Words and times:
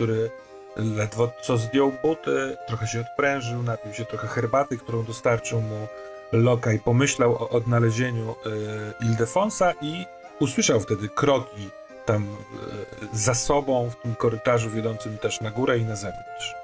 który 0.00 0.30
ledwo 0.76 1.32
co 1.42 1.56
zdjął 1.56 1.92
buty, 2.02 2.56
trochę 2.66 2.86
się 2.86 3.00
odprężył, 3.00 3.62
napił 3.62 3.92
się 3.92 4.04
trochę 4.04 4.28
herbaty, 4.28 4.78
którą 4.78 5.04
dostarczył 5.04 5.60
mu 5.60 5.86
Lokaj. 6.32 6.78
Pomyślał 6.78 7.34
o 7.34 7.48
odnalezieniu 7.48 8.30
y, 8.30 9.04
Ildefonsa 9.04 9.72
i 9.82 10.06
usłyszał 10.40 10.80
wtedy 10.80 11.08
kroki 11.08 11.70
tam 12.06 12.22
y, 12.22 12.28
za 13.12 13.34
sobą, 13.34 13.90
w 13.90 13.96
tym 13.96 14.14
korytarzu 14.14 14.70
wiodącym 14.70 15.18
też 15.18 15.40
na 15.40 15.50
górę 15.50 15.78
i 15.78 15.84
na 15.84 15.96
zewnątrz. 15.96 16.54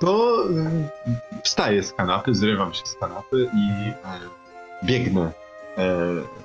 To 0.00 0.44
y, 0.50 1.42
wstaję 1.44 1.82
z 1.82 1.92
kanapy, 1.92 2.34
zrywam 2.34 2.74
się 2.74 2.86
z 2.86 2.94
kanapy 2.94 3.50
i 3.54 3.92
biegnę. 4.86 5.32
Y, 5.78 6.40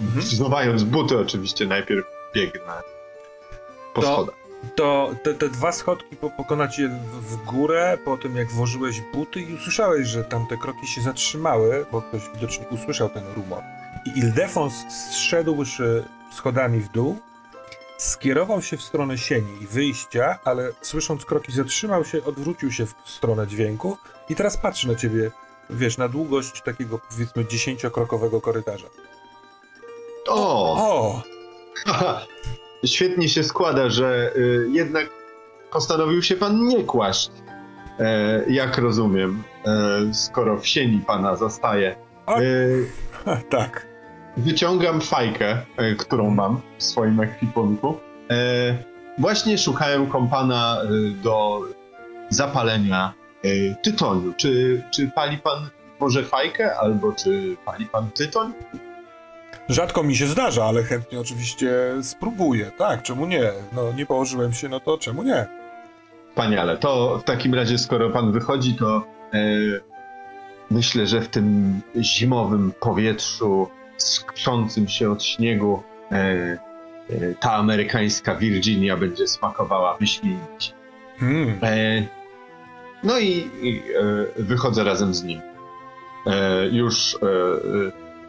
Mhm. 0.00 0.90
Buty 0.90 1.18
oczywiście, 1.18 1.66
najpierw 1.66 2.17
biegnę 2.34 2.82
po 3.94 4.00
To- 4.02 4.12
schodach. 4.12 4.34
To 4.74 5.10
te, 5.24 5.34
te 5.34 5.48
dwa 5.48 5.72
schodki 5.72 6.16
po, 6.16 6.30
pokonać 6.30 6.78
je 6.78 6.88
w, 6.88 6.92
w 7.30 7.36
górę, 7.44 7.98
po 8.04 8.16
tym 8.16 8.36
jak 8.36 8.48
włożyłeś 8.48 9.00
buty 9.00 9.40
i 9.40 9.54
usłyszałeś, 9.54 10.08
że 10.08 10.24
tamte 10.24 10.56
kroki 10.56 10.86
się 10.86 11.00
zatrzymały, 11.00 11.86
bo 11.92 12.02
ktoś 12.02 12.22
widocznie 12.34 12.66
usłyszał 12.68 13.08
ten 13.08 13.24
rumor. 13.36 13.62
I 14.04 14.18
Ildefons 14.18 14.74
zszedłszy 15.12 16.04
schodami 16.32 16.80
w 16.80 16.88
dół, 16.88 17.18
skierował 17.98 18.62
się 18.62 18.76
w 18.76 18.82
stronę 18.82 19.18
sieni 19.18 19.62
i 19.62 19.66
wyjścia, 19.66 20.38
ale 20.44 20.72
słysząc 20.80 21.24
kroki 21.24 21.52
zatrzymał 21.52 22.04
się, 22.04 22.24
odwrócił 22.24 22.72
się 22.72 22.86
w 22.86 22.94
stronę 23.04 23.46
dźwięku 23.46 23.96
i 24.28 24.34
teraz 24.34 24.56
patrzy 24.56 24.88
na 24.88 24.94
ciebie, 24.94 25.30
wiesz, 25.70 25.98
na 25.98 26.08
długość 26.08 26.62
takiego 26.62 26.98
powiedzmy 27.10 27.44
dziesięciokrokowego 27.46 28.40
korytarza. 28.40 28.86
O! 30.28 30.76
O! 30.90 31.22
Świetnie 32.86 33.28
się 33.28 33.44
składa, 33.44 33.90
że 33.90 34.32
y, 34.36 34.66
jednak 34.72 35.06
postanowił 35.72 36.22
się 36.22 36.36
pan 36.36 36.66
nie 36.66 36.84
kłaść. 36.84 37.30
E, 37.98 38.42
jak 38.48 38.78
rozumiem, 38.78 39.42
e, 39.66 40.14
skoro 40.14 40.58
w 40.58 40.66
sieni 40.66 40.98
pana 41.06 41.36
zostaje. 41.36 41.96
A- 42.26 42.34
E, 42.38 42.42
tak. 43.50 43.86
wyciągam 44.36 45.00
fajkę, 45.00 45.58
którą 45.98 46.30
mam 46.30 46.60
w 46.78 46.84
swoim 46.84 47.20
ekwipunku. 47.20 47.98
Właśnie 49.18 49.58
szukałem 49.58 50.06
kompana 50.06 50.82
do 51.22 51.60
zapalenia 52.30 53.12
tytoniu. 53.82 54.32
Czy, 54.36 54.82
czy 54.94 55.10
pali 55.14 55.38
pan 55.38 55.68
może 56.00 56.24
fajkę, 56.24 56.76
albo 56.76 57.12
czy 57.12 57.56
pali 57.64 57.86
pan 57.86 58.10
tytoń? 58.10 58.52
Rzadko 59.68 60.02
mi 60.02 60.16
się 60.16 60.26
zdarza, 60.26 60.64
ale 60.64 60.82
chętnie 60.82 61.20
oczywiście 61.20 61.70
spróbuję. 62.02 62.70
Tak, 62.78 63.02
czemu 63.02 63.26
nie? 63.26 63.52
No 63.72 63.92
nie 63.92 64.06
położyłem 64.06 64.52
się, 64.52 64.68
no 64.68 64.80
to 64.80 64.98
czemu 64.98 65.22
nie? 65.22 65.46
Wspaniale. 66.30 66.76
To 66.76 67.18
w 67.18 67.24
takim 67.24 67.54
razie, 67.54 67.78
skoro 67.78 68.10
pan 68.10 68.32
wychodzi, 68.32 68.74
to 68.74 69.04
e, 69.34 69.40
myślę, 70.70 71.06
że 71.06 71.20
w 71.20 71.28
tym 71.28 71.80
zimowym 71.96 72.72
powietrzu 72.80 73.68
skrzącym 73.96 74.88
się 74.88 75.10
od 75.10 75.24
śniegu 75.24 75.82
e, 76.12 76.14
e, 76.16 76.58
ta 77.40 77.52
amerykańska 77.52 78.34
Virginia 78.34 78.96
będzie 78.96 79.26
smakowała 79.26 79.96
wyśmienicie. 79.96 80.72
Hmm. 81.18 81.58
E, 81.62 82.02
no 83.02 83.18
i, 83.18 83.50
i 83.62 83.82
e, 84.38 84.42
wychodzę 84.42 84.84
razem 84.84 85.14
z 85.14 85.24
nim. 85.24 85.40
E, 86.26 86.66
już 86.66 87.18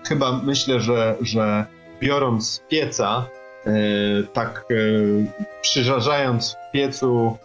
chyba 0.07 0.31
myślę, 0.43 0.79
że, 0.79 1.15
że 1.21 1.65
biorąc 1.99 2.49
z 2.49 2.59
pieca, 2.59 3.25
e, 3.65 3.71
tak 4.33 4.65
e, 4.71 4.75
przyżarzając 5.61 6.53
w 6.53 6.71
piecu 6.71 7.37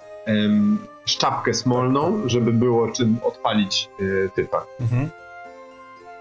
szczapkę 1.04 1.54
smolną, 1.54 2.22
żeby 2.26 2.52
było 2.52 2.88
czym 2.92 3.18
odpalić 3.22 3.88
e, 4.00 4.28
typa. 4.28 4.66
Mhm. 4.80 5.10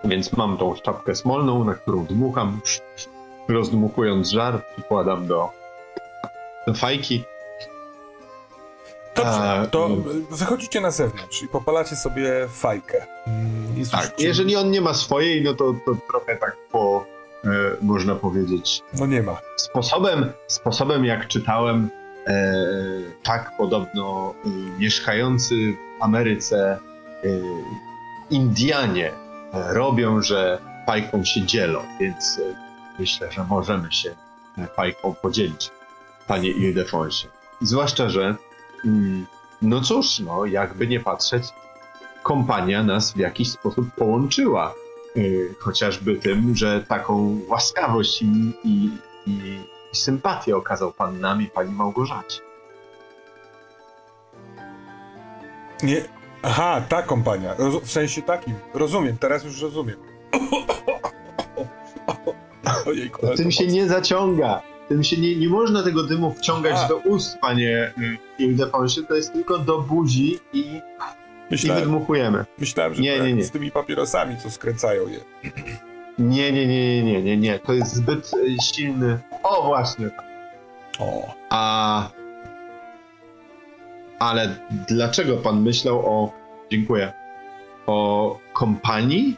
Więc 0.04 0.34
mam 0.34 0.58
tą 0.58 0.76
szczapkę 0.76 1.16
smolną, 1.16 1.64
na 1.64 1.74
którą 1.74 2.06
dmucham, 2.06 2.62
rozdmuchując 3.50 4.30
żar, 4.30 4.62
przykładam 4.74 5.28
do, 5.28 5.50
do 6.68 6.74
fajki. 6.74 7.24
Dobrze, 9.16 9.68
to 9.72 9.90
wychodzicie 10.31 10.81
na 10.81 10.91
zewnątrz 10.91 11.44
i 11.44 11.47
popalacie 11.47 11.96
sobie 11.96 12.47
fajkę. 12.50 13.06
I 13.78 13.85
Tak, 13.90 14.19
jeżeli 14.19 14.56
on 14.56 14.72
nie 14.72 14.81
ma 14.81 14.94
swojej, 14.94 15.44
no 15.44 15.53
to, 15.53 15.74
to 15.85 15.91
trochę 16.12 16.35
tak 16.38 16.57
po, 16.72 17.06
e, 17.46 17.50
można 17.81 18.16
powiedzieć, 18.16 18.81
No 19.00 19.06
nie 19.06 19.23
ma. 19.23 19.38
sposobem, 19.57 20.31
sposobem 20.47 21.06
jak 21.06 21.28
czytałem, 21.28 21.90
e, 22.28 22.53
tak 23.23 23.52
podobno 23.57 24.34
e, 24.46 24.50
mieszkający 24.79 25.56
w 26.00 26.03
Ameryce 26.03 26.79
e, 27.23 27.28
Indianie 28.29 29.12
e, 29.53 29.73
robią, 29.73 30.22
że 30.22 30.59
fajką 30.88 31.23
się 31.23 31.46
dzielą, 31.46 31.79
więc 32.00 32.40
e, 32.40 32.56
myślę, 33.00 33.31
że 33.31 33.44
możemy 33.44 33.91
się 33.91 34.16
fajką 34.75 35.16
podzielić, 35.22 35.72
panie 36.28 36.50
Ildefonsie. 36.50 37.28
Zwłaszcza, 37.62 38.09
że 38.09 38.35
no 39.62 39.82
cóż, 39.82 40.20
no 40.20 40.46
jakby 40.46 40.88
nie 40.88 41.00
patrzeć, 41.00 41.44
kompania 42.24 42.84
nas 42.84 43.14
w 43.14 43.18
jakiś 43.18 43.52
sposób 43.52 43.86
połączyła. 43.98 44.74
Yy, 45.16 45.56
chociażby 45.60 46.16
tym, 46.16 46.56
że 46.56 46.84
taką 46.88 47.40
łaskawość 47.48 48.22
i, 48.22 48.26
i, 48.64 48.90
i, 49.28 49.60
i 49.94 49.96
sympatię 49.96 50.58
okazał 50.58 50.92
pan 50.94 51.20
nami, 51.20 51.48
pani 51.48 51.72
Małgorzacie. 51.72 52.42
Nie. 55.84 56.02
Aha, 56.44 56.82
ta 56.90 57.02
kompania. 57.02 57.56
W 57.84 57.92
sensie 57.92 58.22
takim. 58.22 58.56
Rozumiem, 58.74 59.18
teraz 59.18 59.44
już 59.44 59.62
rozumiem. 59.62 59.98
Ojejku, 62.88 63.28
Tym 63.38 63.52
się 63.52 63.64
mocno. 63.64 63.76
nie 63.76 63.88
zaciąga. 63.88 64.62
Tym 64.90 65.04
się 65.04 65.18
nie, 65.18 65.36
nie 65.36 65.50
można 65.50 65.84
tego 65.84 66.04
dymu 66.04 66.32
wciągać 66.34 66.76
A. 66.86 66.88
do 66.88 66.98
ust, 66.98 67.38
panie 67.42 67.94
y, 67.98 68.44
Ildefonsie. 68.44 69.04
To 69.04 69.16
jest 69.16 69.34
tylko 69.34 69.58
do 69.60 69.82
buzi 69.82 70.40
i, 70.54 70.60
i 70.60 70.82
Myślałem, 71.52 71.84
wydmuchujemy. 71.84 72.46
myślałem, 72.60 72.94
że 72.94 73.02
Nie, 73.02 73.20
nie, 73.20 73.34
nie. 73.34 73.44
z 73.44 73.52
tymi 73.52 73.72
papierosami, 73.72 74.38
co 74.38 74.52
skręcają 74.52 75.08
je. 75.08 75.20
Nie, 76.20 76.52
nie, 76.52 76.68
nie, 76.68 77.03
nie, 77.03 77.03
nie, 77.14 77.24
nie, 77.24 77.38
nie. 77.38 77.59
To 77.59 77.74
jest 77.74 77.94
zbyt 77.96 78.32
y, 78.34 78.56
silny. 78.64 79.20
O, 79.44 79.64
właśnie. 79.68 80.09
O. 81.00 81.34
A. 81.50 82.09
Ale 84.20 84.56
dlaczego 84.88 85.38
pan 85.38 85.62
myślał 85.62 86.00
o. 86.00 86.32
Dziękuję. 86.72 87.14
O 87.86 88.40
kompanii? 88.53 89.38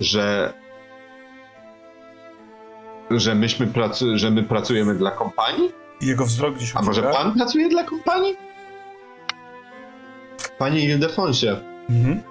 Że. 0.00 0.52
Że 3.20 3.34
myśmy 3.34 3.66
pracu, 3.66 4.18
że 4.18 4.30
my 4.30 4.42
pracujemy 4.42 4.94
dla 4.94 5.10
kompanii? 5.10 5.72
Jego 6.00 6.24
wzrok 6.26 6.54
gdzieś 6.54 6.76
A 6.76 6.82
może 6.82 7.00
ucieka. 7.00 7.16
pan 7.16 7.34
pracuje 7.34 7.68
dla 7.68 7.84
kompanii? 7.84 8.36
Panie 10.58 10.80
Ildefonsie, 10.84 11.56
Mhm. 11.90 12.22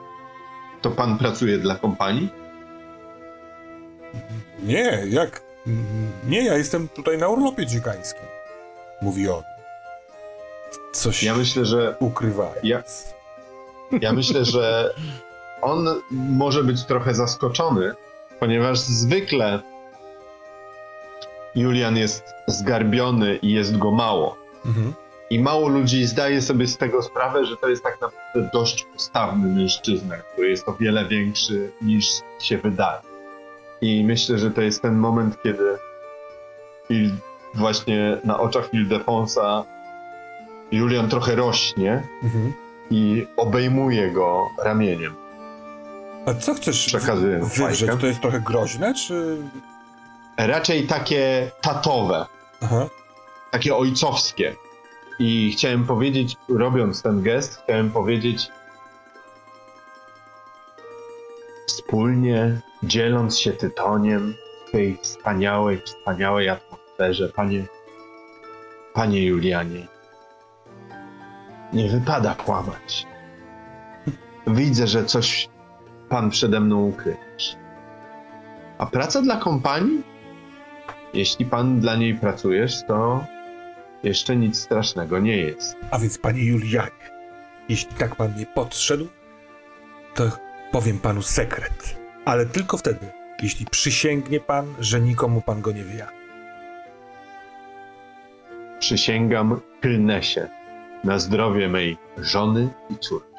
to 0.81 0.91
pan 0.91 1.17
pracuje 1.17 1.57
dla 1.57 1.75
kompanii? 1.75 2.29
Nie, 4.63 5.03
jak? 5.09 5.41
Nie, 6.27 6.43
ja 6.45 6.57
jestem 6.57 6.87
tutaj 6.87 7.17
na 7.17 7.27
urlopie 7.27 7.65
dziekańskim. 7.65 8.23
Mówi 9.01 9.29
on. 9.29 9.43
Coś 10.93 11.23
Ja 11.23 11.35
myślę, 11.35 11.65
że 11.65 11.95
ukrywa. 11.99 12.53
Ja- 12.63 12.83
Ja 14.01 14.13
myślę, 14.13 14.45
że 14.45 14.93
on 15.61 15.87
może 16.11 16.63
być 16.63 16.83
trochę 16.85 17.13
zaskoczony, 17.13 17.91
ponieważ 18.39 18.79
zwykle 18.79 19.59
Julian 21.55 21.97
jest 21.97 22.23
zgarbiony 22.47 23.35
i 23.35 23.51
jest 23.51 23.77
go 23.77 23.91
mało. 23.91 24.37
Mhm. 24.65 24.93
I 25.29 25.39
mało 25.39 25.67
ludzi 25.67 26.05
zdaje 26.05 26.41
sobie 26.41 26.67
z 26.67 26.77
tego 26.77 27.01
sprawę, 27.03 27.45
że 27.45 27.57
to 27.57 27.69
jest 27.69 27.83
tak 27.83 28.01
naprawdę 28.01 28.49
dość 28.53 28.83
postawny 28.93 29.47
mężczyzna, 29.55 30.15
który 30.17 30.49
jest 30.49 30.69
o 30.69 30.73
wiele 30.73 31.05
większy 31.05 31.71
niż 31.81 32.05
się 32.39 32.57
wydaje. 32.57 32.99
I 33.81 34.03
myślę, 34.03 34.37
że 34.37 34.51
to 34.51 34.61
jest 34.61 34.81
ten 34.81 34.95
moment, 34.97 35.37
kiedy 35.43 35.77
Il, 36.89 37.11
właśnie 37.53 38.17
na 38.23 38.39
oczach 38.39 38.73
Ildefonsa 38.73 39.63
Julian 40.71 41.09
trochę 41.09 41.35
rośnie 41.35 42.03
Mhm. 42.23 42.53
i 42.91 43.27
obejmuje 43.37 44.11
go 44.11 44.47
ramieniem. 44.63 45.13
A 46.25 46.33
co 46.33 46.53
chcesz 46.53 46.85
Przekazuję 46.85 47.39
w- 47.39 47.57
wywrzeć? 47.57 47.91
To 48.01 48.07
jest 48.07 48.21
trochę 48.21 48.39
groźne, 48.39 48.93
czy... 48.93 49.37
Raczej 50.37 50.87
takie 50.87 51.51
tatowe, 51.61 52.25
Aha. 52.61 52.89
takie 53.51 53.75
ojcowskie. 53.75 54.55
I 55.19 55.51
chciałem 55.51 55.85
powiedzieć, 55.85 56.35
robiąc 56.49 57.01
ten 57.01 57.21
gest, 57.21 57.61
chciałem 57.63 57.91
powiedzieć 57.91 58.47
wspólnie, 61.67 62.61
dzieląc 62.83 63.39
się 63.39 63.51
tytoniem, 63.51 64.33
tej 64.71 64.97
wspaniałej, 65.01 65.81
wspaniałej 65.81 66.49
atmosferze, 66.49 67.29
panie, 67.29 67.65
panie 68.93 69.25
Julianie. 69.25 69.87
Nie 71.73 71.89
wypada 71.89 72.35
kłamać. 72.35 73.07
Widzę, 74.47 74.87
że 74.87 75.05
coś 75.05 75.49
pan 76.09 76.29
przede 76.29 76.59
mną 76.59 76.85
ukrywasz. 76.85 77.55
A 78.77 78.85
praca 78.85 79.21
dla 79.21 79.37
kompanii? 79.37 80.03
Jeśli 81.13 81.45
pan 81.45 81.79
dla 81.79 81.95
niej 81.95 82.15
pracujesz, 82.15 82.83
to 82.87 83.25
jeszcze 84.03 84.35
nic 84.35 84.59
strasznego 84.59 85.19
nie 85.19 85.37
jest. 85.37 85.75
A 85.91 85.99
więc, 85.99 86.17
panie 86.17 86.43
Julianie, 86.43 87.11
jeśli 87.69 87.93
tak 87.93 88.15
pan 88.15 88.33
mnie 88.33 88.45
podszedł, 88.45 89.07
to 90.15 90.31
powiem 90.71 90.99
panu 90.99 91.21
sekret. 91.21 91.97
Ale 92.25 92.45
tylko 92.45 92.77
wtedy, 92.77 93.11
jeśli 93.43 93.65
przysięgnie 93.65 94.39
pan, 94.39 94.73
że 94.79 95.01
nikomu 95.01 95.41
pan 95.41 95.61
go 95.61 95.71
nie 95.71 95.83
wyjawi. 95.83 96.21
Przysięgam, 98.79 99.61
klnę 99.81 100.23
się 100.23 100.47
na 101.03 101.19
zdrowie 101.19 101.69
mej 101.69 101.97
żony 102.17 102.69
i 102.89 102.97
córki. 102.97 103.31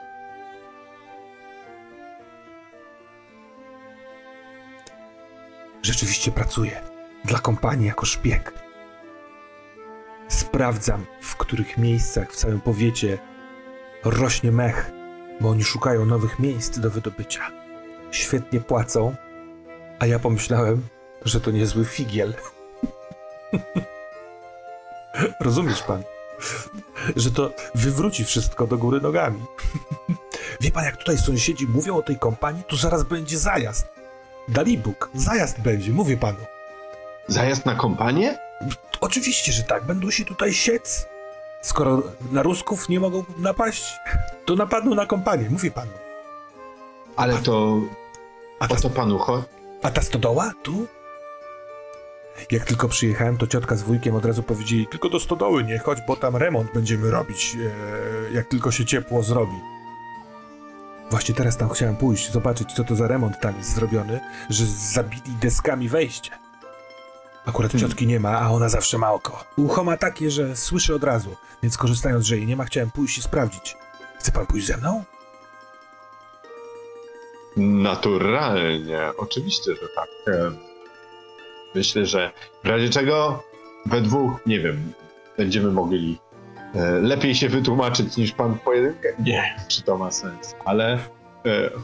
Rzeczywiście 5.83 6.31
pracuję 6.31 6.92
dla 7.25 7.39
kompanii 7.39 7.87
jako 7.87 8.07
szpieg. 8.07 8.53
Sprawdzam, 10.29 11.07
w 11.21 11.37
których 11.37 11.79
miejscach 11.79 12.33
w 12.33 12.37
całym 12.37 12.61
powiecie 12.61 13.19
rośnie 14.05 14.53
mech, 14.53 14.91
bo 15.41 15.49
oni 15.49 15.65
szukają 15.65 16.05
nowych 16.05 16.39
miejsc 16.39 16.79
do 16.79 16.91
wydobycia. 16.91 17.51
Świetnie 18.11 18.61
płacą, 18.61 19.15
a 19.99 20.07
ja 20.07 20.19
pomyślałem, 20.19 20.83
że 21.25 21.41
to 21.41 21.51
niezły 21.51 21.85
figiel. 21.85 22.35
Rozumiesz 25.41 25.83
pan? 25.83 26.03
Że 27.17 27.31
to 27.31 27.53
wywróci 27.75 28.25
wszystko 28.25 28.67
do 28.67 28.79
góry 28.79 29.01
nogami. 29.01 29.41
Wie 30.61 30.71
pan, 30.71 30.85
jak 30.85 30.97
tutaj 30.97 31.19
sąsiedzi 31.19 31.67
mówią 31.67 31.97
o 31.97 32.03
tej 32.03 32.19
kompanii, 32.19 32.63
to 32.69 32.77
zaraz 32.77 33.03
będzie 33.05 33.39
zajazd. 33.39 33.89
Dalibóg, 34.49 35.11
zajazd 35.15 35.61
będzie, 35.61 35.93
mówię 35.93 36.17
panu. 36.17 36.52
Zajazd 37.29 37.67
na 37.67 37.75
kompanię? 37.75 38.39
Oczywiście, 39.01 39.53
że 39.53 39.63
tak, 39.63 39.85
będą 39.85 40.11
się 40.11 40.25
tutaj 40.25 40.53
siec. 40.55 41.07
Skoro 41.63 42.03
na 42.33 42.43
Rusków 42.43 42.89
nie 42.89 43.01
mogą 43.01 43.25
napaść, 43.39 43.85
to 44.45 44.55
napadną 44.57 44.95
na 44.95 45.07
kompanię, 45.07 45.51
mówię 45.51 45.71
panu. 45.71 45.91
Ale 47.17 47.35
to 47.35 47.81
A 48.61 48.65
o 48.65 48.69
ta, 48.69 48.77
to 48.77 48.91
panu 48.91 49.19
chodzi? 49.19 49.45
a 49.83 49.91
ta 49.91 50.03
stodoła? 50.03 50.53
Tu? 50.63 50.87
Jak 52.51 52.65
tylko 52.65 52.89
przyjechałem, 52.89 53.39
to 53.39 53.47
ciotka 53.47 53.77
z 53.77 53.83
wujkiem 53.83 54.15
od 54.15 54.25
razu 54.25 54.43
powiedzieli, 54.43 54.87
tylko 54.87 55.09
do 55.09 55.21
stodoły 55.21 55.65
nie 55.65 55.79
chodź, 55.79 55.99
bo 56.09 56.17
tam 56.17 56.37
remont 56.37 56.73
będziemy 56.75 57.11
robić, 57.11 57.57
e, 58.31 58.33
jak 58.33 58.47
tylko 58.49 58.71
się 58.71 58.85
ciepło 58.87 59.23
zrobi. 59.23 59.57
Właśnie 61.11 61.35
teraz 61.35 61.57
tam 61.57 61.69
chciałem 61.69 61.97
pójść, 61.97 62.33
zobaczyć, 62.33 62.73
co 62.73 62.85
to 62.85 62.95
za 62.95 63.09
remont 63.09 63.41
tam 63.41 63.57
jest 63.59 63.75
zrobiony, 63.75 64.21
że 64.51 64.67
zabili 64.67 65.23
deskami 65.41 65.89
wejście. 65.89 66.31
Akurat 67.47 67.73
Hmm. 67.73 67.89
ciotki 67.89 68.07
nie 68.07 68.21
ma, 68.21 68.41
a 68.41 68.51
ona 68.51 68.69
zawsze 68.69 68.99
ma 68.99 69.13
oko. 69.13 69.45
Ucho 69.57 69.85
ma 69.85 69.97
takie, 69.97 70.31
że 70.31 70.57
słyszy 70.57 70.95
od 70.95 71.05
razu, 71.05 71.37
więc 71.63 71.77
korzystając, 71.77 72.27
że 72.27 72.37
jej 72.37 72.47
nie 72.47 72.57
ma, 72.57 72.65
chciałem 72.65 72.91
pójść 72.91 73.19
i 73.19 73.23
sprawdzić. 73.23 73.77
Chce 74.19 74.33
pan 74.33 74.47
pójść 74.47 74.67
ze 74.67 74.77
mną? 74.77 75.05
Naturalnie, 77.57 79.01
oczywiście, 79.19 79.73
że 79.75 79.89
tak. 79.97 80.35
Em, 80.35 80.57
Myślę, 81.75 82.07
że 82.07 82.31
w 82.65 82.69
razie 82.69 82.89
czego 82.89 83.43
we 83.87 84.01
dwóch, 84.01 84.33
nie 84.47 84.61
wiem, 84.61 84.93
będziemy 85.37 85.71
mogli 85.73 86.19
e, 86.75 86.91
lepiej 86.91 87.35
się 87.35 87.49
wytłumaczyć 87.49 88.17
niż 88.17 88.33
pan 88.33 88.55
w 88.55 88.61
pojedynkę. 88.61 89.09
Nie 89.19 89.33
wiem, 89.33 89.67
czy 89.69 89.83
to 89.83 89.99
ma 89.99 90.11
sens, 90.11 90.55
ale 90.65 90.93
e, 90.95 90.99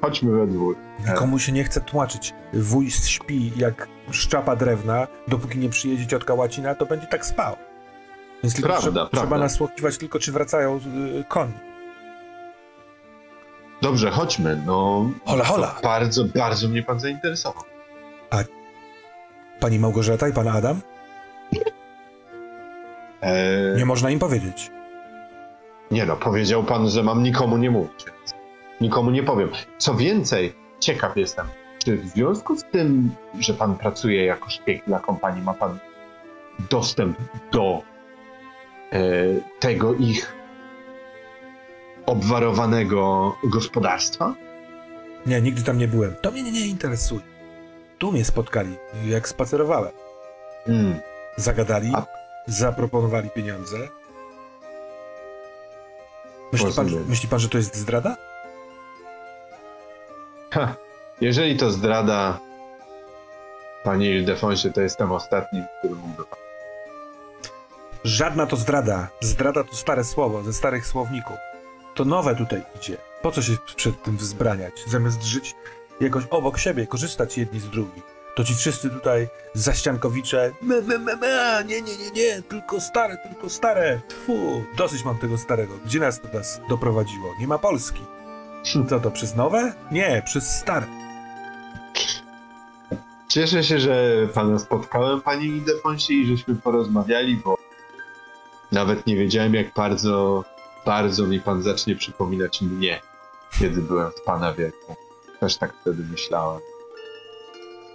chodźmy 0.03 0.33
we 0.33 0.47
dwóch. 0.47 0.77
Nikomu 1.09 1.39
się 1.39 1.53
nie 1.53 1.65
chce 1.65 1.81
tłumaczyć. 1.81 2.35
Wuj 2.53 2.91
śpi 2.91 3.53
jak 3.57 3.89
szczapa 4.11 4.57
drewna, 4.57 5.07
dopóki 5.29 5.59
nie 5.59 5.69
przyjedzie 5.69 6.07
ciotka 6.07 6.35
łacina, 6.35 6.75
to 6.75 6.87
będzie 6.87 7.07
tak 7.07 7.27
spał. 7.27 7.57
Więc 8.43 8.55
tylko 8.55 8.69
Prawda, 8.69 8.83
trzeba, 8.83 9.01
prawda. 9.01 9.19
trzeba 9.21 9.39
nasłuchiwać 9.39 9.99
tylko, 9.99 10.19
czy 10.19 10.33
wracają 10.33 10.77
y, 11.21 11.25
koni. 11.29 11.53
Dobrze, 13.83 14.11
chodźmy. 14.11 14.63
No, 14.67 15.11
Hola, 15.25 15.45
hola. 15.45 15.75
Bardzo, 15.83 16.25
bardzo 16.25 16.69
mnie 16.69 16.83
pan 16.83 17.01
zainteresował. 17.01 17.63
Pani 19.61 19.79
Małgorzata 19.79 20.29
i 20.29 20.33
pan 20.33 20.49
Adam? 20.49 20.81
E, 23.21 23.75
Nie 23.77 23.85
można 23.87 24.11
im 24.11 24.19
powiedzieć. 24.19 24.71
Nie 25.91 26.07
no, 26.07 26.17
powiedział 26.17 26.65
pan, 26.65 26.89
że 26.91 27.03
mam 27.03 27.23
nikomu 27.23 27.57
nie 27.57 27.71
mówić. 27.71 28.05
Więc 28.07 28.35
nikomu 28.81 29.11
nie 29.11 29.23
powiem. 29.23 29.51
Co 29.79 29.95
więcej, 29.95 30.55
ciekaw 30.81 31.17
jestem, 31.17 31.47
czy 31.85 31.97
w 31.97 32.07
związku 32.09 32.57
z 32.57 32.65
tym, 32.65 33.11
że 33.39 33.55
pan 33.55 33.75
pracuje 33.79 34.25
jako 34.25 34.51
szpieg 34.51 34.85
dla 34.87 34.99
kompanii, 35.01 35.43
ma 35.43 35.55
pan 35.55 35.79
dostęp 36.71 37.19
do 37.53 37.83
e, 38.93 39.01
tego 39.61 39.95
ich 39.95 40.35
obwarowanego 42.07 43.35
gospodarstwa? 43.45 44.35
Nie, 45.27 45.41
nigdy 45.41 45.63
tam 45.63 45.79
nie 45.79 45.89
byłem. 45.89 46.15
To 46.23 46.31
mnie 46.31 46.43
nie, 46.43 46.53
nie 46.53 46.67
interesuje. 46.67 47.21
Tu 47.99 48.13
mnie 48.13 48.25
spotkali, 48.25 48.77
jak 49.07 49.29
spacerowałem. 49.29 49.93
Hmm. 50.67 50.99
Zagadali, 51.37 51.93
A- 51.95 52.07
zaproponowali 52.47 53.31
pieniądze. 53.31 53.77
Myśli 56.53 56.73
pan, 56.77 56.87
myśli 57.09 57.29
pan, 57.29 57.39
że 57.39 57.49
to 57.49 57.59
jest 57.59 57.77
zdrada? 57.77 58.17
Ha, 60.51 60.75
jeżeli 61.21 61.57
to 61.57 61.71
zdrada, 61.71 62.39
panie 63.85 64.11
Ildefonsie, 64.11 64.73
to 64.73 64.81
jestem 64.81 65.13
ostatnim, 65.13 65.65
który 65.79 65.95
mógłby 65.95 66.25
pan. 66.25 66.39
Żadna 68.05 68.47
to 68.47 68.57
zdrada. 68.57 69.09
Zdrada 69.21 69.65
to 69.65 69.77
stare 69.77 70.05
słowo, 70.05 70.43
ze 70.43 70.53
starych 70.53 70.87
słowników. 70.87 71.37
To 71.95 72.05
nowe 72.05 72.37
tutaj 72.37 72.63
idzie. 72.77 72.97
Po 73.23 73.33
co 73.33 73.43
się 73.43 73.53
przed 73.77 74.03
tym 74.03 74.17
wzbraniać? 74.17 74.73
Zamiast 74.87 75.23
żyć 75.23 75.55
jakoś 76.01 76.25
obok 76.31 76.59
siebie, 76.59 76.87
korzystać 76.87 77.39
jedni 77.39 77.61
z 77.61 77.71
drugich. 77.71 78.03
To 78.37 78.45
ci 78.45 78.55
wszyscy 78.55 78.91
tutaj 78.91 79.29
zaściankowicze. 79.55 80.53
Me, 80.63 80.81
me, 80.81 80.99
me, 80.99 81.17
me, 81.17 81.65
nie, 81.67 81.83
nie, 81.83 81.97
nie, 81.97 82.11
nie, 82.11 82.43
tylko 82.43 82.81
stare, 82.81 83.17
tylko 83.17 83.51
stare. 83.51 84.01
Tfu, 84.09 84.65
dosyć 84.77 85.05
mam 85.05 85.19
tego 85.19 85.39
starego. 85.39 85.75
Gdzie 85.85 86.01
nas 86.01 86.21
to 86.21 86.29
nas 86.39 86.61
doprowadziło? 86.69 87.35
Nie 87.41 87.47
ma 87.47 87.59
Polski. 87.59 88.03
Co 88.89 89.01
to, 89.01 89.11
przez 89.11 89.37
nowe? 89.37 89.73
Nie, 89.91 90.23
przez 90.25 90.59
stare. 90.59 90.87
Cieszę 93.29 93.65
się, 93.65 93.79
że 93.79 94.29
pana 94.35 94.59
spotkałem, 94.59 95.21
panie 95.21 95.47
Ildefonsie, 95.47 96.15
i 96.15 96.27
żeśmy 96.27 96.55
porozmawiali, 96.55 97.37
bo 97.37 97.57
nawet 98.73 99.07
nie 99.07 99.17
wiedziałem, 99.17 99.55
jak 99.55 99.75
bardzo, 99.75 100.45
bardzo 100.87 101.27
mi 101.27 101.41
pan 101.41 101.63
zacznie 101.63 101.97
przypominać 101.97 102.61
mnie, 102.61 103.01
kiedy 103.59 103.83
byłem 103.83 104.11
w 104.11 104.23
pana 104.23 104.55
wieku. 104.55 104.97
Też 105.41 105.57
tak 105.57 105.75
wtedy 105.81 106.03
myślałem. 106.11 106.61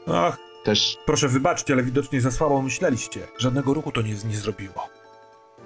Ach, 0.08 0.38
Też 0.64 0.98
Proszę 1.06 1.28
wybaczcie, 1.28 1.74
ale 1.74 1.84
widocznie 1.84 2.22
za 2.22 2.32
słabo 2.32 2.62
myśleliście. 2.62 3.28
Żadnego 3.38 3.74
ruchu 3.74 3.92
to 3.92 4.02
nie, 4.02 4.14
nie 4.14 4.38
zrobiło. 4.38 4.90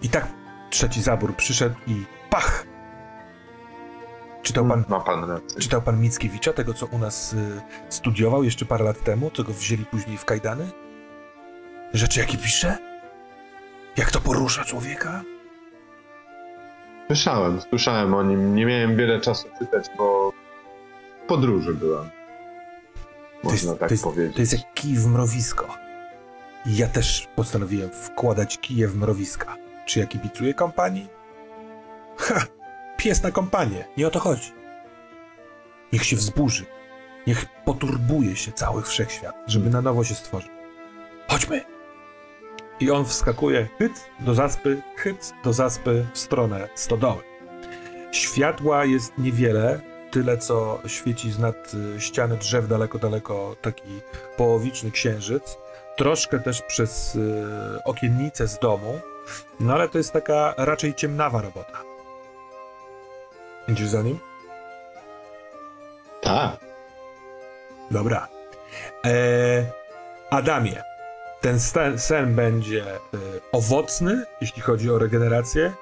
I 0.02 0.10
tak 0.10 0.28
trzeci 0.70 1.02
zabór 1.02 1.36
przyszedł 1.36 1.76
i 1.88 2.06
pach! 2.30 2.77
Czytał 4.48 4.66
pan, 4.66 4.84
ma 4.90 5.00
pan 5.00 5.30
rację. 5.30 5.60
czytał 5.62 5.82
pan 5.82 6.02
Mickiewicza, 6.02 6.54
tego 6.54 6.74
co 6.74 6.86
u 6.86 6.98
nas 6.98 7.34
y, 7.34 7.62
studiował 7.90 8.44
jeszcze 8.44 8.66
parę 8.66 8.84
lat 8.86 9.04
temu, 9.04 9.32
co 9.34 9.44
go 9.44 9.54
wzięli 9.54 9.86
później 9.86 10.18
w 10.18 10.26
kajdany? 10.26 10.70
Rzeczy 11.94 12.20
jakie 12.20 12.38
pisze? 12.38 12.78
Jak 13.98 14.12
to 14.12 14.20
porusza 14.22 14.64
człowieka? 14.64 15.22
Słyszałem, 17.08 17.62
słyszałem 17.62 18.14
o 18.14 18.24
nim. 18.24 18.56
Nie 18.56 18.66
miałem 18.66 18.98
wiele 18.98 19.22
czasu 19.22 19.48
czytać, 19.60 19.86
bo 19.98 20.32
w 21.24 21.28
podróży 21.28 21.74
byłem. 21.74 22.10
To 23.44 23.52
jest, 23.52 23.66
Można 23.66 23.80
tak 23.80 23.90
to, 23.90 23.94
jest, 23.94 24.04
powiedzieć. 24.04 24.36
to 24.36 24.42
jest 24.42 24.54
jak 24.54 24.74
kij 24.74 24.96
w 24.96 25.08
mrowisko. 25.08 25.68
I 26.66 26.78
ja 26.78 26.88
też 26.88 27.28
postanowiłem 27.36 27.90
wkładać 27.90 28.58
kije 28.58 28.88
w 28.88 28.96
mrowiska. 28.96 29.56
Czy 29.86 30.00
ja 30.00 30.06
kibicuję 30.06 30.54
kompanii? 30.54 31.08
Ha! 32.18 32.57
Pies 32.98 33.24
na 33.24 33.32
kompanię. 33.32 33.86
Nie 33.98 34.08
o 34.08 34.10
to 34.10 34.20
chodzi. 34.20 34.52
Niech 35.94 36.06
się 36.06 36.16
wzburzy. 36.16 36.66
Niech 37.28 37.46
poturbuje 37.66 38.36
się 38.36 38.52
cały 38.52 38.84
wszechświat, 38.84 39.36
żeby 39.48 39.70
na 39.70 39.82
nowo 39.82 40.04
się 40.04 40.16
stworzył. 40.16 40.52
Chodźmy! 41.30 41.62
I 42.80 42.92
on 42.92 43.06
wskakuje 43.06 43.68
hyc 43.78 43.92
do 44.20 44.34
zaspy, 44.34 44.82
hyc 44.96 45.34
do 45.44 45.54
zaspy 45.54 46.06
w 46.14 46.20
stronę 46.20 46.70
stodoły. 46.76 47.24
Światła 48.12 48.86
jest 48.86 49.18
niewiele, 49.18 49.80
tyle 50.12 50.38
co 50.38 50.82
świeci 50.88 51.32
z 51.32 51.40
nad 51.40 51.74
y, 51.74 52.02
ściany 52.02 52.38
drzew 52.38 52.68
daleko, 52.68 53.00
daleko 53.00 53.56
taki 53.62 54.02
połowiczny 54.38 54.92
księżyc, 54.92 55.58
troszkę 55.96 56.40
też 56.40 56.62
przez 56.62 57.16
y, 57.16 57.84
okiennicę 57.86 58.48
z 58.48 58.60
domu, 58.60 59.00
no 59.60 59.74
ale 59.74 59.90
to 59.90 59.98
jest 59.98 60.14
taka 60.14 60.54
raczej 60.58 60.94
ciemnawa 60.96 61.42
robota. 61.42 61.97
Idziesz 63.68 63.88
za 63.88 64.02
nim? 64.02 64.20
Tak. 66.22 66.58
Dobra. 67.92 68.28
E, 69.06 69.66
Adamie, 70.30 70.84
ten 71.42 71.60
sen, 71.60 72.00
sen 72.00 72.36
będzie 72.36 72.84
e, 72.86 72.98
owocny, 73.52 74.26
jeśli 74.42 74.62
chodzi 74.62 74.92
o 74.92 75.00
regenerację, 75.00 75.74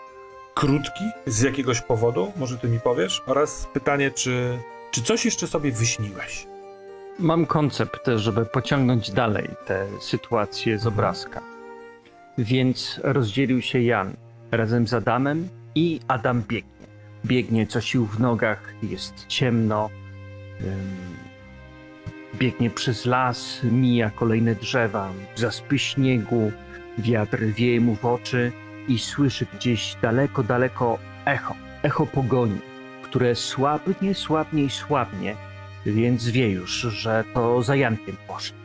krótki 0.55 1.03
z 1.25 1.41
jakiegoś 1.41 1.81
powodu, 1.81 2.31
może 2.35 2.57
ty 2.57 2.67
mi 2.67 2.79
powiesz, 2.79 3.21
oraz 3.25 3.67
pytanie, 3.73 4.11
czy, 4.11 4.59
czy 4.91 5.01
coś 5.03 5.25
jeszcze 5.25 5.47
sobie 5.47 5.71
wyśniłeś? 5.71 6.47
Mam 7.19 7.45
koncept, 7.45 8.07
żeby 8.15 8.45
pociągnąć 8.45 9.11
dalej 9.11 9.49
tę 9.65 9.87
sytuację 10.01 10.79
z 10.79 10.87
obrazka. 10.87 11.41
Więc 12.37 12.99
rozdzielił 13.03 13.61
się 13.61 13.81
Jan 13.81 14.13
razem 14.51 14.87
z 14.87 14.93
Adamem 14.93 15.49
i 15.75 15.99
Adam 16.07 16.43
biegnie. 16.47 16.74
Biegnie 17.25 17.67
co 17.67 17.81
sił 17.81 18.05
w 18.05 18.19
nogach, 18.19 18.73
jest 18.83 19.27
ciemno. 19.27 19.89
Biegnie 22.35 22.69
przez 22.69 23.05
las, 23.05 23.59
mija 23.63 24.09
kolejne 24.09 24.55
drzewa, 24.55 25.11
zaspy 25.35 25.79
śniegu, 25.79 26.51
wiatr 26.97 27.43
wieje 27.43 27.81
mu 27.81 27.95
w 27.95 28.05
oczy 28.05 28.51
i 28.87 28.99
słyszy 28.99 29.45
gdzieś 29.55 29.95
daleko, 30.01 30.43
daleko 30.43 30.99
echo, 31.25 31.55
echo 31.83 32.05
pogoni, 32.05 32.59
które 33.03 33.35
słabnie, 33.35 34.15
słabnie 34.15 34.63
i 34.63 34.69
słabnie, 34.69 35.35
więc 35.85 36.27
wie 36.29 36.49
już, 36.49 36.71
że 36.71 37.23
to 37.33 37.63
za 37.63 37.75
Jankiem 37.75 38.17
poszedł. 38.27 38.59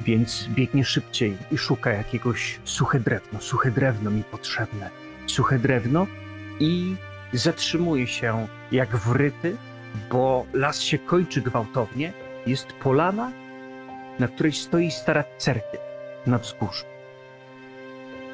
Więc 0.00 0.48
biegnie 0.48 0.84
szybciej 0.84 1.36
i 1.52 1.58
szuka 1.58 1.90
jakiegoś 1.90 2.60
suche 2.64 3.00
drewno. 3.00 3.40
Suche 3.40 3.70
drewno 3.70 4.10
mi 4.10 4.24
potrzebne. 4.24 4.90
Suche 5.26 5.58
drewno 5.58 6.06
i 6.60 6.96
zatrzymuje 7.32 8.06
się 8.06 8.46
jak 8.72 8.96
wryty, 8.96 9.56
bo 10.10 10.46
las 10.52 10.80
się 10.80 10.98
kończy 10.98 11.40
gwałtownie. 11.40 12.12
Jest 12.46 12.72
polana, 12.72 13.32
na 14.18 14.28
której 14.28 14.52
stoi 14.52 14.90
stara 14.90 15.24
cerkiew 15.38 15.80
na 16.26 16.38
wzgórzu. 16.38 16.84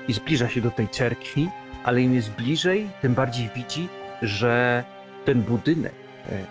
I 0.09 0.13
zbliża 0.13 0.49
się 0.49 0.61
do 0.61 0.71
tej 0.71 0.89
cerkwi, 0.89 1.49
ale 1.85 2.03
im 2.03 2.15
jest 2.15 2.31
bliżej, 2.31 2.91
tym 3.03 3.15
bardziej 3.15 3.51
widzi, 3.57 3.89
że 4.23 4.85
ten 5.25 5.43
budynek 5.43 5.95
e, 6.29 6.47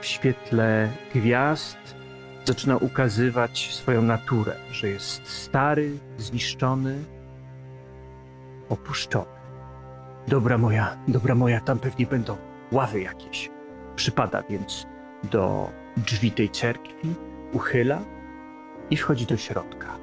w 0.00 0.06
świetle 0.06 0.88
gwiazd 1.14 1.78
zaczyna 2.44 2.76
ukazywać 2.76 3.74
swoją 3.74 4.02
naturę, 4.02 4.56
że 4.70 4.88
jest 4.88 5.28
stary, 5.28 5.98
zniszczony, 6.18 7.04
opuszczony. 8.68 9.39
Dobra 10.30 10.58
moja, 10.58 10.96
dobra 11.08 11.34
moja, 11.34 11.60
tam 11.60 11.78
pewnie 11.78 12.06
będą 12.06 12.36
ławy 12.72 13.00
jakieś. 13.00 13.50
Przypada 13.96 14.42
więc 14.42 14.86
do 15.24 15.70
drzwi 15.96 16.30
tej 16.30 16.50
cerkwi, 16.50 17.14
uchyla 17.52 18.00
i 18.90 18.96
wchodzi 18.96 19.26
do 19.26 19.36
środka. 19.36 19.96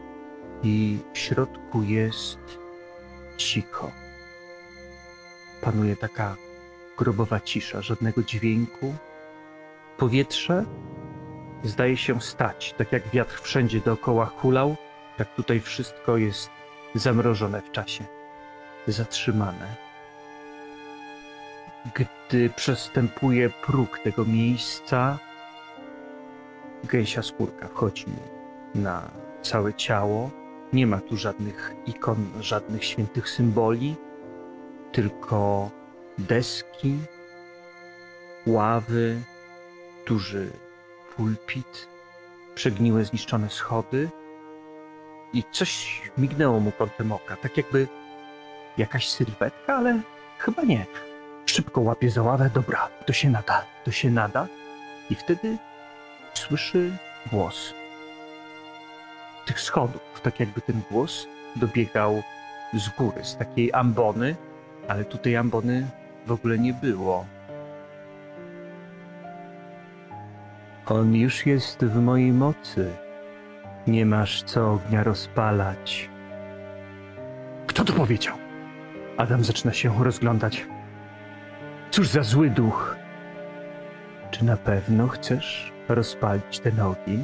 I 0.64 0.98
w 1.14 1.18
środku 1.18 1.84
jest 1.84 2.40
cicho. 3.38 3.92
Panuje 5.62 5.96
taka 5.96 6.36
grobowa 6.98 7.40
cisza, 7.40 7.82
żadnego 7.82 8.24
dźwięku, 8.24 8.94
Powietrze 9.98 10.66
zdaje 11.64 11.98
się 11.98 12.22
stać, 12.22 12.76
tak 12.78 12.92
jak 12.92 13.10
wiatr 13.10 13.42
wszędzie 13.42 13.80
dookoła 13.80 14.26
hulał, 14.26 14.76
tak 15.18 15.36
tutaj 15.36 15.60
wszystko 15.60 16.18
jest 16.18 16.50
zamrożone 16.96 17.62
w 17.62 17.72
czasie, 17.72 18.06
zatrzymane. 18.88 19.87
Gdy 21.96 22.50
przestępuje 22.50 23.50
próg 23.50 24.00
tego 24.00 24.26
miejsca, 24.26 25.20
gęsia 26.84 27.24
skórka 27.24 27.68
wchodzi 27.68 28.06
na 28.76 29.02
całe 29.42 29.74
ciało. 29.74 30.30
Nie 30.74 30.88
ma 30.88 31.02
tu 31.02 31.18
żadnych 31.18 31.76
ikon, 31.86 32.30
żadnych 32.40 32.86
świętych 32.86 33.30
symboli, 33.30 33.96
tylko 34.92 35.70
deski, 36.18 36.98
ławy, 38.46 39.22
duży 40.08 40.50
pulpit, 41.16 41.88
przegniłe, 42.56 43.06
zniszczone 43.06 43.50
schody 43.50 44.10
i 45.34 45.44
coś 45.52 46.02
mignęło 46.18 46.60
mu 46.60 46.72
kątem 46.72 47.12
oka, 47.12 47.36
tak 47.36 47.58
jakby 47.58 47.88
jakaś 48.78 49.10
sylwetka, 49.10 49.76
ale 49.76 50.02
chyba 50.38 50.64
nie. 50.64 50.86
Szybko 51.58 51.82
łapie 51.82 52.10
za 52.10 52.22
ławę, 52.22 52.50
dobra, 52.54 52.90
to 53.06 53.14
się 53.14 53.30
nada, 53.30 53.66
to 53.84 53.92
się 53.92 54.12
nada 54.12 54.48
i 55.10 55.16
wtedy 55.16 55.58
słyszy 56.34 56.92
głos 57.32 57.74
tych 59.46 59.62
schodów, 59.62 60.22
tak 60.24 60.40
jakby 60.40 60.62
ten 60.62 60.82
głos 60.92 61.28
dobiegał 61.56 62.24
z 62.74 62.90
góry, 62.90 63.26
z 63.26 63.38
takiej 63.38 63.74
ambony, 63.74 64.36
ale 64.88 65.06
tutaj 65.06 65.36
ambony 65.36 65.88
w 66.28 66.32
ogóle 66.32 66.60
nie 66.60 66.74
było. 66.74 67.26
On 70.86 71.16
już 71.16 71.46
jest 71.46 71.86
w 71.86 71.96
mojej 72.02 72.34
mocy. 72.34 72.92
Nie 73.88 74.06
masz 74.06 74.44
co 74.44 74.72
ognia 74.72 75.04
rozpalać. 75.04 76.10
Kto 77.68 77.86
to 77.86 77.94
powiedział? 77.94 78.36
Adam 79.18 79.44
zaczyna 79.44 79.74
się 79.74 80.04
rozglądać. 80.04 80.68
Cóż 81.98 82.08
za 82.08 82.24
zły 82.24 82.50
duch. 82.50 82.96
Czy 84.32 84.46
na 84.46 84.58
pewno 84.58 85.08
chcesz 85.08 85.74
rozpalić 85.90 86.60
ten 86.60 86.80
ogień? 86.80 87.24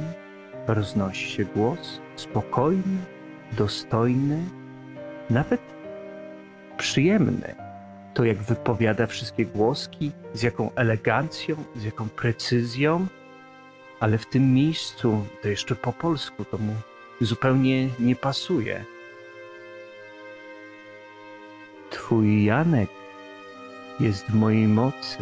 Roznosi 0.66 1.30
się 1.30 1.44
głos, 1.44 2.00
spokojny, 2.16 2.98
dostojny, 3.52 4.38
nawet 5.30 5.60
przyjemny. 6.76 7.54
To 8.14 8.24
jak 8.24 8.38
wypowiada 8.38 9.06
wszystkie 9.06 9.46
głoski, 9.46 10.12
z 10.32 10.42
jaką 10.42 10.74
elegancją, 10.74 11.56
z 11.76 11.84
jaką 11.84 12.08
precyzją 12.08 13.06
ale 14.00 14.18
w 14.18 14.26
tym 14.26 14.54
miejscu, 14.54 15.26
to 15.42 15.48
jeszcze 15.48 15.76
po 15.76 15.92
polsku, 15.92 16.44
to 16.44 16.58
mu 16.58 16.74
zupełnie 17.20 17.88
nie 17.98 18.16
pasuje. 18.16 18.84
Twój 21.90 22.44
Janek 22.44 23.03
jest 24.00 24.26
w 24.26 24.34
mojej 24.34 24.68
mocy. 24.68 25.18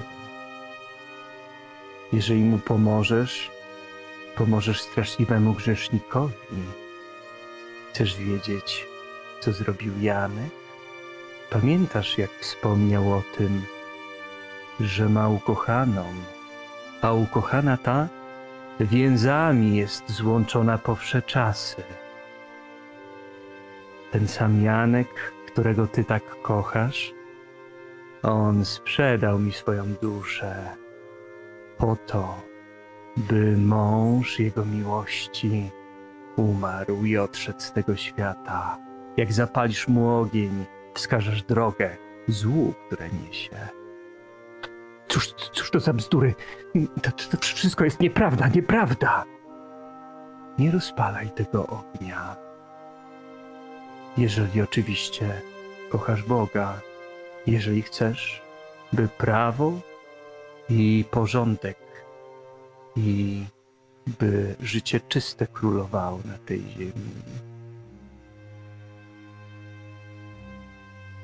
Jeżeli 2.12 2.40
mu 2.40 2.58
pomożesz, 2.58 3.50
pomożesz 4.36 4.82
straszliwemu 4.82 5.52
grzesznikowi. 5.52 6.34
Chcesz 7.90 8.16
wiedzieć, 8.16 8.86
co 9.40 9.52
zrobił 9.52 9.92
Janek? 10.00 10.50
Pamiętasz, 11.50 12.18
jak 12.18 12.30
wspomniał 12.30 13.12
o 13.12 13.22
tym, 13.38 13.62
że 14.80 15.08
ma 15.08 15.28
ukochaną, 15.28 16.04
a 17.02 17.12
ukochana 17.12 17.76
ta 17.76 18.08
więzami 18.80 19.76
jest 19.76 20.10
złączona 20.10 20.78
po 20.78 20.94
wsze 20.94 21.22
czasy. 21.22 21.82
Ten 24.12 24.28
sam 24.28 24.62
Janek, 24.62 25.32
którego 25.46 25.86
ty 25.86 26.04
tak 26.04 26.42
kochasz, 26.42 27.14
on 28.22 28.64
sprzedał 28.64 29.38
mi 29.38 29.52
swoją 29.52 29.94
duszę 29.94 30.76
po 31.78 31.96
to, 31.96 32.42
by 33.16 33.56
mąż 33.56 34.38
jego 34.38 34.64
miłości 34.64 35.70
umarł 36.36 37.04
i 37.04 37.18
odszedł 37.18 37.60
z 37.60 37.72
tego 37.72 37.96
świata. 37.96 38.78
Jak 39.16 39.32
zapalisz 39.32 39.88
mu 39.88 40.08
ogień, 40.08 40.64
wskażesz 40.94 41.42
drogę 41.42 41.96
złu, 42.28 42.74
które 42.86 43.08
niesie. 43.08 43.68
Cóż, 45.08 45.32
cóż 45.32 45.70
to 45.70 45.80
za 45.80 45.92
bzdury? 45.92 46.34
To, 47.02 47.10
to, 47.10 47.36
to 47.36 47.38
wszystko 47.38 47.84
jest 47.84 48.00
nieprawda, 48.00 48.48
nieprawda. 48.48 49.24
Nie 50.58 50.70
rozpalaj 50.70 51.30
tego 51.30 51.66
ognia. 51.66 52.36
Jeżeli 54.16 54.62
oczywiście 54.62 55.42
kochasz 55.90 56.22
Boga, 56.22 56.80
jeżeli 57.46 57.82
chcesz, 57.82 58.42
by 58.92 59.08
prawo 59.08 59.72
i 60.68 61.04
porządek 61.10 61.78
i 62.96 63.44
by 64.20 64.54
życie 64.60 65.00
czyste 65.00 65.46
królowało 65.46 66.20
na 66.24 66.38
tej 66.38 66.62
ziemi. 66.70 66.92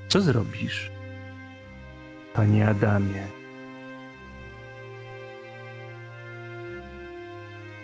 Co 0.09 0.21
zrobisz, 0.21 0.91
panie 2.35 2.69
Adamie? 2.69 3.27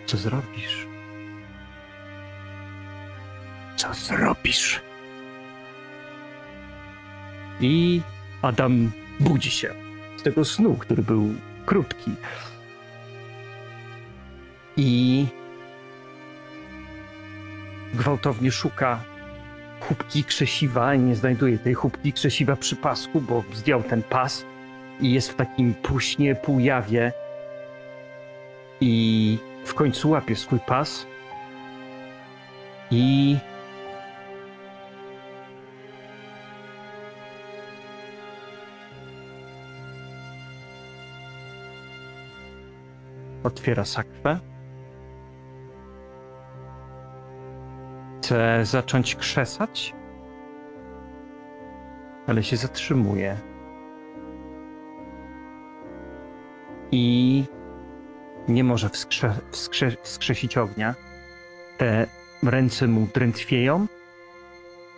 Co 0.05 0.17
zrobisz? 0.17 0.87
Co 3.77 3.93
zrobisz? 3.93 4.81
I 7.59 8.01
Adam 8.45 8.91
budzi 9.19 9.51
się 9.51 9.73
z 10.17 10.23
tego 10.23 10.45
snu, 10.45 10.75
który 10.75 11.03
był 11.03 11.33
krótki. 11.65 12.11
I 14.77 15.25
gwałtownie 17.93 18.51
szuka 18.51 18.99
chubki 19.79 20.23
krzesiwa 20.23 20.95
i 20.95 20.99
nie 20.99 21.15
znajduje 21.15 21.57
tej 21.57 21.73
chubki 21.73 22.13
krzesiwa 22.13 22.55
przy 22.55 22.75
pasku, 22.75 23.21
bo 23.21 23.43
zdjął 23.53 23.83
ten 23.83 24.03
pas 24.03 24.45
i 25.01 25.11
jest 25.13 25.31
w 25.31 25.35
takim 25.35 25.73
półśnie, 25.73 26.35
półjawie 26.35 27.11
i 28.81 29.37
w 29.65 29.73
końcu 29.73 30.09
łapie 30.09 30.35
swój 30.35 30.59
pas 30.59 31.05
i 32.91 33.37
otwiera 43.45 43.85
sakwę. 43.85 44.39
Chce 48.21 48.65
zacząć 48.65 49.15
krzesać, 49.15 49.93
ale 52.27 52.43
się 52.43 52.57
zatrzymuje. 52.57 53.37
I 56.91 57.45
nie 58.47 58.63
może 58.63 58.87
wskrze- 58.89 59.39
wskrze- 59.51 59.97
wskrzesić 60.01 60.57
ognia. 60.57 60.95
Te 61.77 62.07
ręce 62.43 62.87
mu 62.87 63.07
drętwieją 63.13 63.87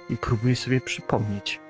i 0.09 0.17
próbuje 0.17 0.55
sobie 0.55 0.81
przypomnieć. 0.81 1.61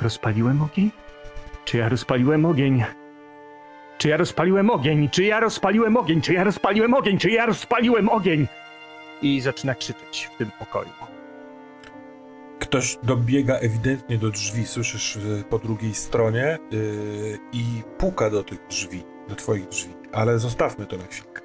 Rozpaliłem 0.00 0.62
ogień? 0.62 0.90
Czy 1.66 1.78
ja 1.78 1.88
rozpaliłem 1.88 2.44
ogień? 2.44 2.84
Czy 3.98 4.08
ja 4.08 4.16
rozpaliłem 4.16 4.70
ogień? 4.70 5.08
Czy 5.10 5.24
ja 5.24 5.40
rozpaliłem 5.40 5.96
ogień? 5.96 6.20
Czy 6.20 6.32
ja 6.32 6.44
rozpaliłem 6.44 6.94
ogień? 6.94 7.18
Czy 7.18 7.30
ja 7.30 7.46
rozpaliłem 7.46 8.08
ogień? 8.08 8.46
I 9.22 9.40
zaczyna 9.40 9.74
krzyczeć 9.74 10.30
w 10.34 10.38
tym 10.38 10.50
pokoju. 10.58 10.90
Ktoś 12.58 12.98
dobiega 13.02 13.54
ewidentnie 13.54 14.18
do 14.18 14.30
drzwi, 14.30 14.66
słyszysz 14.66 15.16
y, 15.16 15.44
po 15.50 15.58
drugiej 15.58 15.94
stronie 15.94 16.58
yy, 16.70 17.38
i 17.52 17.64
puka 17.98 18.30
do 18.30 18.42
tych 18.44 18.66
drzwi, 18.66 19.02
do 19.28 19.34
twoich 19.34 19.68
drzwi. 19.68 19.94
Ale 20.12 20.38
zostawmy 20.38 20.86
to 20.86 20.96
na 20.96 21.04
chwilkę. 21.04 21.42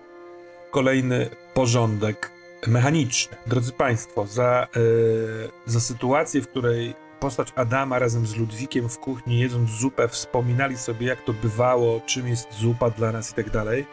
Kolejny 0.72 1.30
porządek 1.54 2.32
mechaniczny. 2.68 3.38
Drodzy 3.48 3.72
Państwo, 3.72 4.28
za, 4.28 4.68
yy, 4.76 5.50
za 5.66 5.80
sytuację, 5.80 6.42
w 6.42 6.48
której 6.48 6.94
postać 7.22 7.54
Adama 7.56 8.00
razem 8.00 8.28
z 8.28 8.36
Ludwikiem 8.36 8.90
w 8.90 9.00
kuchni 9.00 9.40
jedząc 9.40 9.70
zupę 9.70 10.08
wspominali 10.08 10.78
sobie, 10.78 11.08
jak 11.08 11.22
to 11.22 11.34
bywało, 11.34 12.02
czym 12.06 12.28
jest 12.28 12.54
zupa 12.54 12.90
dla 12.90 13.12
nas 13.12 13.32
i 13.32 13.34
tak 13.34 13.50
dalej. 13.50 13.86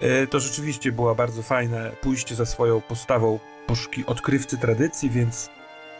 Yy, 0.00 0.26
To 0.26 0.40
rzeczywiście 0.40 0.92
była 0.92 1.14
bardzo 1.14 1.42
fajne 1.42 1.90
pójście 2.00 2.34
za 2.34 2.46
swoją 2.46 2.80
postawą 2.80 3.38
poszuki 3.66 4.06
odkrywcy 4.06 4.58
tradycji, 4.58 5.10
więc 5.10 5.50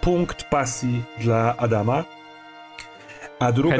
punkt 0.00 0.44
pasji 0.44 1.04
dla 1.20 1.56
Adama. 1.56 2.04
A 3.38 3.52
druga, 3.52 3.76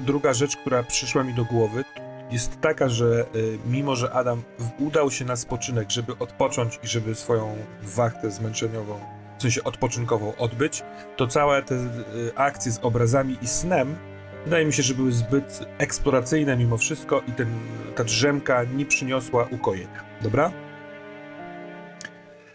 druga 0.00 0.34
rzecz, 0.34 0.56
która 0.56 0.82
przyszła 0.82 1.24
mi 1.24 1.34
do 1.34 1.44
głowy, 1.44 1.84
jest 2.30 2.60
taka, 2.60 2.88
że 2.88 3.26
y, 3.34 3.58
mimo, 3.66 3.96
że 3.96 4.12
Adam 4.12 4.42
udał 4.78 5.10
się 5.10 5.24
na 5.24 5.36
spoczynek, 5.36 5.90
żeby 5.90 6.18
odpocząć 6.18 6.78
i 6.84 6.86
żeby 6.86 7.14
swoją 7.14 7.56
wachtę 7.82 8.30
zmęczeniową, 8.30 9.00
w 9.38 9.42
sensie 9.42 9.64
odpoczynkową 9.64 10.36
odbyć, 10.36 10.82
to 11.16 11.26
całe 11.26 11.62
te 11.62 11.74
y, 11.74 11.88
akcje 12.34 12.72
z 12.72 12.78
obrazami 12.82 13.36
i 13.42 13.46
snem 13.46 13.96
wydaje 14.44 14.66
mi 14.66 14.72
się, 14.72 14.82
że 14.82 14.94
były 14.94 15.12
zbyt 15.12 15.66
eksploracyjne 15.78 16.56
mimo 16.56 16.76
wszystko 16.76 17.22
i 17.28 17.32
ten, 17.32 17.48
ta 17.94 18.04
drzemka 18.04 18.64
nie 18.64 18.86
przyniosła 18.86 19.48
ukojenia. 19.50 20.04
Dobra? 20.22 20.52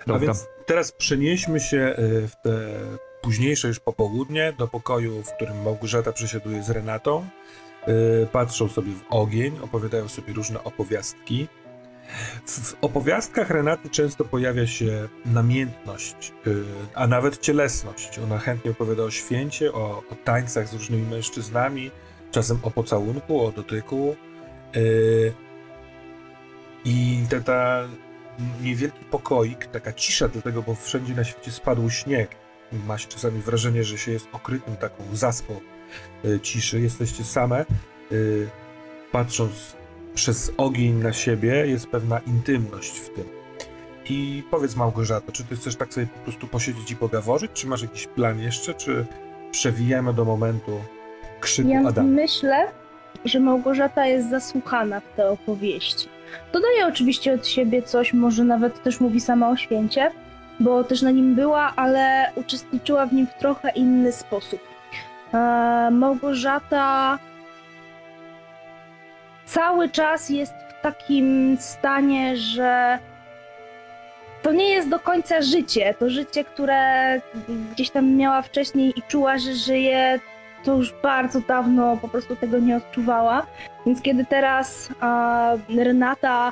A 0.01 0.05
Dobra. 0.05 0.19
więc 0.19 0.47
teraz 0.65 0.91
przenieśmy 0.91 1.59
się 1.59 1.77
y, 1.77 2.27
w 2.27 2.35
te 2.43 2.51
późniejsze 3.21 3.67
już 3.67 3.79
popołudnie 3.79 4.53
do 4.57 4.67
pokoju, 4.67 5.23
w 5.23 5.31
którym 5.35 5.63
Małgorzata 5.63 6.11
przesiaduje 6.11 6.63
z 6.63 6.69
Renatą. 6.69 7.25
Y, 7.87 8.27
Patrzą 8.31 8.69
sobie 8.69 8.91
w 8.91 9.03
ogień, 9.09 9.59
opowiadają 9.61 10.07
sobie 10.07 10.33
różne 10.33 10.63
opowiastki. 10.63 11.47
W, 12.45 12.75
opowiastkach 12.81 13.49
Renaty 13.49 13.89
często 13.89 14.25
pojawia 14.25 14.67
się 14.67 15.07
namiętność, 15.25 16.33
y, 16.47 16.63
a 16.93 17.07
nawet 17.07 17.37
cielesność. 17.37 18.19
Ona 18.19 18.37
chętnie 18.37 18.71
opowiada 18.71 19.03
o 19.03 19.11
święcie, 19.11 19.73
o, 19.73 20.03
o 20.11 20.15
tańcach 20.23 20.67
z 20.67 20.73
różnymi 20.73 21.07
mężczyznami, 21.07 21.91
czasem 22.31 22.59
o 22.63 22.71
pocałunku, 22.71 23.45
o 23.45 23.51
dotyku. 23.51 24.15
Y, 24.75 25.33
I 26.85 27.23
te, 27.29 27.41
ta 27.41 27.87
niewielki 28.61 29.05
pokoik, 29.05 29.65
taka 29.65 29.93
cisza 29.93 30.27
dlatego, 30.27 30.61
bo 30.61 30.75
wszędzie 30.75 31.15
na 31.15 31.23
świecie 31.23 31.51
spadł 31.51 31.89
śnieg. 31.89 32.35
Ma 32.87 32.97
się 32.97 33.07
czasami 33.07 33.41
wrażenie, 33.41 33.83
że 33.83 33.97
się 33.97 34.11
jest 34.11 34.27
okrytym 34.31 34.77
taką 34.77 35.03
zaspą 35.13 35.59
y, 36.25 36.39
ciszy. 36.39 36.81
Jesteście 36.81 37.23
same. 37.23 37.65
Patrząc 39.11 39.75
przez 40.15 40.51
ogień 40.57 40.93
na 40.93 41.13
siebie, 41.13 41.67
jest 41.67 41.87
pewna 41.87 42.19
intymność 42.19 42.99
w 42.99 43.09
tym. 43.09 43.25
I 44.09 44.43
powiedz 44.51 44.75
Małgorzato, 44.75 45.31
czy 45.31 45.43
ty 45.43 45.55
chcesz 45.55 45.75
tak 45.75 45.93
sobie 45.93 46.07
po 46.07 46.19
prostu 46.19 46.47
posiedzieć 46.47 46.91
i 46.91 46.95
pogaworzyć, 46.95 47.51
czy 47.53 47.67
masz 47.67 47.81
jakiś 47.81 48.07
plan 48.07 48.39
jeszcze, 48.39 48.73
czy 48.73 49.05
przewijamy 49.51 50.13
do 50.13 50.25
momentu 50.25 50.71
krzyku 51.39 51.69
Ja 51.69 51.87
Adama? 51.87 52.09
myślę, 52.09 52.67
że 53.25 53.39
Małgorzata 53.39 54.05
jest 54.05 54.29
zasłuchana 54.29 54.99
w 54.99 55.15
te 55.15 55.29
opowieści. 55.29 56.07
Dodaje 56.53 56.87
oczywiście 56.87 57.33
od 57.33 57.47
siebie 57.47 57.81
coś, 57.81 58.13
może 58.13 58.43
nawet 58.43 58.83
też 58.83 58.99
mówi 58.99 59.19
sama 59.19 59.49
o 59.49 59.57
święcie, 59.57 60.11
bo 60.59 60.83
też 60.83 61.01
na 61.01 61.11
nim 61.11 61.35
była, 61.35 61.73
ale 61.75 62.31
uczestniczyła 62.35 63.05
w 63.05 63.13
nim 63.13 63.27
w 63.27 63.39
trochę 63.39 63.69
inny 63.69 64.11
sposób. 64.11 64.59
E, 65.33 65.37
Małgorzata 65.91 67.19
cały 69.51 69.89
czas 69.89 70.29
jest 70.29 70.53
w 70.53 70.81
takim 70.81 71.57
stanie, 71.59 72.37
że 72.37 72.99
to 74.41 74.51
nie 74.51 74.69
jest 74.69 74.89
do 74.89 74.99
końca 74.99 75.41
życie. 75.41 75.93
To 75.99 76.09
życie, 76.09 76.43
które 76.43 77.21
gdzieś 77.71 77.89
tam 77.89 78.15
miała 78.15 78.41
wcześniej 78.41 78.93
i 78.99 79.01
czuła, 79.01 79.37
że 79.37 79.53
żyje, 79.53 80.19
to 80.63 80.75
już 80.75 80.93
bardzo 81.03 81.41
dawno 81.41 81.97
po 81.97 82.07
prostu 82.07 82.35
tego 82.35 82.59
nie 82.59 82.77
odczuwała. 82.77 83.45
Więc 83.85 84.01
kiedy 84.01 84.25
teraz 84.25 84.89
a, 84.99 85.53
Renata 85.77 86.51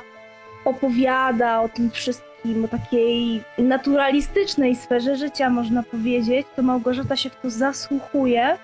opowiada 0.64 1.60
o 1.60 1.68
tym 1.68 1.90
wszystkim, 1.90 2.64
o 2.64 2.68
takiej 2.68 3.42
naturalistycznej 3.58 4.76
sferze 4.76 5.16
życia, 5.16 5.50
można 5.50 5.82
powiedzieć, 5.82 6.46
to 6.56 6.62
Małgorzata 6.62 7.16
się 7.16 7.30
w 7.30 7.36
to 7.36 7.50
zasłuchuje, 7.50 8.58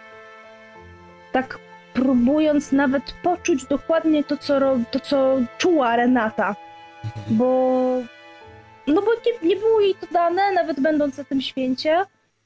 tak 1.32 1.58
próbując 1.96 2.72
nawet 2.72 3.02
poczuć 3.22 3.64
dokładnie 3.64 4.24
to, 4.24 4.36
co, 4.36 4.58
ro- 4.58 4.78
to, 4.90 5.00
co 5.00 5.36
czuła 5.58 5.96
Renata 5.96 6.54
Mhm. 7.04 7.36
bo 7.38 7.46
no 8.86 9.02
bo 9.02 9.10
nie, 9.26 9.48
nie 9.48 9.56
było 9.56 9.80
jej 9.80 9.94
to 9.94 10.06
dane, 10.12 10.52
nawet 10.52 10.80
będąc 10.80 11.18
na 11.18 11.24
tym 11.24 11.40
święcie 11.40 12.02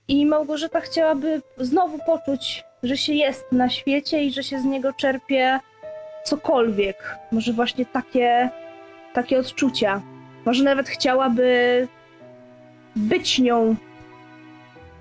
i 0.09 0.27
Małgorzata 0.27 0.81
chciałaby 0.81 1.43
znowu 1.59 1.99
poczuć, 2.07 2.65
że 2.83 2.97
się 2.97 3.13
jest 3.13 3.53
na 3.53 3.69
świecie 3.69 4.25
i 4.25 4.33
że 4.33 4.43
się 4.43 4.59
z 4.61 4.65
niego 4.65 4.93
czerpie 4.93 5.61
cokolwiek. 6.25 7.17
Może 7.33 7.53
właśnie 7.53 7.87
takie, 7.87 8.51
takie 9.13 9.39
odczucia. 9.39 10.01
Może 10.45 10.65
nawet 10.65 10.89
chciałaby 10.89 11.89
być 12.97 13.39
nią 13.39 13.77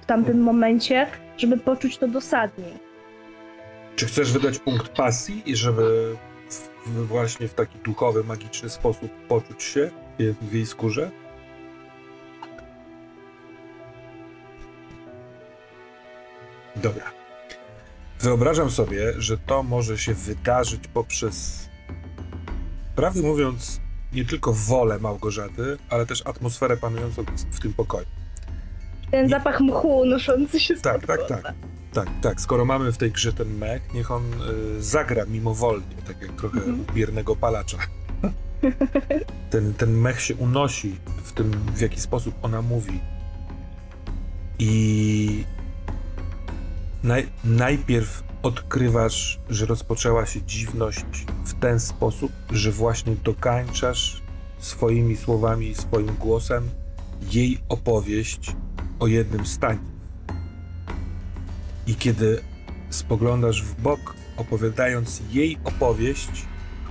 w 0.01 0.05
tamtym 0.05 0.41
momencie, 0.41 1.07
żeby 1.37 1.57
poczuć 1.57 1.97
to 1.97 2.07
dosadniej. 2.07 2.88
Czy 3.99 4.05
chcesz 4.05 4.31
wydać 4.31 4.59
punkt 4.59 4.89
pasji 4.89 5.43
i 5.45 5.55
żeby 5.55 6.15
w, 6.85 7.07
właśnie 7.07 7.47
w 7.47 7.53
taki 7.53 7.79
duchowy, 7.79 8.23
magiczny 8.23 8.69
sposób 8.69 9.11
poczuć 9.27 9.63
się 9.63 9.91
w 10.41 10.53
jej 10.53 10.65
skórze? 10.65 11.11
Dobra. 16.75 17.11
Wyobrażam 18.19 18.71
sobie, 18.71 19.13
że 19.17 19.37
to 19.37 19.63
może 19.63 19.97
się 19.97 20.13
wydarzyć 20.13 20.87
poprzez, 20.87 21.69
prawdę 22.95 23.21
mówiąc, 23.21 23.81
nie 24.13 24.25
tylko 24.25 24.53
wolę 24.53 24.99
Małgorzaty, 24.99 25.77
ale 25.89 26.05
też 26.05 26.27
atmosferę 26.27 26.77
panującą 26.77 27.23
w 27.51 27.59
tym 27.59 27.73
pokoju. 27.73 28.07
Ten 29.11 29.29
zapach 29.29 29.61
mchu 29.61 29.97
unoszący 29.97 30.59
się 30.59 30.75
z 30.75 30.81
Tak, 30.81 31.07
tak, 31.07 31.27
tak. 31.27 31.53
Tak, 31.93 32.07
tak. 32.21 32.41
Skoro 32.41 32.65
mamy 32.65 32.91
w 32.91 32.97
tej 32.97 33.11
grze 33.11 33.33
ten 33.33 33.57
mech, 33.57 33.93
niech 33.93 34.11
on 34.11 34.23
y, 34.77 34.83
zagra 34.83 35.25
mimowolnie, 35.25 35.95
tak 36.07 36.21
jak 36.21 36.31
trochę 36.31 36.57
Mhm. 36.59 36.85
biernego 36.95 37.35
palacza. 37.35 37.77
Ten, 39.49 39.73
ten 39.73 39.91
mech 39.97 40.21
się 40.21 40.35
unosi 40.35 40.95
w 41.23 41.31
tym, 41.31 41.51
w 41.51 41.81
jaki 41.81 42.01
sposób 42.01 42.35
ona 42.41 42.61
mówi. 42.61 42.99
I 44.59 45.45
naj, 47.03 47.27
najpierw 47.43 48.23
odkrywasz, 48.43 49.39
że 49.49 49.65
rozpoczęła 49.65 50.25
się 50.25 50.41
dziwność 50.41 51.05
w 51.45 51.53
ten 51.59 51.79
sposób, 51.79 52.31
że 52.51 52.71
właśnie 52.71 53.15
dokańczasz 53.23 54.21
swoimi 54.59 55.17
słowami 55.17 55.67
i 55.67 55.75
swoim 55.75 56.15
głosem 56.19 56.69
jej 57.31 57.59
opowieść 57.69 58.55
o 58.99 59.07
jednym 59.07 59.45
stanie. 59.45 59.79
I 61.87 61.95
kiedy 61.95 62.41
spoglądasz 62.89 63.63
w 63.63 63.81
bok, 63.81 64.15
opowiadając 64.37 65.21
jej 65.31 65.57
opowieść, 65.63 66.45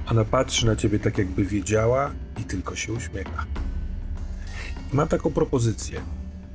ona 0.06 0.24
patrzy 0.24 0.66
na 0.66 0.76
ciebie 0.76 0.98
tak, 0.98 1.18
jakby 1.18 1.44
wiedziała 1.44 2.10
i 2.40 2.44
tylko 2.44 2.76
się 2.76 2.92
uśmiecha. 2.92 3.46
I 4.92 4.96
mam 4.96 5.08
taką 5.08 5.30
propozycję. 5.30 6.00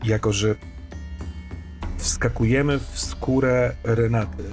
Jako, 0.04 0.34
że 0.34 0.56
wskakujemy 1.98 2.80
w 2.80 3.00
skórę 3.00 3.76
Renaty, 3.84 4.44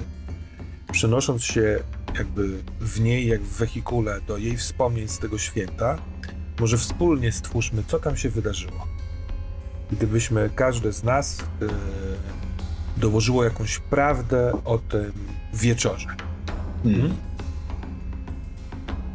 przenosząc 0.93 1.45
się 1.45 1.79
jakby 2.19 2.63
w 2.81 3.01
niej, 3.01 3.27
jak 3.27 3.43
w 3.43 3.57
wehikule, 3.59 4.21
do 4.21 4.37
jej 4.37 4.57
wspomnień 4.57 5.09
z 5.09 5.19
tego 5.19 5.39
święta, 5.39 5.99
może 6.61 6.79
wspólnie 6.79 7.33
stwórzmy, 7.33 7.85
co 7.87 7.99
tam 7.99 8.17
się 8.17 8.31
wydarzyło. 8.31 8.87
Gdybyśmy 9.91 10.51
każde 10.55 10.93
z 10.93 11.03
nas 11.03 11.39
yy, 11.61 11.69
dołożyło 13.01 13.45
jakąś 13.45 13.79
prawdę 13.79 14.53
o 14.65 14.79
tym 14.79 15.13
wieczorze. 15.55 16.09
Hmm. 16.83 17.17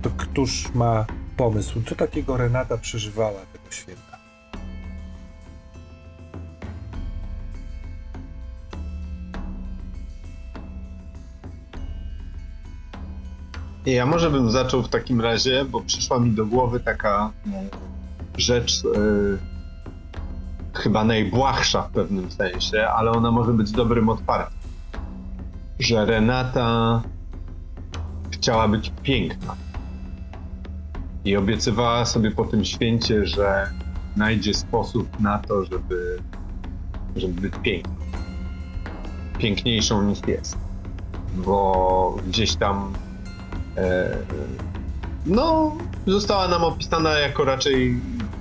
To 0.02 0.10
któż 0.10 0.74
ma 0.74 1.06
pomysł, 1.38 1.82
co 1.90 1.96
takiego 1.96 2.38
Renata 2.38 2.78
przeżywała 2.78 3.40
tego 3.54 3.72
święta? 3.72 4.16
Ja 13.86 14.06
może 14.06 14.32
bym 14.32 14.52
zaczął 14.52 14.84
w 14.84 14.90
takim 14.90 15.22
razie, 15.22 15.66
bo 15.66 15.82
przyszła 15.82 16.20
mi 16.20 16.32
do 16.32 16.46
głowy 16.46 16.80
taka 16.80 17.32
e, 17.48 17.70
rzecz 18.38 18.84
e, 18.86 19.55
chyba 20.86 21.04
najbłahsza 21.04 21.82
w 21.82 21.92
pewnym 21.92 22.32
sensie, 22.32 22.88
ale 22.88 23.12
ona 23.12 23.32
może 23.32 23.54
być 23.54 23.72
dobrym 23.72 24.10
otwarciem. 24.10 24.60
Że 25.80 26.06
Renata 26.06 27.02
chciała 28.32 28.68
być 28.68 28.92
piękna. 29.04 29.56
I 31.26 31.38
obiecywała 31.38 32.06
sobie 32.06 32.32
po 32.32 32.46
tym 32.46 32.66
święcie, 32.66 33.26
że 33.26 33.70
znajdzie 34.16 34.54
sposób 34.54 35.20
na 35.20 35.40
to, 35.40 35.66
żeby, 35.66 36.18
żeby 37.16 37.42
być 37.42 37.54
piękną. 37.64 37.94
Piękniejszą 39.38 40.04
niż 40.04 40.28
jest. 40.28 40.58
Bo 41.36 42.18
gdzieś 42.28 42.56
tam 42.56 42.94
E, 43.78 44.18
no, 45.26 45.78
została 46.08 46.48
nam 46.48 46.64
opisana 46.64 47.14
jako 47.14 47.46
raczej 47.46 48.00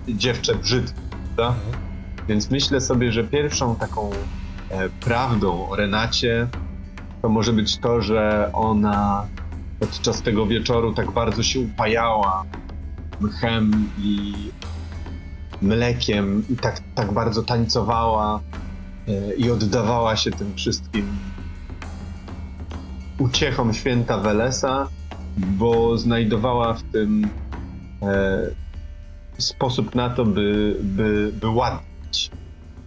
dziewczę 0.09 0.55
brzydkie, 0.55 1.01
prawda? 1.37 1.61
Więc 2.29 2.51
myślę 2.51 2.81
sobie, 2.81 3.13
że 3.13 3.25
pierwszą 3.25 3.77
taką 3.77 4.11
e, 4.71 4.89
prawdą 4.89 5.69
o 5.69 5.77
Renacie 5.77 6.49
to 7.23 7.29
może 7.29 7.53
być 7.53 7.79
to, 7.79 8.03
że 8.03 8.51
ona 8.53 9.27
podczas 9.81 10.23
tego 10.23 10.47
wieczoru 10.47 10.95
tak 10.95 11.11
bardzo 11.11 11.43
się 11.43 11.61
upajała 11.61 12.45
mchem 13.21 13.91
i 13.99 14.35
mlekiem 15.63 16.45
i 16.51 16.57
tak, 16.57 16.81
tak 16.95 17.13
bardzo 17.13 17.43
tańcowała 17.43 18.41
e, 19.09 19.35
i 19.35 19.51
oddawała 19.51 20.17
się 20.17 20.31
tym 20.31 20.55
wszystkim 20.55 21.09
uciechom 23.19 23.75
święta 23.75 24.19
Welesa, 24.19 24.89
bo 25.37 25.99
znajdowała 25.99 26.75
w 26.75 26.83
tym 26.83 27.29
e, 28.03 28.39
sposób 29.39 29.95
na 29.95 30.11
to, 30.11 30.25
by, 30.25 30.77
by, 30.83 31.33
by 31.41 31.51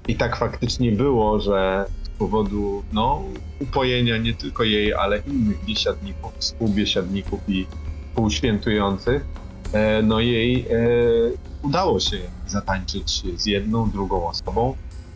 I 0.07 0.15
tak 0.15 0.37
faktycznie 0.37 0.91
było, 0.91 1.39
że 1.39 1.85
z 2.03 2.09
powodu 2.09 2.83
no, 2.93 3.23
upojenia 3.59 4.17
nie 4.17 4.33
tylko 4.33 4.63
jej, 4.63 4.93
ale 4.93 5.17
innych 5.17 5.65
biesiadników, 5.65 6.33
współbiesiadników 6.39 7.39
i 7.47 7.67
współświętujących, 8.09 9.25
e, 9.73 10.01
no 10.01 10.19
jej 10.19 10.61
e, 10.61 10.65
udało 11.61 11.99
się 11.99 12.17
zatańczyć 12.47 13.23
z 13.35 13.45
jedną, 13.45 13.89
drugą 13.89 14.27
osobą. 14.27 14.75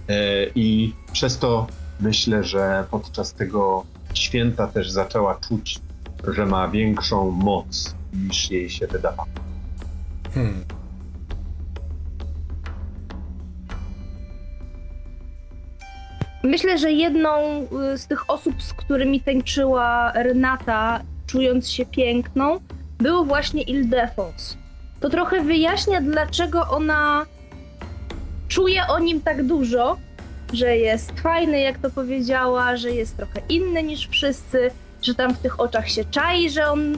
E, 0.10 0.46
I 0.56 0.94
przez 1.12 1.38
to 1.38 1.68
myślę, 2.00 2.44
że 2.44 2.86
podczas 2.92 3.34
tego 3.34 3.86
święta 4.14 4.68
też 4.68 4.92
zaczęła 4.92 5.36
czuć 5.36 5.82
że 6.28 6.46
ma 6.46 6.68
większą 6.68 7.32
moc 7.32 7.96
niż 8.14 8.52
jej 8.52 8.70
się 8.70 8.88
wydawało. 8.88 9.30
Hmm. 10.34 10.64
Myślę, 16.44 16.78
że 16.78 16.92
jedną 16.92 17.62
y, 17.94 17.98
z 17.98 18.08
tych 18.08 18.30
osób, 18.30 18.64
z 18.64 18.74
którymi 18.74 19.22
tańczyła 19.22 20.12
Renata, 20.16 21.02
czując 21.28 21.70
się 21.70 21.86
piękną, 21.86 22.60
był 22.98 23.26
właśnie 23.26 23.62
Ildefons. 23.62 24.58
To 25.00 25.10
trochę 25.10 25.42
wyjaśnia, 25.42 26.02
dlaczego 26.02 26.68
ona 26.70 27.26
czuje 28.48 28.88
o 28.88 29.00
nim 29.00 29.22
tak 29.22 29.46
dużo, 29.48 29.98
że 30.54 30.78
jest 30.78 31.20
fajny, 31.20 31.60
jak 31.60 31.78
to 31.78 31.90
powiedziała, 31.90 32.78
że 32.78 32.92
jest 32.92 33.18
trochę 33.18 33.42
inny 33.50 33.84
niż 33.84 34.08
wszyscy, 34.08 34.72
że 35.02 35.16
tam 35.16 35.34
w 35.34 35.40
tych 35.40 35.60
oczach 35.60 35.90
się 35.90 36.06
czai, 36.06 36.50
że 36.50 36.72
on, 36.72 36.98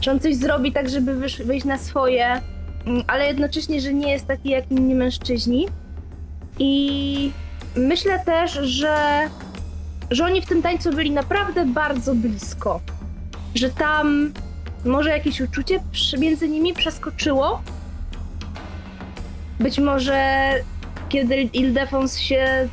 że 0.00 0.10
on 0.10 0.20
coś 0.20 0.36
zrobi 0.36 0.72
tak, 0.72 0.88
żeby 0.88 1.14
wyjść 1.44 1.64
na 1.64 1.78
swoje, 1.78 2.40
mm, 2.86 3.02
ale 3.06 3.26
jednocześnie, 3.26 3.80
że 3.80 3.94
nie 3.94 4.12
jest 4.12 4.26
taki 4.26 4.48
jak 4.48 4.70
inni 4.70 4.94
mężczyźni. 4.94 5.68
I 6.58 7.30
myślę 7.78 8.18
też, 8.24 8.52
że, 8.52 8.96
że 10.10 10.24
oni 10.24 10.42
w 10.42 10.46
tym 10.46 10.62
tańcu 10.62 10.90
byli 10.90 11.10
naprawdę 11.10 11.66
bardzo 11.66 12.14
blisko. 12.14 12.80
Że 13.54 13.70
tam 13.70 14.32
może 14.84 15.10
jakieś 15.10 15.40
uczucie 15.40 15.80
przy- 15.92 16.18
między 16.18 16.48
nimi 16.48 16.74
przeskoczyło. 16.74 17.62
Być 19.60 19.78
może 19.78 20.50
kiedy 21.08 21.36
Ildefons 21.36 22.18
się 22.18 22.68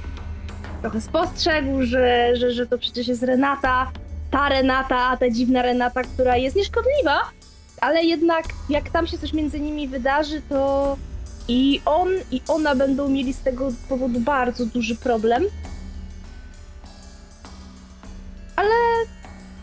trochę 0.81 1.01
spostrzegł, 1.01 1.83
że, 1.83 2.35
że, 2.35 2.51
że 2.51 2.65
to 2.67 2.77
przecież 2.77 3.07
jest 3.07 3.23
Renata, 3.23 3.91
ta 4.31 4.49
Renata, 4.49 5.17
ta 5.17 5.29
dziwna 5.29 5.61
Renata, 5.61 6.03
która 6.03 6.37
jest 6.37 6.55
nieszkodliwa, 6.55 7.19
ale 7.81 8.03
jednak 8.03 8.43
jak 8.69 8.89
tam 8.89 9.07
się 9.07 9.17
coś 9.17 9.33
między 9.33 9.59
nimi 9.59 9.87
wydarzy, 9.87 10.41
to 10.49 10.97
i 11.47 11.81
on, 11.85 12.07
i 12.31 12.41
ona 12.47 12.75
będą 12.75 13.09
mieli 13.09 13.33
z 13.33 13.39
tego 13.39 13.71
powodu 13.89 14.19
bardzo 14.19 14.65
duży 14.65 14.95
problem. 14.95 15.43
Ale 18.55 18.71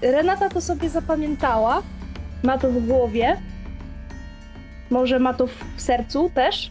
Renata 0.00 0.48
to 0.48 0.60
sobie 0.60 0.90
zapamiętała, 0.90 1.82
ma 2.42 2.58
to 2.58 2.70
w 2.70 2.86
głowie, 2.86 3.36
może 4.90 5.18
ma 5.18 5.34
to 5.34 5.46
w 5.46 5.52
sercu 5.76 6.30
też. 6.34 6.70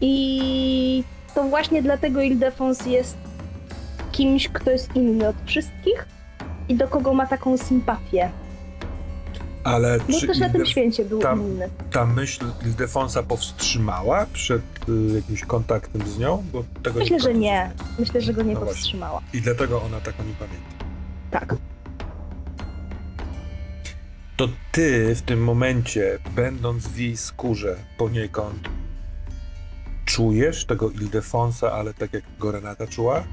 I 0.00 1.04
to 1.34 1.44
właśnie 1.44 1.82
dlatego 1.82 2.22
Ildefons 2.22 2.86
jest 2.86 3.16
kimś, 4.12 4.48
kto 4.48 4.70
jest 4.70 4.96
inny 4.96 5.28
od 5.28 5.36
wszystkich 5.46 6.08
i 6.68 6.74
do 6.74 6.88
kogo 6.88 7.14
ma 7.14 7.26
taką 7.26 7.58
sympatię. 7.58 8.30
Ale 9.64 9.98
Bo 9.98 10.20
czy 10.20 10.26
też 10.26 10.38
na 10.38 10.48
tym 10.50 10.66
święcie 10.66 11.04
był 11.04 11.18
tam- 11.20 11.40
inny. 11.42 11.68
ta 11.90 12.06
myśl 12.06 12.44
Ildefonsa 12.66 13.22
powstrzymała 13.22 14.26
przed 14.32 14.62
y, 14.88 15.14
jakimś 15.14 15.44
kontaktem 15.44 16.06
z 16.08 16.18
nią? 16.18 16.44
Bo 16.52 16.64
tego 16.82 16.98
Myślę, 16.98 17.16
nie 17.16 17.22
że 17.22 17.34
nie. 17.34 17.70
Myślę, 17.98 18.20
że 18.20 18.32
go 18.34 18.42
nie 18.42 18.52
No 18.54 18.60
właśnie. 18.60 18.74
powstrzymała. 18.74 19.20
I 19.32 19.40
dlatego 19.40 19.82
ona 19.82 20.00
tak 20.00 20.20
o 20.20 20.22
nim 20.22 20.34
pamięta. 20.34 20.84
Tak. 21.30 21.56
To 24.36 24.48
ty 24.72 25.14
w 25.14 25.22
tym 25.22 25.44
momencie, 25.44 26.18
będąc 26.36 26.88
w 26.88 26.98
jej 26.98 27.16
skórze 27.16 27.76
poniekąd, 27.98 28.68
czujesz 30.04 30.64
tego 30.64 30.90
Ildefonsa, 30.90 31.72
ale 31.72 31.94
tak 31.94 32.12
jak 32.12 32.22
go 32.38 32.52
Renata 32.52 32.86
czuła? 32.86 33.24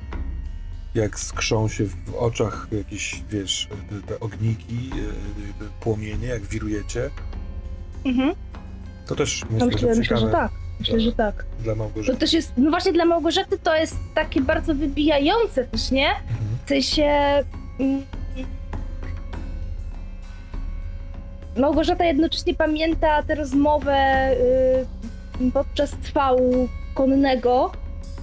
Jak 0.96 1.20
skrzą 1.20 1.68
się 1.68 1.86
w 1.86 2.16
oczach 2.16 2.68
jakieś, 2.72 3.24
wiesz, 3.30 3.68
te, 4.08 4.20
ogniki, 4.20 4.90
y, 5.62 5.70
płomienie, 5.80 6.28
jak 6.28 6.42
wirujecie? 6.42 7.10
Mhm. 8.06 8.34
To 9.08 9.16
też 9.16 9.46
No 9.50 9.66
myślę, 9.66 9.80
że 9.94 10.00
myślę, 10.00 10.18
że 10.18 10.28
tak. 10.28 10.52
Myślę, 10.80 11.00
że 11.00 11.12
tak. 11.12 11.46
dla 11.64 11.74
To 11.74 11.80
Małgorzaty. 11.80 12.20
też 12.20 12.34
jest, 12.34 12.52
no 12.58 12.70
właśnie 12.70 12.94
dla 12.94 13.06
Małgorzaty 13.06 13.58
to 13.64 13.76
jest 13.76 13.96
takie 14.16 14.42
bardzo 14.42 14.76
wybijające 14.76 15.64
też, 15.64 15.92
nie? 15.92 16.10
Mhm. 16.10 16.28
W 16.66 16.70
sensie... 16.70 17.04
mm, 17.80 18.04
Małgorzata 21.58 22.06
jednocześnie 22.06 22.54
pamięta 22.54 23.24
tę 23.24 23.36
rozmowę 23.36 24.30
y, 25.42 25.52
podczas 25.52 25.92
trwału 25.92 26.70
konnego 26.94 27.72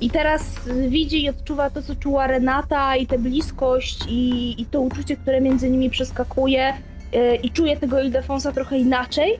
i 0.01 0.11
teraz 0.11 0.69
widzi 0.89 1.25
i 1.25 1.29
odczuwa 1.29 1.71
to, 1.71 1.83
co 1.83 1.97
czuła 1.97 2.27
Renata 2.27 2.97
i 2.97 3.07
tę 3.07 3.19
bliskość 3.19 3.99
i, 4.09 4.55
i 4.63 4.67
to 4.67 4.81
uczucie, 4.81 5.17
które 5.17 5.41
między 5.41 5.71
nimi 5.71 5.91
przeskakuje 5.91 6.75
y, 7.15 7.37
i 7.37 7.51
czuje 7.51 7.77
tego 7.77 8.03
Ildefonsa 8.03 8.53
trochę 8.53 8.79
inaczej. 8.79 9.39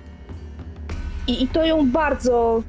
I, 1.27 1.43
I 1.43 1.49
to 1.49 1.65
ją 1.65 1.91
bardzo... 1.91 2.63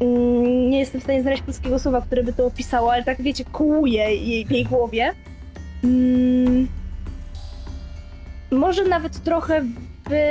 mm, 0.00 0.70
nie 0.70 0.78
jestem 0.78 1.00
w 1.00 1.04
stanie 1.04 1.22
znaleźć 1.22 1.42
polskiego 1.42 1.78
słowa, 1.78 2.00
które 2.00 2.22
by 2.22 2.32
to 2.32 2.46
opisało, 2.46 2.92
ale 2.92 3.04
tak 3.04 3.22
wiecie, 3.22 3.44
kołuje 3.44 4.14
jej, 4.14 4.46
w 4.46 4.50
jej 4.50 4.64
głowie. 4.64 5.12
Mm, 5.84 6.68
może 8.50 8.84
nawet 8.84 9.22
trochę 9.22 9.62
wy, 10.08 10.24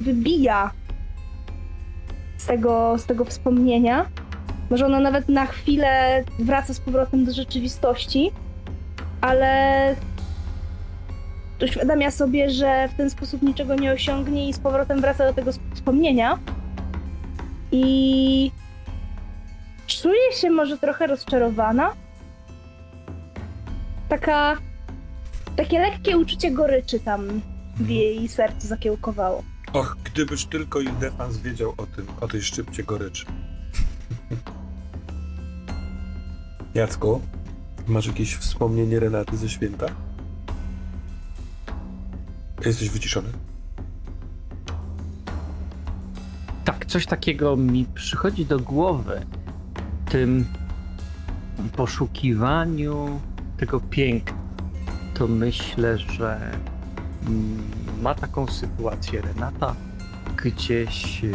wybija 0.00 0.70
z 2.36 2.46
tego, 2.46 2.98
z 2.98 3.06
tego 3.06 3.24
wspomnienia. 3.24 4.06
Może 4.74 4.86
ona 4.86 5.00
nawet 5.00 5.28
na 5.28 5.46
chwilę 5.46 6.24
wraca 6.38 6.74
z 6.74 6.80
powrotem 6.80 7.24
do 7.24 7.32
rzeczywistości, 7.32 8.32
ale 9.20 9.96
uświadamia 11.62 12.10
sobie, 12.10 12.50
że 12.50 12.88
w 12.88 12.96
ten 12.96 13.10
sposób 13.10 13.42
niczego 13.42 13.74
nie 13.74 13.92
osiągnie 13.92 14.48
i 14.48 14.52
z 14.52 14.58
powrotem 14.58 15.00
wraca 15.00 15.26
do 15.26 15.32
tego 15.32 15.50
wspomnienia. 15.74 16.38
I 17.72 18.50
czuje 19.86 20.32
się 20.32 20.50
może 20.50 20.78
trochę 20.78 21.06
rozczarowana. 21.06 21.92
Taka. 24.08 24.56
Takie 25.56 25.78
lekkie 25.78 26.18
uczucie 26.18 26.50
goryczy 26.50 27.00
tam 27.00 27.40
w 27.76 27.88
jej 27.88 28.28
sercu 28.28 28.66
zakiełkowało. 28.66 29.42
Och, 29.72 29.96
gdybyż 30.04 30.46
tylko 30.46 30.80
Ildefans 30.80 31.36
wiedział 31.36 31.74
o 31.76 31.86
tym, 31.86 32.06
o 32.20 32.28
tej 32.28 32.42
szczypcie 32.42 32.82
goryczy. 32.82 33.26
Jacku, 36.74 37.20
masz 37.88 38.06
jakieś 38.06 38.36
wspomnienie 38.36 39.00
Renaty 39.00 39.36
ze 39.36 39.48
święta? 39.48 39.86
Jesteś 42.66 42.90
wyciszony? 42.90 43.28
Tak, 46.64 46.86
coś 46.86 47.06
takiego 47.06 47.56
mi 47.56 47.86
przychodzi 47.94 48.46
do 48.46 48.60
głowy. 48.60 49.26
Tym 50.10 50.46
poszukiwaniu 51.76 53.20
tego 53.56 53.80
piękna. 53.80 54.38
To 55.14 55.28
myślę, 55.28 55.98
że 55.98 56.50
mm, 57.26 57.62
ma 58.02 58.14
taką 58.14 58.46
sytuację 58.46 59.20
Renata 59.20 59.74
gdzieś 60.36 61.24
y, 61.24 61.34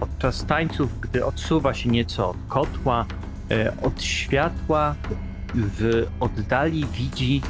podczas 0.00 0.44
tańców, 0.44 1.00
gdy 1.00 1.24
odsuwa 1.24 1.74
się 1.74 1.88
nieco 1.90 2.30
od 2.30 2.36
kotła, 2.48 3.06
od 3.82 4.02
światła, 4.02 4.94
w 5.54 6.06
oddali 6.20 6.86
widzi 6.86 7.42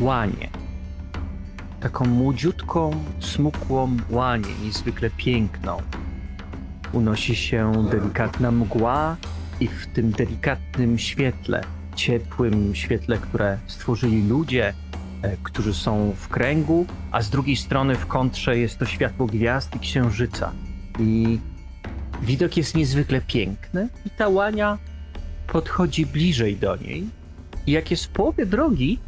łanię. 0.00 0.48
Taką 1.80 2.04
młodziutką, 2.04 3.04
smukłą 3.20 3.96
łanię, 4.10 4.48
niezwykle 4.64 5.10
piękną. 5.10 5.82
Unosi 6.92 7.36
się 7.36 7.88
delikatna 7.90 8.50
mgła 8.50 9.16
i 9.60 9.68
w 9.68 9.86
tym 9.86 10.10
delikatnym 10.10 10.98
świetle, 10.98 11.64
ciepłym 11.94 12.74
świetle, 12.74 13.18
które 13.18 13.58
stworzyli 13.66 14.28
ludzie, 14.28 14.74
e, 15.22 15.36
którzy 15.42 15.74
są 15.74 16.12
w 16.16 16.28
kręgu, 16.28 16.86
a 17.12 17.22
z 17.22 17.30
drugiej 17.30 17.56
strony 17.56 17.94
w 17.94 18.06
kontrze 18.06 18.58
jest 18.58 18.78
to 18.78 18.86
światło 18.86 19.26
gwiazd 19.26 19.76
i 19.76 19.78
księżyca. 19.78 20.52
I 20.98 21.38
widok 22.22 22.56
jest 22.56 22.74
niezwykle 22.74 23.20
piękny 23.20 23.88
i 24.06 24.10
ta 24.10 24.28
łania 24.28 24.78
podchodzi 25.46 26.06
bliżej 26.06 26.56
do 26.56 26.76
niej. 26.76 27.06
I 27.66 27.72
jak 27.72 27.90
jest 27.90 28.04
w 28.04 28.08
połowie 28.08 28.46
drogi, 28.46 28.98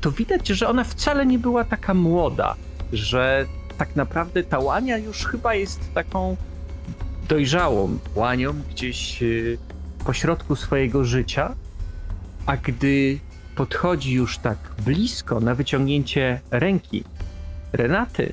to 0.00 0.10
widać, 0.10 0.48
że 0.48 0.68
ona 0.68 0.84
wcale 0.84 1.26
nie 1.26 1.38
była 1.38 1.64
taka 1.64 1.94
młoda, 1.94 2.54
że 2.92 3.46
tak 3.78 3.96
naprawdę 3.96 4.42
ta 4.42 4.58
łania 4.58 4.98
już 4.98 5.26
chyba 5.26 5.54
jest 5.54 5.94
taką 5.94 6.36
dojrzałą 7.28 7.98
łanią 8.14 8.54
gdzieś 8.70 9.22
y, 9.22 9.58
pośrodku 10.04 10.56
swojego 10.56 11.04
życia, 11.04 11.54
a 12.46 12.56
gdy 12.56 13.18
podchodzi 13.56 14.12
już 14.12 14.38
tak 14.38 14.58
blisko 14.84 15.40
na 15.40 15.54
wyciągnięcie 15.54 16.40
ręki 16.50 17.04
Renaty, 17.72 18.32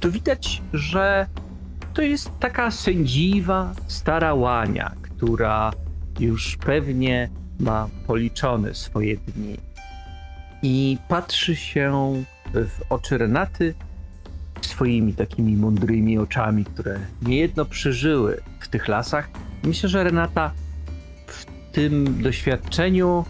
to 0.00 0.10
widać, 0.10 0.62
że 0.72 1.26
to 1.94 2.02
jest 2.02 2.30
taka 2.40 2.70
sędziwa, 2.70 3.74
stara 3.86 4.34
łania, 4.34 4.92
która 5.02 5.72
już 6.20 6.56
pewnie 6.56 7.30
ma 7.60 7.88
policzone 8.06 8.74
swoje 8.74 9.16
dni. 9.16 9.56
I 10.62 10.98
patrzy 11.08 11.56
się 11.56 12.12
w 12.54 12.80
oczy 12.90 13.18
Renaty 13.18 13.74
swoimi 14.60 15.14
takimi 15.14 15.56
mądrymi 15.56 16.18
oczami, 16.18 16.64
które 16.64 17.00
niejedno 17.22 17.64
przeżyły 17.64 18.40
w 18.60 18.68
tych 18.68 18.88
lasach. 18.88 19.28
Myślę, 19.62 19.88
że 19.88 20.04
Renata 20.04 20.52
w 21.26 21.44
tym 21.72 22.22
doświadczeniu 22.22 23.24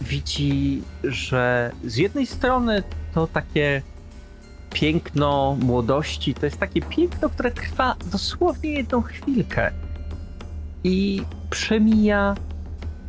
widzi, 0.00 0.82
że 1.04 1.72
z 1.84 1.96
jednej 1.96 2.26
strony 2.26 2.82
to 3.14 3.26
takie 3.26 3.82
piękno 4.72 5.56
młodości, 5.60 6.34
to 6.34 6.46
jest 6.46 6.58
takie 6.58 6.82
piękno, 6.82 7.28
które 7.28 7.50
trwa 7.50 7.96
dosłownie 8.12 8.72
jedną 8.72 9.02
chwilkę 9.02 9.70
i 10.84 11.22
przemija 11.50 12.34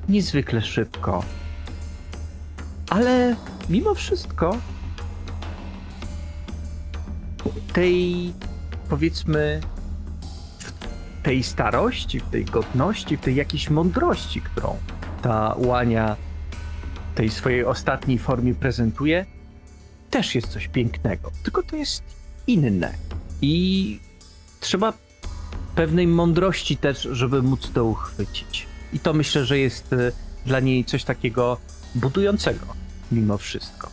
niezwykle 0.10 0.62
szybko. 0.62 1.24
Ale 2.90 3.36
mimo 3.70 3.96
wszystko 3.96 4.58
tej 7.74 8.34
powiedzmy 8.90 9.62
w 10.60 10.74
tej 11.24 11.44
starości, 11.44 12.20
w 12.20 12.30
tej 12.30 12.46
godności, 12.46 13.18
w 13.18 13.22
tej 13.22 13.36
jakiejś 13.36 13.70
mądrości, 13.70 14.42
którą 14.42 14.78
ta 15.22 15.56
łania 15.58 16.16
tej 17.16 17.30
swojej 17.30 17.66
ostatniej 17.66 18.20
formie 18.20 18.56
prezentuje, 18.56 19.26
też 20.10 20.36
jest 20.36 20.48
coś 20.48 20.68
pięknego. 20.68 21.32
Tylko 21.44 21.64
to 21.64 21.76
jest 21.76 22.04
inne. 22.48 22.94
I 23.42 24.00
trzeba 24.60 24.94
pewnej 25.76 26.08
mądrości 26.08 26.78
też, 26.78 27.08
żeby 27.12 27.42
móc 27.42 27.72
to 27.74 27.86
uchwycić. 27.86 28.68
I 28.94 29.00
to 29.00 29.14
myślę, 29.14 29.46
że 29.46 29.60
jest 29.60 29.94
e, 29.94 30.12
dla 30.46 30.60
niej 30.60 30.86
coś 30.86 31.04
takiego 31.04 31.58
budującego 31.96 32.66
mimo 33.12 33.38
wszystko. 33.38 33.90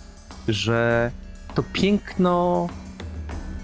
Że 0.48 1.10
to 1.54 1.62
piękno 1.62 2.68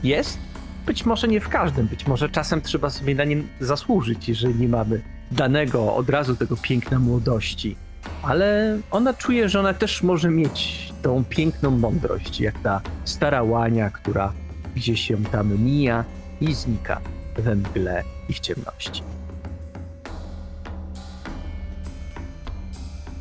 jest, 0.02 0.38
być 0.86 1.04
może 1.04 1.28
nie 1.28 1.40
w 1.40 1.48
każdym, 1.48 1.86
być 1.86 2.06
może 2.06 2.28
czasem 2.28 2.62
trzeba 2.62 2.90
sobie 2.90 3.14
na 3.14 3.24
nim 3.24 3.48
zasłużyć, 3.60 4.28
jeżeli 4.28 4.54
nie 4.54 4.68
mamy 4.68 5.02
danego 5.30 5.94
od 5.94 6.10
razu 6.10 6.36
tego 6.36 6.56
piękna 6.56 6.98
młodości. 6.98 7.76
Ale 8.22 8.78
ona 8.90 9.14
czuje, 9.14 9.48
że 9.48 9.60
ona 9.60 9.74
też 9.74 10.02
może 10.02 10.30
mieć 10.30 10.92
tą 11.02 11.24
piękną 11.24 11.70
mądrość, 11.70 12.40
jak 12.40 12.58
ta 12.62 12.80
stara 13.04 13.42
łania, 13.42 13.90
która 13.90 14.32
gdzieś 14.76 15.00
się 15.00 15.24
tam 15.24 15.64
mija 15.64 16.04
i 16.40 16.54
znika 16.54 17.00
we 17.36 17.54
mgle 17.54 18.02
i 18.28 18.32
w 18.32 18.40
ciemności. 18.40 19.02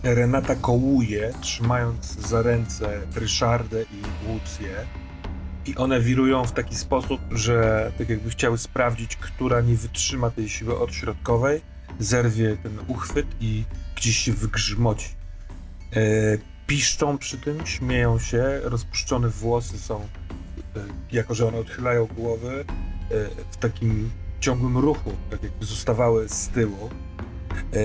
Renata 0.04 0.56
kołuje, 0.56 1.34
trzymając 1.42 2.06
za 2.28 2.42
ręce 2.42 3.02
Ryszardę 3.16 3.82
i 3.82 4.30
Łucję. 4.30 4.76
I 5.66 5.76
one 5.76 6.02
wirują 6.02 6.46
w 6.46 6.52
taki 6.52 6.76
sposób, 6.76 7.22
że 7.32 7.92
tak 7.98 8.10
jakby 8.10 8.30
chciały 8.30 8.58
sprawdzić, 8.58 9.16
która 9.16 9.62
nie 9.62 9.76
wytrzyma 9.76 10.30
tej 10.30 10.50
siły 10.50 10.80
odśrodkowej, 10.80 11.62
zerwie 12.00 12.58
ten 12.64 12.80
uchwyt 12.88 13.26
i 13.42 13.64
gdzieś 14.02 14.18
się 14.18 14.34
wygrzmoci. 14.34 15.10
E, 15.94 16.02
piszczą 16.68 17.18
przy 17.18 17.38
tym, 17.38 17.66
śmieją 17.66 18.20
się, 18.20 18.60
rozpuszczone 18.64 19.30
włosy 19.30 19.80
są, 19.80 20.02
e, 20.02 20.08
jako 21.12 21.36
że 21.36 21.48
one 21.48 21.58
odchylają 21.58 22.06
głowy, 22.06 22.66
e, 23.12 23.46
w 23.52 23.58
takim 23.58 24.12
ciągłym 24.40 24.78
ruchu, 24.78 25.12
tak 25.30 25.44
jakby 25.44 25.66
zostawały 25.66 26.30
z 26.30 26.48
tyłu. 26.48 26.90
E, 27.74 27.78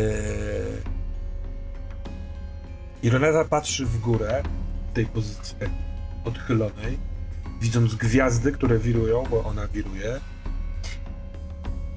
I 3.02 3.11
patrzy 3.50 3.87
w 3.87 4.00
górę, 4.00 4.42
tej 4.94 5.07
pozycji 5.07 5.57
odchylonej, 6.24 6.98
widząc 7.61 7.94
gwiazdy, 7.94 8.52
które 8.52 8.79
wirują, 8.79 9.24
bo 9.31 9.44
ona 9.44 9.68
wiruje. 9.68 10.20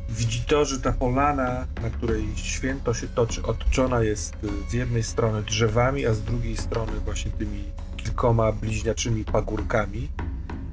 Widzi 0.10 0.42
to, 0.42 0.66
że 0.66 0.80
ta 0.80 0.92
polana, 0.92 1.68
na 1.82 1.90
której 1.90 2.28
święto 2.36 2.94
się 2.94 3.08
toczy, 3.08 3.44
otoczona 3.44 4.02
jest 4.02 4.34
y, 4.44 4.70
z 4.70 4.74
jednej 4.74 5.04
strony 5.04 5.42
drzewami, 5.42 6.06
a 6.06 6.14
z 6.14 6.22
drugiej 6.22 6.58
strony 6.58 6.92
właśnie 7.06 7.32
tymi 7.32 7.64
kilkoma 7.98 8.52
bliźniaczymi 8.52 9.26
pagórkami. 9.26 10.10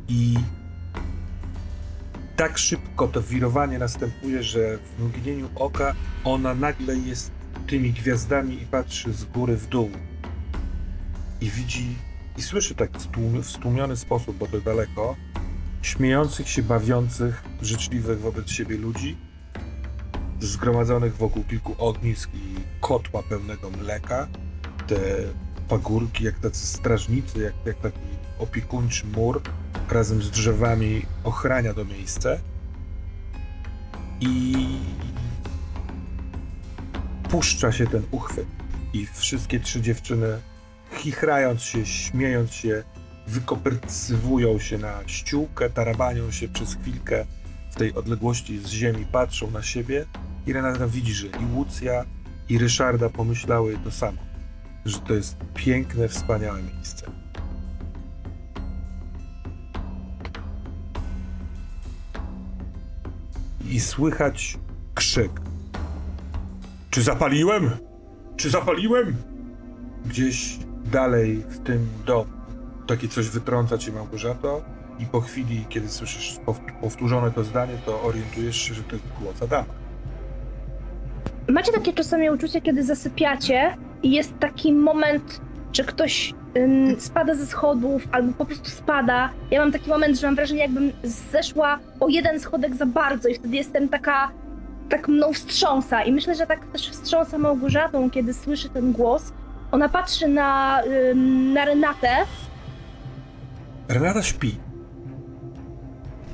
I 0.08 0.34
tak 2.36 2.58
szybko 2.58 3.08
to 3.08 3.22
wirowanie 3.22 3.78
następuje, 3.78 4.42
że 4.42 4.78
w 4.78 5.02
mgnieniu 5.02 5.48
oka 5.54 5.94
ona 6.24 6.54
nagle 6.54 6.96
jest 6.96 7.30
tymi 7.66 7.92
gwiazdami 7.92 8.62
i 8.62 8.66
patrzy 8.66 9.12
z 9.12 9.24
góry 9.24 9.56
w 9.56 9.66
dół. 9.66 9.90
I 11.40 11.50
widzi 11.50 11.96
i 12.36 12.42
słyszy 12.42 12.74
tak 12.74 12.90
w 12.98 13.08
stłum- 13.08 13.42
w 13.42 13.50
stłumiony 13.50 13.96
sposób, 13.96 14.36
bo 14.36 14.46
to 14.46 14.60
daleko, 14.60 15.16
śmiejących 15.82 16.48
się, 16.48 16.62
bawiących, 16.62 17.42
życzliwych 17.62 18.20
wobec 18.20 18.50
siebie 18.50 18.76
ludzi, 18.76 19.16
zgromadzonych 20.40 21.16
wokół 21.16 21.44
kilku 21.44 21.74
ognisk 21.78 22.30
i 22.34 22.54
kotła 22.80 23.22
pełnego 23.22 23.70
mleka. 23.70 24.28
Te 24.86 24.96
pagórki, 25.68 26.24
jak 26.24 26.38
tacy 26.38 26.66
strażnicy, 26.66 27.42
jak, 27.42 27.54
jak 27.66 27.76
taki 27.76 27.98
opiekuńczy 28.38 29.06
mur, 29.06 29.42
razem 29.90 30.22
z 30.22 30.30
drzewami 30.30 31.02
ochrania 31.24 31.74
to 31.74 31.84
miejsce. 31.84 32.40
I 34.20 34.54
puszcza 37.28 37.72
się 37.72 37.86
ten 37.86 38.02
uchwyt. 38.10 38.46
I 38.92 39.06
wszystkie 39.06 39.60
trzy 39.60 39.80
dziewczyny, 39.80 40.40
chichrając 40.92 41.62
się, 41.62 41.86
śmiejąc 41.86 42.52
się, 42.52 42.82
wykoprycywują 43.26 44.58
się 44.58 44.78
na 44.78 45.00
ściółkę, 45.06 45.70
tarabanią 45.70 46.30
się 46.30 46.48
przez 46.48 46.74
chwilkę 46.74 47.26
tej 47.76 47.94
odległości 47.94 48.58
z 48.58 48.68
ziemi, 48.68 49.06
patrzą 49.12 49.50
na 49.50 49.62
siebie 49.62 50.06
i 50.46 50.52
Renata 50.52 50.86
widzi, 50.86 51.14
że 51.14 51.26
i 51.26 51.54
Łucja, 51.54 52.04
i 52.48 52.58
Ryszarda 52.58 53.10
pomyślały 53.10 53.78
to 53.84 53.90
samo, 53.90 54.18
że 54.84 54.98
to 54.98 55.14
jest 55.14 55.36
piękne, 55.54 56.08
wspaniałe 56.08 56.62
miejsce. 56.62 57.10
I 63.70 63.80
słychać 63.80 64.58
krzyk. 64.94 65.40
Czy 66.90 67.02
zapaliłem? 67.02 67.70
Czy 68.36 68.50
zapaliłem? 68.50 69.16
Gdzieś 70.06 70.58
dalej 70.92 71.44
w 71.48 71.58
tym 71.58 71.88
domu 72.06 72.36
takie 72.86 73.08
coś 73.08 73.28
wytrąca 73.28 73.78
cię 73.78 73.92
Małgorzato 73.92 74.64
i 74.98 75.06
po 75.06 75.20
chwili, 75.20 75.64
kiedy 75.68 75.88
słyszysz 75.88 76.38
pow- 76.46 76.80
powtórzone 76.80 77.30
to 77.30 77.44
zdanie, 77.44 77.72
to 77.86 78.02
orientujesz 78.02 78.56
się, 78.56 78.74
że 78.74 78.82
to 78.82 78.92
jest 78.96 79.04
głos 79.20 79.42
Adama. 79.42 79.64
Macie 81.48 81.72
takie 81.72 81.92
czasami 81.92 82.30
uczucie, 82.30 82.60
kiedy 82.60 82.84
zasypiacie 82.84 83.76
i 84.02 84.10
jest 84.12 84.38
taki 84.38 84.72
moment, 84.72 85.40
że 85.72 85.84
ktoś 85.84 86.34
ym, 86.56 87.00
spada 87.00 87.34
ze 87.34 87.46
schodów 87.46 88.02
albo 88.12 88.32
po 88.32 88.44
prostu 88.44 88.70
spada. 88.70 89.30
Ja 89.50 89.60
mam 89.60 89.72
taki 89.72 89.90
moment, 89.90 90.18
że 90.20 90.26
mam 90.26 90.36
wrażenie, 90.36 90.60
jakbym 90.60 90.92
zeszła 91.32 91.78
o 92.00 92.08
jeden 92.08 92.40
schodek 92.40 92.74
za 92.76 92.86
bardzo 92.86 93.28
i 93.28 93.34
wtedy 93.34 93.56
jestem 93.56 93.88
taka, 93.88 94.30
tak 94.88 95.08
mną 95.08 95.32
wstrząsa. 95.32 96.02
I 96.02 96.12
myślę, 96.12 96.34
że 96.34 96.46
tak 96.46 96.64
też 96.66 96.90
wstrząsa 96.90 97.38
Małgorzatą, 97.38 98.10
kiedy 98.10 98.34
słyszy 98.34 98.68
ten 98.68 98.92
głos. 98.92 99.32
Ona 99.72 99.88
patrzy 99.88 100.28
na, 100.28 100.80
ym, 101.10 101.52
na 101.52 101.64
Renatę 101.64 102.08
Renata 103.88 104.22
śpi. 104.22 104.56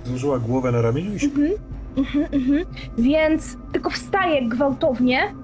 Złożyła 0.05 0.39
głowę 0.39 0.73
na 0.73 0.83
ramieniu 0.83 1.15
i 1.15 1.21
śpi. 1.21 1.29
Mhm, 1.29 1.53
mhm, 1.97 2.27
mhm. 2.33 2.65
Więc 2.99 3.57
tylko 3.73 3.91
wstaje 3.91 4.49
gwałtownie, 4.49 5.35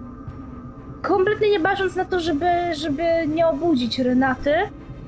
kompletnie 1.03 1.51
nie 1.51 1.61
bacząc 1.61 1.97
na 1.97 2.05
to, 2.05 2.21
żeby, 2.21 2.47
żeby 2.75 3.03
nie 3.35 3.47
obudzić 3.47 3.99
Renaty. 3.99 4.55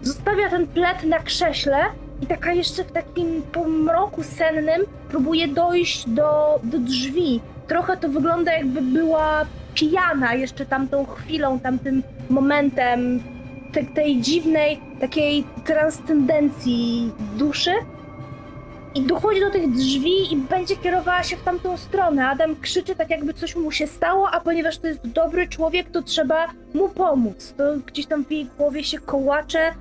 Zostawia 0.02 0.50
ten 0.50 0.66
plet 0.66 1.04
na 1.04 1.18
krześle 1.18 1.76
i 2.22 2.26
taka 2.26 2.52
jeszcze 2.52 2.84
w 2.84 2.92
takim 2.92 3.42
pomroku 3.52 4.22
sennym 4.22 4.82
próbuje 5.08 5.48
dojść 5.48 6.08
do, 6.08 6.60
do 6.62 6.78
drzwi. 6.78 7.40
Trochę 7.66 7.96
to 7.96 8.08
wygląda 8.08 8.52
jakby 8.52 8.82
była 8.82 9.46
pijana 9.74 10.34
jeszcze 10.34 10.66
tamtą 10.66 11.06
chwilą, 11.06 11.60
tamtym 11.60 12.02
momentem 12.30 13.20
te, 13.72 13.84
tej 13.84 14.20
dziwnej, 14.20 14.80
takiej 15.00 15.44
transcendencji 15.64 17.12
duszy. 17.38 17.70
I 18.94 19.02
dochodzi 19.02 19.40
do 19.40 19.50
tych 19.50 19.70
drzwi 19.70 20.32
i 20.32 20.36
będzie 20.36 20.76
kierowała 20.76 21.22
się 21.22 21.36
w 21.36 21.42
tamtą 21.42 21.76
stronę. 21.76 22.28
Adam 22.28 22.56
krzyczy 22.56 22.96
tak, 22.96 23.10
jakby 23.10 23.34
coś 23.34 23.56
mu 23.56 23.72
się 23.72 23.86
stało, 23.86 24.30
a 24.30 24.40
ponieważ 24.40 24.78
to 24.78 24.86
jest 24.86 25.06
dobry 25.08 25.48
człowiek, 25.48 25.90
to 25.90 26.02
trzeba 26.02 26.46
mu 26.74 26.88
pomóc. 26.88 27.54
To 27.56 27.64
gdzieś 27.86 28.06
tam 28.06 28.24
w 28.24 28.30
jej 28.30 28.46
głowie 28.58 28.84
się 28.84 28.98
kołacze. 28.98 29.74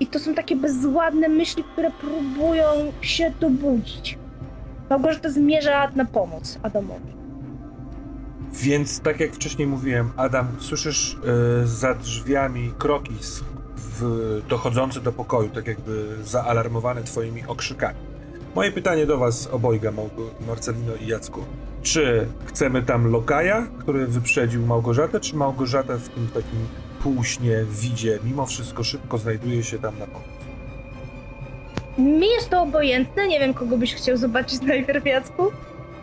I 0.00 0.06
to 0.06 0.18
są 0.18 0.34
takie 0.34 0.56
bezładne 0.56 1.28
myśli, 1.28 1.64
które 1.64 1.90
próbują 1.90 2.64
się 3.00 3.32
dobudzić. 3.40 4.18
Małgorzata 4.90 5.30
zmierza 5.30 5.90
na 5.96 6.04
pomoc 6.04 6.58
Adamowi. 6.62 7.12
Więc 8.52 9.00
tak 9.00 9.20
jak 9.20 9.32
wcześniej 9.32 9.68
mówiłem, 9.68 10.12
Adam, 10.16 10.46
słyszysz 10.60 11.16
e, 11.62 11.66
za 11.66 11.94
drzwiami 11.94 12.72
kroki 12.78 13.14
w, 14.00 14.40
dochodzące 14.48 15.00
do 15.00 15.12
pokoju, 15.12 15.48
tak 15.48 15.66
jakby 15.66 16.16
zaalarmowane 16.24 17.02
twoimi 17.02 17.42
okrzykami. 17.46 17.98
Moje 18.54 18.72
pytanie 18.72 19.06
do 19.06 19.18
was 19.18 19.46
obojga, 19.52 19.92
Marcelino 20.46 20.92
i 21.00 21.06
Jacku. 21.06 21.44
Czy 21.82 22.26
chcemy 22.44 22.82
tam 22.82 23.10
lokaja, 23.10 23.66
który 23.78 24.06
wyprzedził 24.06 24.66
Małgorzatę, 24.66 25.20
czy 25.20 25.36
Małgorzata 25.36 25.96
w 25.96 26.08
tym 26.08 26.28
takim 26.34 26.66
półśnie, 27.02 27.64
widzie, 27.70 28.18
mimo 28.24 28.46
wszystko 28.46 28.84
szybko 28.84 29.18
znajduje 29.18 29.62
się 29.62 29.78
tam 29.78 29.98
na 29.98 30.06
pomoc? 30.06 30.28
Mi 31.98 32.28
jest 32.30 32.48
to 32.50 32.62
obojętne, 32.62 33.28
nie 33.28 33.40
wiem 33.40 33.54
kogo 33.54 33.76
byś 33.78 33.94
chciał 33.94 34.16
zobaczyć 34.16 34.60
najpierw, 34.72 35.06
Jacku. 35.06 35.42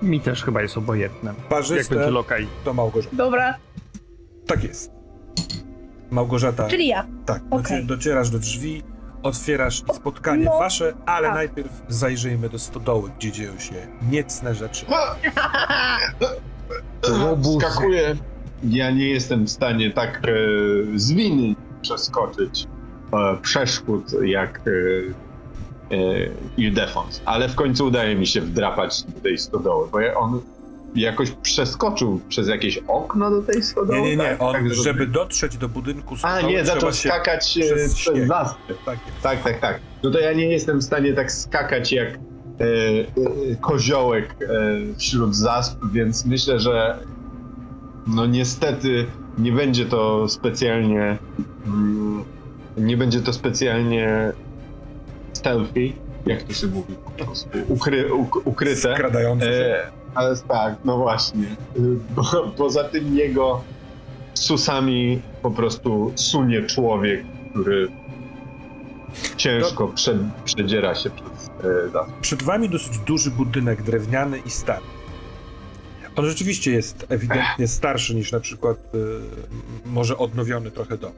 Mi 0.02 0.20
też 0.22 0.44
chyba 0.44 0.62
jest 0.62 0.78
obojętne. 0.78 1.34
Jak 1.38 1.48
Parzyste 1.48 1.96
będzie 1.96 2.12
lokaj. 2.12 2.48
to 2.64 2.74
Małgorzata. 2.74 3.16
Dobra, 3.16 3.56
Tak 4.48 4.64
jest. 4.64 4.99
Małgorzata 6.12 6.68
czyli 6.68 6.88
ja. 6.88 7.06
Tak, 7.26 7.44
docie- 7.50 7.84
docierasz 7.84 8.30
do 8.30 8.40
drzwi, 8.40 8.84
otwierasz 9.24 9.84
i 9.92 9.96
spotkanie 9.96 10.46
No, 10.46 10.58
wasze, 10.60 10.94
ale 11.06 11.28
tak. 11.28 11.36
najpierw 11.36 11.82
zajrzyjmy 11.88 12.50
do 12.50 12.60
stodoły, 12.60 13.10
gdzie 13.18 13.32
dzieją 13.32 13.60
się 13.60 13.74
niecne 14.12 14.56
rzeczy. 14.56 14.86
Łobuzy. 17.26 17.66
Skakuję. 17.66 18.16
Ja 18.64 18.92
nie 18.92 19.10
jestem 19.10 19.46
w 19.46 19.50
stanie 19.50 19.92
tak 19.92 20.22
e, 20.24 20.30
z 21.00 21.12
winy 21.12 21.56
przeskoczyć 21.82 22.68
e, 23.14 23.38
przeszkód 23.42 24.04
jak 24.24 24.60
e, 24.60 24.72
e, 25.96 26.30
Ildefons, 26.58 27.22
ale 27.26 27.50
w 27.50 27.56
końcu 27.56 27.86
udaje 27.86 28.16
mi 28.16 28.28
się 28.28 28.42
wdrapać 28.42 29.04
do 29.04 29.22
tej 29.22 29.38
stodoły, 29.38 29.88
bo 29.92 30.00
ja, 30.00 30.14
on 30.18 30.42
jakoś 30.96 31.32
przeskoczył 31.32 32.22
przez 32.30 32.48
jakieś 32.48 32.80
okno 32.88 33.32
do 33.32 33.42
tej 33.42 33.64
stodoły. 33.64 34.02
Nie, 34.02 34.18
nie, 34.18 34.24
nie, 34.24 34.40
on, 34.40 34.54
Tak, 34.54 34.74
żeby 34.74 35.08
dotrzeć 35.08 35.58
do 35.58 35.70
budynku 35.70 36.16
A 36.16 36.18
stodoły, 36.18 36.54
nie, 36.54 36.64
trzeba 36.64 36.80
zaczął 36.80 36.94
skakać 36.94 37.58
e, 37.58 37.62
przez 37.62 37.96
przez. 37.96 38.30
Tak. 38.86 39.00
Tak, 39.24 39.44
tak, 39.44 39.60
tak. 39.60 39.80
No 40.04 40.12
to 40.12 40.20
ja 40.20 40.34
nie 40.34 40.50
jestem 40.50 40.80
w 40.80 40.84
stanie 40.84 41.14
tak 41.14 41.32
skakać 41.32 41.92
jak 41.92 42.08
e, 42.08 42.20
e, 42.62 43.56
koziołek 43.62 44.36
e, 44.42 44.48
wśród 44.98 45.36
zasp, 45.36 45.80
więc 45.92 46.26
myślę, 46.26 46.60
że 46.60 47.00
no 48.08 48.26
niestety 48.26 49.06
nie 49.38 49.52
będzie 49.52 49.86
to 49.86 50.30
specjalnie 50.30 51.18
mm, 51.66 52.24
nie 52.78 52.98
będzie 52.98 53.20
to 53.20 53.34
specjalnie 53.34 54.32
stealthy, 55.34 55.94
jak 56.26 56.44
to 56.44 56.54
się 56.54 56.68
mówi 56.68 56.96
po 56.96 57.12
prostu, 57.12 57.50
ukry, 57.68 58.14
uk, 58.14 58.48
ukryte. 58.48 58.96
Skradający 58.96 59.46
się. 59.46 59.52
E, 59.52 59.92
ale 60.16 60.38
tak, 60.38 60.76
no 60.86 60.98
właśnie. 60.98 61.46
Bo, 62.16 62.24
poza 62.58 62.84
tym 62.84 63.18
jego 63.18 63.64
susami 64.34 65.22
po 65.42 65.52
prostu 65.52 66.12
sunie 66.16 66.64
człowiek, 66.64 67.26
który 67.52 67.88
ciężko 69.38 69.88
prze, 69.88 70.18
przedziera 70.46 70.96
się 70.96 71.10
przez 71.10 71.50
e, 71.64 71.94
las. 71.94 72.10
Przed 72.22 72.44
wami 72.44 72.70
dosyć 72.70 72.98
duży 72.98 73.32
budynek 73.32 73.84
drewniany 73.84 74.40
i 74.46 74.50
stary. 74.50 74.86
On 76.16 76.26
rzeczywiście 76.26 76.72
jest 76.72 77.06
ewidentnie 77.10 77.68
starszy 77.68 78.16
niż 78.16 78.32
na 78.32 78.40
przykład 78.40 78.78
y, 78.96 79.00
może 79.86 80.18
odnowiony 80.18 80.72
trochę 80.72 80.98
dom. 80.98 81.12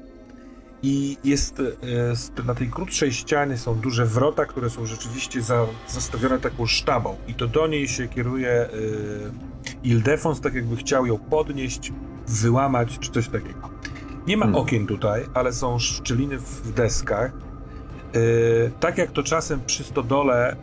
I 0.84 1.18
jest 1.24 1.60
y, 1.60 1.76
st- 2.16 2.46
na 2.46 2.56
tej 2.56 2.68
krótszej 2.70 3.14
ścianie 3.14 3.58
są 3.58 3.76
duże 3.76 4.06
wrota, 4.06 4.46
które 4.46 4.70
są 4.70 4.86
rzeczywiście 4.86 5.42
za, 5.42 5.66
zastawione 5.88 6.40
taką 6.40 6.66
sztabą. 6.66 7.16
I 7.28 7.34
to 7.34 7.48
do 7.48 7.68
niej 7.68 7.88
się 7.88 8.08
kieruje 8.08 8.70
y, 8.74 9.32
Ildefons, 9.84 10.42
tak 10.42 10.54
jakby 10.54 10.76
chciał 10.76 11.06
ją 11.06 11.18
podnieść, 11.18 11.92
wyłamać 12.28 13.00
czy 13.00 13.12
coś 13.12 13.28
takiego. 13.28 13.70
Nie 14.28 14.38
ma 14.38 14.46
Hmm. 14.46 14.62
okien 14.62 14.88
tutaj, 14.88 15.26
ale 15.34 15.54
są 15.54 15.80
szczeliny 15.80 16.38
w 16.38 16.72
deskach. 16.74 17.32
Y, 18.16 18.72
tak 18.80 18.98
jak 18.98 19.12
to 19.12 19.24
czasem 19.24 19.62
przy 19.66 19.84
stodole 19.84 20.56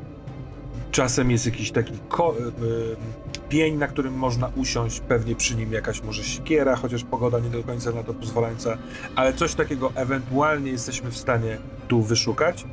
Czasem 0.91 1.31
jest 1.31 1.47
jakiś 1.47 1.71
taki 1.71 1.93
ko- 2.09 2.35
y, 2.39 3.28
pień, 3.49 3.77
na 3.77 3.87
którym 3.87 4.15
można 4.15 4.51
usiąść, 4.57 5.01
pewnie 5.01 5.35
przy 5.37 5.57
nim 5.57 5.73
jakaś 5.73 6.03
może 6.03 6.25
siekiera, 6.25 6.77
chociaż 6.77 7.05
pogoda 7.05 7.39
nie 7.39 7.51
do 7.51 7.63
końca 7.63 7.93
na 7.93 8.03
to 8.03 8.15
pozwalająca, 8.15 8.79
ale 9.17 9.33
coś 9.33 9.55
takiego 9.55 9.93
ewentualnie 9.95 10.71
jesteśmy 10.71 11.11
w 11.11 11.17
stanie 11.17 11.59
tu 11.89 12.03
wyszukać. 12.03 12.65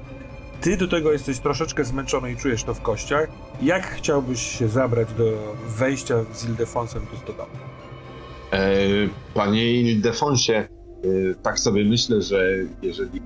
ty 0.61 0.78
do 0.78 0.88
tego 0.88 1.11
jesteś 1.11 1.39
troszeczkę 1.39 1.86
zmęczony 1.86 2.32
i 2.32 2.36
czujesz 2.36 2.63
to 2.63 2.73
w 2.73 2.82
kościach. 2.82 3.28
Jak 3.61 3.88
chciałbyś 3.88 4.41
się 4.41 4.67
zabrać 4.67 5.13
do 5.13 5.55
wejścia 5.67 6.15
z 6.34 6.45
Ildefonsem 6.45 7.01
do 7.11 7.17
stodoły? 7.17 7.49
E, 8.51 8.78
Panie 9.34 9.82
Ildefonsie, 9.82 10.53
e, 10.53 10.67
tak 11.41 11.59
sobie 11.59 11.86
myślę, 11.86 12.21
że 12.21 12.55
jeżeli 12.82 13.21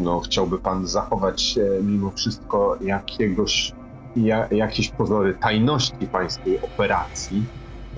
no, 0.00 0.20
chciałby 0.20 0.58
pan 0.58 0.86
zachować 0.86 1.58
e, 1.58 1.82
mimo 1.82 2.10
wszystko 2.10 2.78
jakiegoś, 2.80 3.72
ja, 4.16 4.48
jakieś 4.50 4.88
pozory 4.88 5.34
tajności 5.34 6.06
pańskiej 6.12 6.60
operacji, 6.60 7.44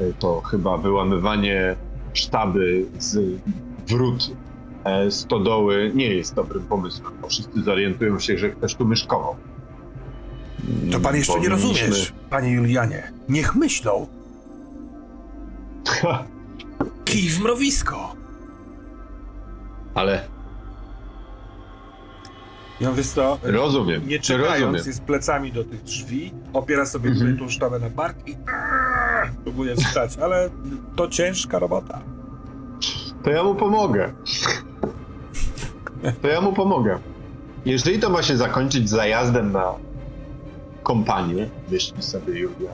e, 0.01 0.13
to 0.13 0.41
chyba 0.41 0.77
wyłamywanie 0.77 1.77
sztaby 2.13 2.87
z 2.99 3.41
wrót 3.89 4.31
e, 4.85 5.11
stodoły 5.11 5.93
nie 5.95 6.15
jest 6.15 6.35
dobrym 6.35 6.63
pomysłem, 6.63 7.13
bo 7.23 7.29
wszyscy 7.29 7.63
zorientują 7.63 8.19
się, 8.19 8.39
że 8.39 8.51
ktoś 8.51 8.75
tu 8.75 8.85
myszkował. 8.85 9.37
To 10.93 11.01
pan 11.01 11.17
jeszcze 11.17 11.41
nie 11.41 11.49
rozumiesz, 11.49 12.13
panie 12.31 12.51
Julianie. 12.51 13.13
Niech 13.29 13.55
myślą. 13.55 14.07
Kij 17.05 17.29
w 17.29 17.41
mrowisko. 17.41 18.15
Ale 19.95 20.36
Ja 22.81 22.93
wiesz 22.93 23.07
co, 23.07 23.39
rozumiem, 23.43 24.09
nie 24.09 24.19
czekając, 24.19 24.61
rozumiem. 24.61 24.87
jest 24.87 25.03
plecami 25.03 25.53
do 25.53 25.65
tych 25.65 25.83
drzwi, 25.83 26.33
opiera 26.53 26.87
sobie 26.87 27.11
Mhm. 27.11 27.31
tutaj 27.31 27.47
tą 27.47 27.53
sztabę 27.53 27.79
na 27.79 27.91
bark 27.91 28.29
i 28.29 28.37
próbuje 29.45 29.77
wstać, 29.77 30.17
ale 30.23 30.51
to 30.97 31.09
ciężka 31.09 31.59
robota. 31.59 32.01
To 33.25 33.31
ja 33.31 33.43
mu 33.43 33.55
pomogę. 33.55 34.13
To 36.23 36.29
ja 36.29 36.41
mu 36.41 36.53
pomogę. 36.53 36.99
Jeżeli 37.65 37.99
to 37.99 38.11
ma 38.11 38.23
się 38.23 38.37
zakończyć 38.37 38.89
zajazdem 38.91 39.53
na 39.53 39.75
kompanię, 40.83 41.49
myśli 41.71 42.03
sobie 42.03 42.39
Julia, 42.41 42.71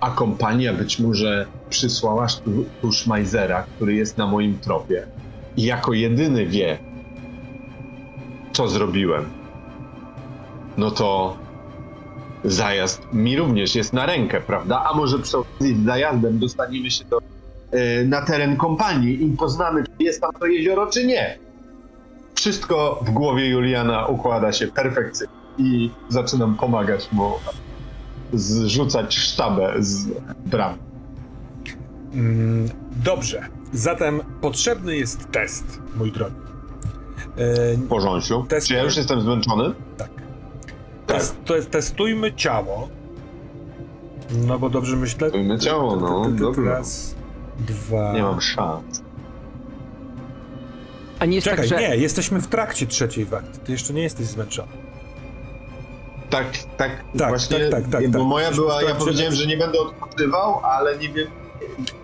a 0.00 0.10
kompania 0.10 0.72
być 0.72 0.98
może 0.98 1.46
przysłała 1.70 2.26
tu, 2.44 2.64
tu 2.82 2.92
Schmeizera, 2.92 3.62
który 3.62 3.94
jest 3.94 4.18
na 4.18 4.26
moim 4.26 4.58
tropie 4.58 5.06
i 5.56 5.62
jako 5.62 5.92
jedyny 5.92 6.46
wie, 6.46 6.78
co 8.58 8.68
zrobiłem, 8.68 9.24
no 10.76 10.90
to 10.90 11.36
zajazd 12.44 13.02
mi 13.12 13.36
również 13.36 13.74
jest 13.74 13.92
na 13.92 14.06
rękę, 14.06 14.40
prawda? 14.40 14.84
A 14.90 14.96
może 14.96 15.18
przy 15.18 15.38
okazji 15.38 15.76
z 15.82 15.84
zajazdem 15.84 16.38
dostaniemy 16.38 16.90
się 16.90 17.04
do 17.04 17.18
e, 17.70 18.04
na 18.04 18.22
teren 18.22 18.56
kompanii 18.56 19.24
i 19.24 19.36
poznamy, 19.36 19.84
czy 19.84 20.04
jest 20.04 20.20
tam 20.20 20.30
to 20.40 20.46
jezioro, 20.46 20.86
czy 20.86 21.06
nie. 21.06 21.38
Wszystko 22.34 23.00
w 23.06 23.10
głowie 23.10 23.48
Juliana 23.48 24.06
układa 24.06 24.52
się 24.52 24.66
perfekcyjnie 24.66 25.34
i 25.58 25.90
zaczynam 26.08 26.54
pomagać 26.54 27.12
mu 27.12 27.32
zrzucać 28.32 29.16
sztabę 29.16 29.74
z 29.78 30.06
bram. 30.46 30.78
Mm, 32.14 32.68
Dobrze, 33.04 33.46
zatem 33.72 34.20
potrzebny 34.40 34.96
jest 34.96 35.30
test, 35.30 35.80
mój 35.96 36.12
drogi. 36.12 36.47
E, 37.38 37.78
Porząsiu. 37.88 38.44
Test- 38.48 38.66
Czy 38.68 38.74
ja 38.74 38.82
już 38.82 38.96
jestem 38.96 39.20
zmęczony? 39.20 39.74
Tak. 39.96 40.10
Test, 41.06 41.36
to 41.44 41.56
jest, 41.56 41.70
testujmy 41.70 42.32
ciało. 42.34 42.88
No 44.46 44.58
bo 44.58 44.70
dobrze 44.70 44.96
myślę. 44.96 45.18
Testujmy 45.20 45.58
ciało, 45.58 45.96
no, 45.96 46.24
Ty- 46.24 46.30
ty- 46.30 46.36
ty- 46.36 46.42
dobra. 46.42 46.72
Raz, 46.72 47.14
dwa. 47.58 48.12
Nie 48.12 48.22
mam 48.22 48.40
szans. 48.40 49.02
A 51.18 51.24
nie 51.24 51.34
jest 51.34 51.44
Czekaj, 51.44 51.68
tak, 51.68 51.78
że... 51.80 51.88
nie, 51.88 51.96
jesteśmy 51.96 52.40
w 52.40 52.46
trakcie 52.46 52.86
trzeciej 52.86 53.24
wakty. 53.24 53.58
Ty 53.58 53.72
jeszcze 53.72 53.92
nie 53.94 54.02
jesteś 54.02 54.26
zmęczony. 54.26 54.68
Tak, 56.30 56.46
tak, 56.76 57.04
Tak, 57.18 57.28
właśnie, 57.28 57.58
tak, 57.58 57.70
tak, 57.82 57.92
tak, 57.92 58.08
bo 58.10 58.18
tak. 58.18 58.28
moja 58.28 58.50
była, 58.52 58.78
w 58.80 58.82
ja 58.82 58.94
powiedziałem, 58.94 59.34
że 59.34 59.46
nie 59.46 59.56
będę 59.56 59.80
odpoczywał, 59.80 60.60
ale 60.64 60.98
nie 60.98 61.08
wiem, 61.08 61.26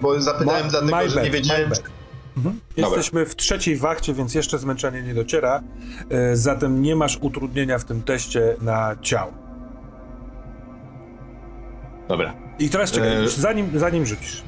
bo 0.00 0.20
zapytałem 0.20 0.64
Ma- 0.64 0.70
dlatego, 0.70 0.96
my 0.96 1.10
że 1.10 1.16
nie 1.22 1.26
bad, 1.30 1.32
wiedziałem, 1.36 1.68
my 1.68 1.76
czy... 1.76 1.82
Mhm. 2.36 2.60
Jesteśmy 2.76 3.26
w 3.26 3.36
trzeciej 3.36 3.76
wachcie, 3.76 4.14
więc 4.14 4.34
jeszcze 4.34 4.58
zmęczenie 4.58 5.02
nie 5.02 5.14
dociera. 5.14 5.62
E, 6.10 6.36
Zatem 6.36 6.82
nie 6.82 6.96
masz 6.96 7.18
utrudnienia 7.20 7.78
w 7.78 7.84
tym 7.84 8.02
teście 8.02 8.56
na 8.60 8.96
ciało. 9.00 9.32
Dobra. 12.08 12.34
I 12.58 12.68
teraz 12.70 12.90
czekaj, 12.90 13.24
E- 13.24 13.28
zanim, 13.28 13.78
zanim 13.78 14.06
rzucisz. 14.06 14.42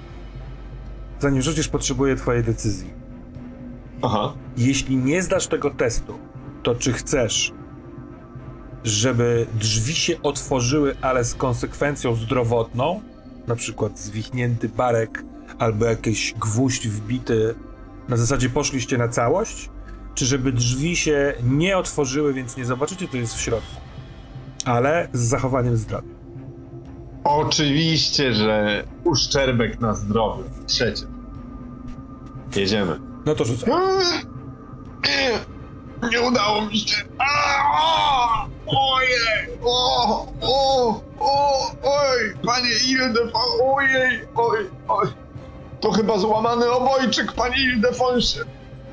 Zanim 1.21 1.43
rzucisz, 1.43 1.69
potrzebuję 1.69 2.17
twojej 2.17 2.45
decyzji. 2.45 2.91
Aha. 4.03 4.33
Jeśli 4.57 4.97
nie 4.97 5.23
zdasz 5.23 5.47
tego 5.47 5.71
testu, 5.71 6.19
to 6.63 6.75
czy 6.75 6.93
chcesz, 6.93 7.53
żeby 8.85 9.47
drzwi 9.59 9.95
się 9.95 10.23
otworzyły, 10.23 10.97
ale 11.03 11.25
z 11.25 11.35
konsekwencją 11.35 12.15
zdrowotną, 12.15 13.01
na 13.47 13.57
przykład 13.57 13.99
zwichnięty 13.99 14.69
barek 14.69 15.25
albo 15.59 15.85
jakiś 15.85 16.35
gwóźdź 16.41 16.89
wbity, 16.89 17.55
na 18.09 18.17
zasadzie 18.17 18.51
poszliście 18.51 18.99
na 18.99 19.09
całość, 19.09 19.71
czy 20.15 20.27
żeby 20.27 20.53
drzwi 20.53 20.97
się 20.97 21.35
nie 21.43 21.79
otworzyły, 21.79 22.35
więc 22.35 22.57
nie 22.57 22.65
zobaczycie, 22.65 23.09
co 23.09 23.17
jest 23.17 23.35
w 23.35 23.41
środku, 23.41 23.81
ale 24.65 25.09
z 25.13 25.21
zachowaniem 25.21 25.77
zdrowia. 25.77 26.09
Oczywiście, 27.25 28.35
że 28.35 28.85
uszczerbek 29.05 29.81
na 29.81 29.95
zdrowiu. 29.95 30.45
Trzecie. 30.67 31.07
Jedziemy. 32.57 33.01
No 33.27 33.35
to 33.35 33.45
rzucaj. 33.45 33.73
Nie, 35.05 35.39
nie 36.11 36.21
udało 36.21 36.63
mi 36.67 36.79
się. 36.79 36.97
Ojej! 38.67 39.59
O! 39.65 40.27
O! 40.41 41.01
O! 41.21 41.71
Oj! 41.83 42.35
Panie 42.47 42.71
Ildefonsie! 42.89 43.63
Ojej! 43.65 44.21
Oj! 44.35 44.71
Oj! 44.89 45.09
To 45.81 45.91
chyba 45.93 46.19
złamany 46.19 46.71
obojczyk, 46.71 47.33
panie 47.33 47.57
Ildefonsie! 47.63 48.41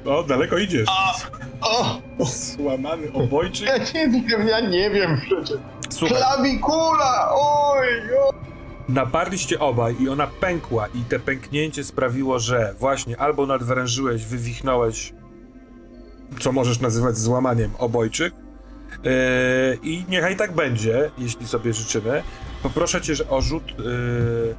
O, 0.05 0.23
daleko 0.23 0.57
idziesz. 0.57 0.89
A! 0.89 1.13
O! 1.61 1.99
Złamany 2.25 3.13
obojczyk. 3.13 3.67
Ja 3.67 3.77
nie 3.77 4.21
wiem, 4.21 4.47
ja 4.47 4.59
nie 4.59 4.89
wiem 4.89 5.21
przecież. 5.25 5.57
Słuchaj, 5.89 6.17
Klawikula! 6.17 7.29
Oj! 7.35 7.87
oj. 8.27 8.33
naparliście 8.89 9.59
obaj 9.59 9.95
i 9.99 10.09
ona 10.09 10.27
pękła 10.27 10.87
i 10.87 11.03
te 11.03 11.19
pęknięcie 11.19 11.83
sprawiło, 11.83 12.39
że 12.39 12.73
właśnie 12.79 13.17
albo 13.19 13.45
nadwrężyłeś, 13.45 14.25
wywichnąłeś, 14.25 15.13
co 16.39 16.51
możesz 16.51 16.79
nazywać 16.79 17.17
złamaniem 17.17 17.71
obojczyk 17.79 18.33
yy, 19.03 19.11
i 19.83 20.05
niechaj 20.09 20.37
tak 20.37 20.51
będzie, 20.55 21.11
jeśli 21.17 21.47
sobie 21.47 21.73
życzymy. 21.73 22.23
Poproszę 22.63 23.01
cię 23.01 23.15
że 23.15 23.29
o 23.29 23.41
rzut 23.41 23.63
yy, 23.79 24.55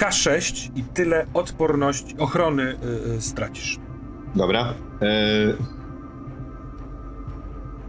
K6 0.00 0.70
i 0.76 0.82
tyle 0.82 1.26
odporności, 1.34 2.14
ochrony 2.18 2.78
yy, 3.12 3.20
stracisz. 3.20 3.78
Dobra. 4.34 4.74
Eee... 5.00 5.54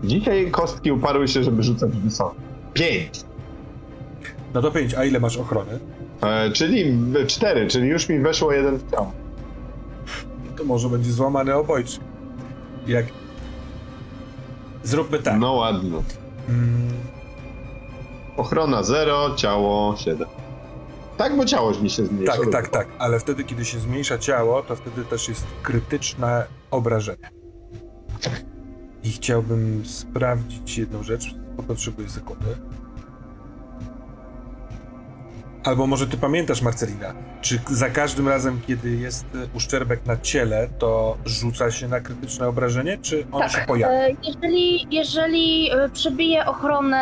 Dzisiaj 0.04 0.52
kostki 0.52 0.92
uparły 0.92 1.28
się, 1.28 1.44
żeby 1.44 1.64
rzucać 1.64 1.92
wysoko. 1.92 2.36
Pięć. 2.74 3.20
No 4.54 4.62
to 4.62 4.72
5, 4.72 4.94
a 4.94 5.06
ile 5.06 5.20
masz 5.20 5.38
ochrony? 5.38 5.80
E, 6.22 6.52
czyli 6.52 6.92
w- 6.92 7.28
cztery, 7.28 7.68
czyli 7.68 7.88
już 7.88 8.10
mi 8.10 8.20
weszło 8.20 8.52
jeden 8.54 8.78
w 8.78 8.92
ciało. 8.92 9.12
To 10.58 10.64
może 10.64 10.90
będzie 10.90 11.12
złamany 11.12 11.56
obojczyk. 11.56 12.02
Jak... 12.88 13.06
Zróbmy 14.84 15.20
tak. 15.20 15.40
No 15.40 15.54
ładno. 15.54 16.04
Mm, 16.50 16.90
Ochrona 18.38 18.84
0, 18.84 19.36
ciało 19.36 19.96
7. 19.98 20.28
Tak, 21.20 21.36
bo 21.38 21.46
ciało 21.46 21.72
mi 21.72 21.90
się 21.90 22.06
zmniejsza. 22.06 22.34
Tak, 22.34 22.50
tak, 22.52 22.68
tak, 22.68 22.88
ale 23.00 23.20
wtedy, 23.20 23.44
kiedy 23.44 23.66
się 23.66 23.80
zmniejsza 23.80 24.18
ciało, 24.18 24.62
to 24.64 24.76
wtedy 24.76 25.06
też 25.06 25.30
jest 25.30 25.46
krytyczne 25.64 26.46
obrażenie. 26.72 27.30
I 29.04 29.12
chciałbym 29.12 29.86
sprawdzić 29.86 30.78
jedną 30.78 31.04
rzecz, 31.04 31.36
bo 31.58 31.64
potrzebuję 31.64 32.10
sekundy. 32.10 32.46
Albo 35.64 35.88
może 35.88 36.08
ty 36.08 36.18
pamiętasz, 36.18 36.62
Marcelina, 36.62 37.14
czy 37.42 37.60
za 37.72 37.90
każdym 37.90 38.28
razem, 38.28 38.62
kiedy 38.68 38.90
jest 38.90 39.26
uszczerbek 39.54 40.06
na 40.06 40.18
ciele, 40.18 40.70
to 40.78 41.18
rzuca 41.26 41.72
się 41.72 41.88
na 41.88 42.00
krytyczne 42.00 42.48
obrażenie, 42.48 42.98
czy 43.02 43.26
on 43.32 43.42
Tak, 43.42 43.52
się 43.52 43.62
pojawia? 43.68 43.94
E, 43.96 44.10
Jeżeli, 44.24 44.88
jeżeli 44.96 45.72
e, 45.72 45.90
przebije 45.90 46.46
ochronę, 46.46 46.98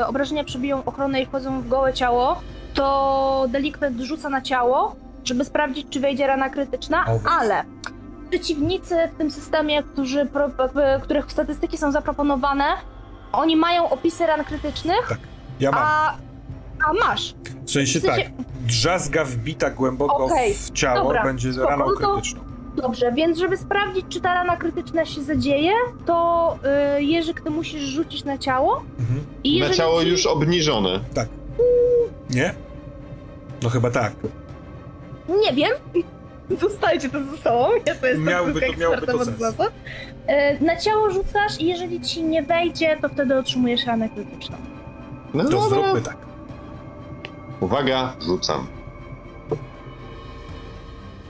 e, 0.00 0.06
obrażenia 0.06 0.44
przebiją 0.44 0.84
ochronę 0.84 1.22
i 1.22 1.26
wchodzą 1.26 1.62
w 1.62 1.68
gołe 1.68 1.92
ciało, 1.92 2.40
to 2.74 3.46
delikwent 3.48 4.00
rzuca 4.00 4.28
na 4.28 4.40
ciało, 4.40 4.96
żeby 5.24 5.44
sprawdzić, 5.44 5.86
czy 5.90 6.00
wejdzie 6.00 6.26
rana 6.26 6.50
krytyczna, 6.50 7.04
O, 7.06 7.18
właśnie. 7.18 7.30
ale 7.30 7.64
przeciwnicy 8.30 8.96
w 9.14 9.18
tym 9.18 9.30
systemie, 9.30 9.82
którzy, 9.82 10.28
których 11.02 11.32
statystyki 11.32 11.78
są 11.78 11.92
zaproponowane, 11.92 12.64
oni 13.32 13.56
mają 13.56 13.90
opisy 13.90 14.26
ran 14.26 14.44
krytycznych, 14.44 15.12
Ja 15.60 15.70
mam. 15.70 15.82
a, 15.84 16.16
a 16.88 16.92
masz. 16.92 17.34
W 17.66 17.70
sensie 17.70 18.00
w 18.00 18.02
sensie- 18.02 18.22
tak, 18.24 18.32
drzazga 18.66 19.24
wbita 19.24 19.70
głęboko 19.70 20.24
Okej, 20.24 20.54
w 20.54 20.70
ciało 20.70 21.02
dobra, 21.04 21.22
będzie 21.24 21.52
spoko, 21.52 21.68
raną 21.70 21.84
no 21.86 21.92
to- 22.00 22.12
krytyczną. 22.12 22.40
Dobrze, 22.76 23.12
więc 23.12 23.38
żeby 23.38 23.56
sprawdzić, 23.56 24.04
czy 24.08 24.20
ta 24.20 24.34
rana 24.34 24.56
krytyczna 24.56 25.04
się 25.04 25.22
zadzieje, 25.22 25.72
to 26.06 26.58
y, 26.98 27.02
Jerzyk, 27.02 27.40
ty 27.40 27.50
musisz 27.50 27.82
rzucić 27.82 28.24
na 28.24 28.38
ciało. 28.38 28.82
Mhm. 29.00 29.20
I 29.44 29.60
Na 29.60 29.70
ciało 29.70 30.02
ci... 30.02 30.08
już 30.08 30.26
obniżone. 30.26 31.00
Nie? 32.30 32.54
No 33.62 33.68
chyba 33.68 33.90
tak. 33.90 34.12
Nie 35.28 35.52
wiem. 35.52 35.70
Zostajcie 36.60 37.08
to 37.08 37.24
ze 37.24 37.36
sobą. 37.36 37.68
Ja 37.86 37.94
to 37.94 38.06
jestem 38.06 38.24
Miałby 38.24 38.52
tylko 38.60 38.72
to- 38.74 38.80
miałby 38.80 38.96
ekspertem 38.96 39.16
to 39.16 39.22
od 39.22 39.28
sens. 39.28 39.38
zasad. 39.40 39.72
Y, 40.60 40.64
Na 40.64 40.76
ciało 40.76 41.10
rzucasz 41.10 41.60
i 41.60 41.66
jeżeli 41.66 42.00
ci 42.00 42.22
nie 42.22 42.42
wejdzie, 42.42 42.96
to 43.02 43.08
wtedy 43.08 43.38
otrzymujesz 43.38 43.86
ranę 43.86 44.08
krytyczną. 44.08 44.56
No 45.34 45.44
To 45.44 45.50
dobra. 45.50 45.68
zróbmy 45.68 46.00
tak. 46.02 46.16
Uwaga, 47.60 48.16
rzucam. 48.26 48.66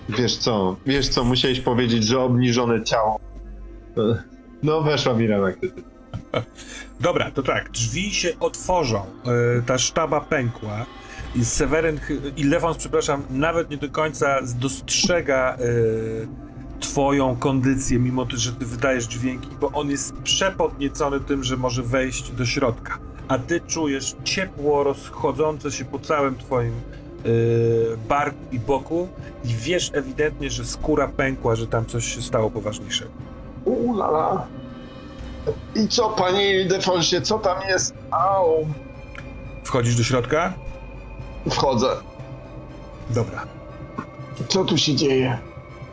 Wiesz 0.08 0.36
co, 0.36 0.76
wiesz 0.86 1.08
co, 1.08 1.24
musiałeś 1.24 1.60
powiedzieć, 1.60 2.04
że 2.04 2.20
obniżone 2.20 2.82
ciało. 2.84 3.20
No 4.62 4.80
weszła 4.82 5.14
mi 5.14 5.26
rana 5.26 5.52
krytyczna. 5.52 5.90
Dobra, 7.00 7.30
to 7.30 7.42
tak. 7.42 7.70
Drzwi 7.70 8.14
się 8.14 8.28
otworzą. 8.40 9.04
E, 9.58 9.62
ta 9.62 9.78
sztaba 9.78 10.20
pękła. 10.20 10.86
I 11.34 11.44
Seweryn, 11.44 12.00
i 12.36 12.44
Lewons, 12.44 12.76
przepraszam, 12.76 13.22
nawet 13.30 13.70
nie 13.70 13.76
do 13.76 13.88
końca 13.88 14.38
dostrzega 14.60 15.54
e, 15.54 15.58
twoją 16.80 17.36
kondycję, 17.36 17.98
mimo 17.98 18.26
to, 18.26 18.36
że 18.36 18.52
ty 18.52 18.66
wydajesz 18.66 19.04
dźwięki, 19.04 19.48
bo 19.60 19.70
on 19.72 19.90
jest 19.90 20.14
przepodniecony 20.14 21.20
tym, 21.20 21.44
że 21.44 21.56
może 21.56 21.82
wejść 21.82 22.30
do 22.30 22.46
środka. 22.46 22.98
A 23.28 23.38
ty 23.38 23.60
czujesz 23.60 24.16
ciepło 24.24 24.84
rozchodzące 24.84 25.70
się 25.70 25.84
po 25.84 25.98
całym 25.98 26.36
twoim 26.36 26.72
e, 26.72 27.26
barku 28.08 28.38
i 28.52 28.58
boku 28.58 29.08
i 29.44 29.48
wiesz 29.48 29.90
ewidentnie, 29.94 30.50
że 30.50 30.64
skóra 30.64 31.08
pękła, 31.08 31.56
że 31.56 31.66
tam 31.66 31.86
coś 31.86 32.14
się 32.14 32.22
stało 32.22 32.50
poważniejszego. 32.50 33.10
Ulala. 33.64 34.46
I 35.74 35.88
co, 35.88 36.10
panie 36.10 36.60
Ildefonsie, 36.60 37.20
co 37.20 37.38
tam 37.38 37.68
jest? 37.68 37.94
Au. 38.10 38.66
Wchodzisz 39.64 39.96
do 39.96 40.04
środka? 40.04 40.52
Wchodzę. 41.50 41.88
Dobra. 43.10 43.46
Co 44.48 44.64
tu 44.64 44.78
się 44.78 44.94
dzieje? 44.94 45.38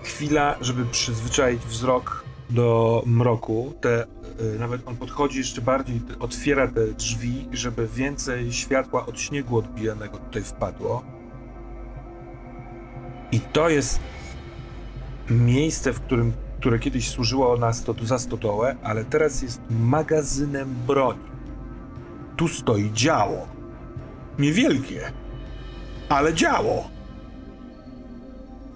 chwila, 0.07 0.55
żeby 0.61 0.85
przyzwyczaić 0.85 1.61
wzrok 1.61 2.23
do 2.49 3.03
mroku. 3.05 3.73
Te, 3.81 4.05
y, 4.55 4.59
nawet 4.59 4.87
on 4.87 4.95
podchodzi 4.97 5.37
jeszcze 5.37 5.61
bardziej, 5.61 6.01
otwiera 6.19 6.67
te 6.67 6.87
drzwi, 6.87 7.47
żeby 7.51 7.87
więcej 7.87 8.53
światła 8.53 9.05
od 9.05 9.19
śniegu 9.19 9.57
odbijanego 9.57 10.17
tutaj 10.17 10.43
wpadło. 10.43 11.03
I 13.31 13.39
to 13.39 13.69
jest 13.69 13.99
miejsce, 15.29 15.93
w 15.93 16.01
którym, 16.01 16.33
które 16.59 16.79
kiedyś 16.79 17.09
służyło 17.09 17.57
na 17.57 17.73
sto, 17.73 17.95
za 18.03 18.19
stodołę, 18.19 18.75
ale 18.83 19.05
teraz 19.05 19.41
jest 19.41 19.61
magazynem 19.69 20.75
broni. 20.87 21.19
Tu 22.37 22.47
stoi 22.47 22.91
działo. 22.93 23.47
Niewielkie, 24.39 25.11
ale 26.09 26.33
działo 26.33 26.89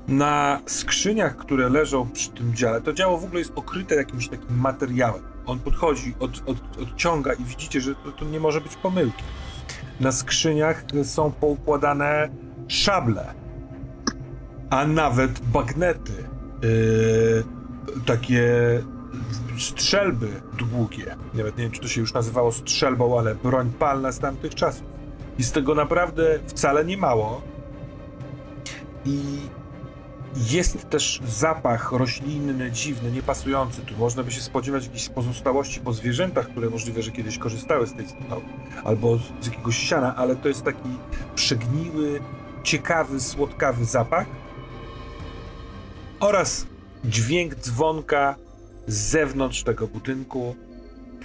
na 0.07 0.59
skrzyniach, 0.65 1.37
które 1.37 1.69
leżą 1.69 2.09
przy 2.09 2.29
tym 2.29 2.55
dziale, 2.55 2.81
to 2.81 2.93
działo 2.93 3.17
w 3.17 3.23
ogóle 3.23 3.39
jest 3.39 3.53
pokryte 3.53 3.95
jakimś 3.95 4.27
takim 4.27 4.59
materiałem. 4.59 5.23
On 5.45 5.59
podchodzi, 5.59 6.15
od, 6.19 6.43
od, 6.45 6.81
odciąga 6.81 7.33
i 7.33 7.43
widzicie, 7.43 7.81
że 7.81 7.95
to, 7.95 8.11
to 8.11 8.25
nie 8.25 8.39
może 8.39 8.61
być 8.61 8.75
pomyłki. 8.75 9.23
Na 9.99 10.11
skrzyniach 10.11 10.83
są 11.03 11.31
poukładane 11.31 12.29
szable, 12.67 13.33
a 14.69 14.85
nawet 14.85 15.39
bagnety, 15.39 16.13
yy, 16.61 17.60
takie 18.05 18.49
strzelby 19.57 20.41
długie. 20.57 21.15
Nawet 21.33 21.57
nie 21.57 21.63
wiem, 21.63 21.71
czy 21.71 21.81
to 21.81 21.87
się 21.87 22.01
już 22.01 22.13
nazywało 22.13 22.51
strzelbą, 22.51 23.19
ale 23.19 23.35
broń 23.35 23.71
palna 23.79 24.11
z 24.11 24.19
tamtych 24.19 24.55
czasów. 24.55 24.83
I 25.37 25.43
z 25.43 25.51
tego 25.51 25.75
naprawdę 25.75 26.39
wcale 26.47 26.85
nie 26.85 26.97
mało. 26.97 27.41
I 29.05 29.39
jest 30.35 30.89
też 30.89 31.21
zapach 31.25 31.91
roślinny, 31.91 32.71
dziwny, 32.71 33.11
niepasujący. 33.11 33.81
Tu 33.81 33.97
można 33.97 34.23
by 34.23 34.31
się 34.31 34.41
spodziewać 34.41 34.85
jakichś 34.85 35.09
pozostałości 35.09 35.79
po 35.79 35.93
zwierzętach, 35.93 36.47
które 36.47 36.69
możliwe, 36.69 37.01
że 37.01 37.11
kiedyś 37.11 37.37
korzystały 37.37 37.87
z 37.87 37.93
tej 37.93 38.07
stodoły, 38.07 38.43
albo 38.83 39.17
z, 39.17 39.21
z 39.41 39.45
jakiegoś 39.45 39.77
siana, 39.77 40.15
ale 40.15 40.35
to 40.35 40.47
jest 40.47 40.63
taki 40.63 40.89
przegniły, 41.35 42.19
ciekawy, 42.63 43.19
słodkawy 43.19 43.85
zapach. 43.85 44.27
Oraz 46.19 46.67
dźwięk 47.05 47.55
dzwonka 47.55 48.35
z 48.87 48.93
zewnątrz 49.09 49.63
tego 49.63 49.87
budynku. 49.87 50.55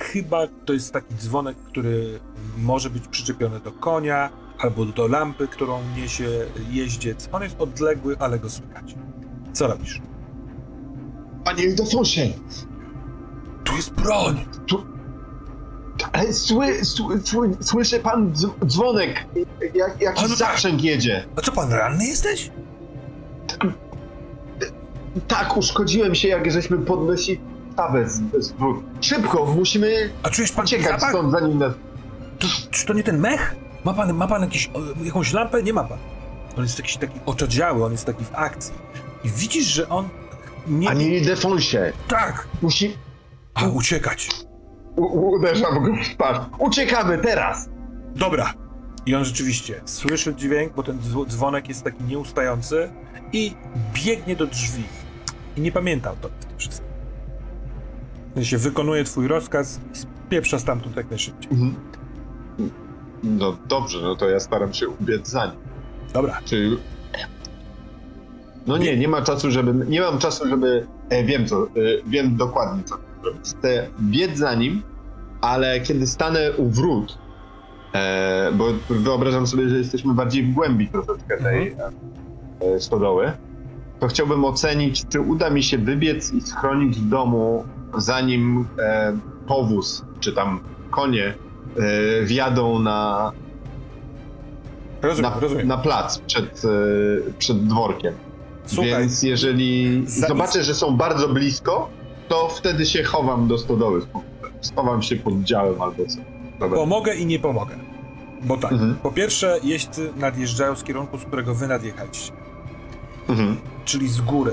Chyba 0.01 0.47
to 0.66 0.72
jest 0.72 0.93
taki 0.93 1.14
dzwonek, 1.14 1.57
który 1.57 2.20
może 2.59 2.91
być 2.91 3.09
przyczepiony 3.09 3.61
do 3.61 3.72
konia, 3.72 4.31
albo 4.59 4.85
do 4.85 5.07
lampy, 5.09 5.49
którą 5.49 5.81
niesie 5.97 6.29
jeździec. 6.70 7.29
On 7.33 7.43
jest 7.43 7.61
odległy, 7.61 8.16
ale 8.18 8.39
go 8.39 8.51
słychać. 8.51 8.95
Co 9.53 9.66
robisz? 9.66 10.01
Panie 11.45 11.64
Ildefonsie, 11.64 12.33
Tu 13.64 13.77
jest 13.77 13.91
broń! 13.95 14.45
ale 16.12 16.33
sły, 16.33 16.85
sły, 16.85 17.20
sły, 17.20 17.57
słyszy 17.61 17.99
pan 18.01 18.33
dz- 18.33 18.66
dzwonek, 18.66 19.27
jak, 19.74 20.01
jak 20.01 20.18
A 20.18 20.22
no 20.22 20.29
tak. 20.29 20.37
zaprzęg 20.39 20.83
jedzie. 20.85 21.24
A 21.37 21.41
co, 21.41 21.53
pan 21.53 21.72
ranny 21.72 22.07
jesteś? 22.07 22.51
Tak, 25.29 25.57
uszkodziłem 25.57 26.14
się, 26.14 26.29
jak 26.29 26.51
żeśmy 26.51 26.79
podnosili 26.79 27.41
stawę 27.73 28.09
z, 28.09 28.21
z 28.39 28.53
wód. 28.53 28.77
Szybko, 29.01 29.47
musimy 29.47 30.11
A 30.23 30.31
czujesz 30.31 30.53
pan 30.53 30.64
uciekać 30.64 30.87
zapach? 31.01 31.11
stąd, 31.11 31.33
zanim 31.33 31.59
nas... 31.59 31.73
To, 32.39 32.47
czy 32.71 32.87
to 32.87 32.93
nie 32.93 33.03
ten 33.03 33.19
mech? 33.19 33.57
Ma 33.85 33.95
pan, 33.95 34.14
ma 34.14 34.27
pan 34.29 34.43
jakiś, 34.43 34.71
jakąś 35.05 35.33
lampę? 35.33 35.62
Nie 35.62 35.73
ma 35.73 35.85
pan. 35.85 35.99
On 36.57 36.62
jest 36.62 36.79
jakiś 36.79 36.97
taki 36.97 37.21
oczadziały, 37.27 37.85
on 37.85 37.93
jest 37.93 38.05
taki 38.05 38.25
w 38.25 38.35
akcji. 38.35 38.75
I 39.25 39.29
widzisz, 39.31 39.64
że 39.67 39.89
on 39.89 40.09
nie... 40.69 40.89
Panie 40.89 41.17
Ildefonsie, 41.17 41.93
Tak! 42.09 42.49
musi... 42.62 42.97
A, 43.55 43.67
uciekać. 43.67 44.29
U, 44.97 45.31
uderzam 45.37 45.85
go 45.85 45.93
w 46.03 46.14
twarz. 46.14 46.39
Uciekamy 46.59 47.19
teraz! 47.19 47.69
Dobra. 48.17 48.55
I 49.07 49.14
on 49.14 49.25
rzeczywiście 49.25 49.81
słyszy 49.85 50.35
dźwięk, 50.35 50.73
bo 50.75 50.83
ten 50.83 50.99
dzw- 50.99 51.27
dzwonek 51.29 51.69
jest 51.69 51.85
taki 51.85 52.05
nieustający 52.05 52.91
i 53.33 53.53
biegnie 53.95 54.37
do 54.37 54.47
drzwi. 54.47 54.83
I 55.57 55.61
nie 55.61 55.73
pamięta 55.73 56.13
o 56.13 56.17
tobie 56.17 56.35
w 56.41 56.45
tym 56.45 56.59
wszystkim. 56.59 56.87
Sensie 58.35 58.59
wykonuje 58.59 59.05
twój 59.05 59.29
rozkaz 59.29 59.81
i 59.95 59.97
spieprza 59.97 60.59
stamtąd 60.59 60.97
jak 60.97 61.11
najszybciej. 61.11 61.53
Mhm. 61.53 61.75
No 63.23 63.57
dobrze, 63.69 64.03
no 64.03 64.17
to 64.17 64.29
ja 64.29 64.41
staram 64.41 64.75
się 64.75 64.89
ubiec 64.89 65.29
za 65.29 65.47
nim. 65.47 65.55
Dobra. 66.13 66.41
Czy... 66.45 66.77
No 68.67 68.79
nie, 68.79 68.97
nie 68.97 69.09
ma 69.09 69.23
czasu, 69.23 69.51
żeby... 69.51 69.87
Nie 69.87 70.01
mam 70.01 70.19
czasu, 70.19 70.49
żeby... 70.49 70.87
E, 71.09 71.25
wiem 71.25 71.47
co, 71.47 71.63
e, 71.63 71.69
wiem 72.07 72.37
dokładnie 72.37 72.85
co 72.85 72.99
zrobić. 73.23 73.41
Chcę 73.59 73.89
biec 74.01 74.39
za 74.39 74.55
nim, 74.55 74.83
ale 75.41 75.81
kiedy 75.81 76.07
stanę 76.07 76.53
u 76.53 76.69
wrót, 76.69 77.19
e, 77.95 78.53
bo 78.53 78.67
wyobrażam 78.91 79.47
sobie, 79.47 79.69
że 79.69 79.79
jesteśmy 79.79 80.15
bardziej 80.15 80.43
w 80.43 80.53
głębi 80.53 80.89
troszeczkę 80.89 81.37
tej 81.43 81.77
e, 82.61 82.81
stodoły, 82.81 83.33
to 84.01 84.07
chciałbym 84.09 84.44
ocenić, 84.44 85.05
czy 85.09 85.20
uda 85.20 85.51
mi 85.51 85.62
się 85.62 85.78
wybiec 85.78 86.32
i 86.32 86.40
schronić 86.40 86.99
w 86.99 87.09
domu, 87.09 87.64
zanim 87.99 88.66
e, 88.78 89.16
powóz, 89.47 90.05
czy 90.20 90.32
tam 90.32 90.61
konie 90.90 91.34
e, 92.20 92.24
wjadą 92.24 92.78
na, 92.78 93.32
Rozumiem, 95.03 95.30
na, 95.34 95.40
rozumiem. 95.40 95.68
na 95.68 95.78
plac 95.78 96.18
przed, 96.18 96.62
e, 96.64 97.32
przed 97.38 97.66
dworkiem. 97.66 98.14
Słuchaj, 98.66 98.90
Więc 98.90 99.22
jeżeli 99.22 100.03
zobaczę, 100.07 100.64
że 100.64 100.74
są 100.74 100.97
bardzo 100.97 101.28
blisko, 101.28 101.88
to 102.28 102.49
wtedy 102.49 102.86
się 102.86 103.03
chowam 103.05 103.49
do 103.49 103.59
stodoły. 103.59 104.01
Schowam 104.61 105.03
się 105.03 105.16
pod 105.16 105.42
działem 105.42 105.82
albo 105.82 106.07
co. 106.07 106.18
Dobra. 106.61 106.78
pomogę 106.78 107.14
i 107.14 107.26
nie 107.26 107.38
pomogę. 107.38 107.74
Bo 108.42 108.57
tak, 108.57 108.72
Mhm. 108.72 108.94
po 109.03 109.11
pierwsze 109.12 109.59
jeźdźcy 109.62 110.12
nadjeżdżają 110.16 110.76
z 110.76 110.82
kierunku, 110.84 111.18
z 111.18 111.24
którego 111.24 111.55
wy 111.55 111.66
nadjechaliście. 111.68 112.32
Mhm. 113.28 113.57
Czyli 113.87 114.09
z 114.09 114.20
góry. 114.20 114.53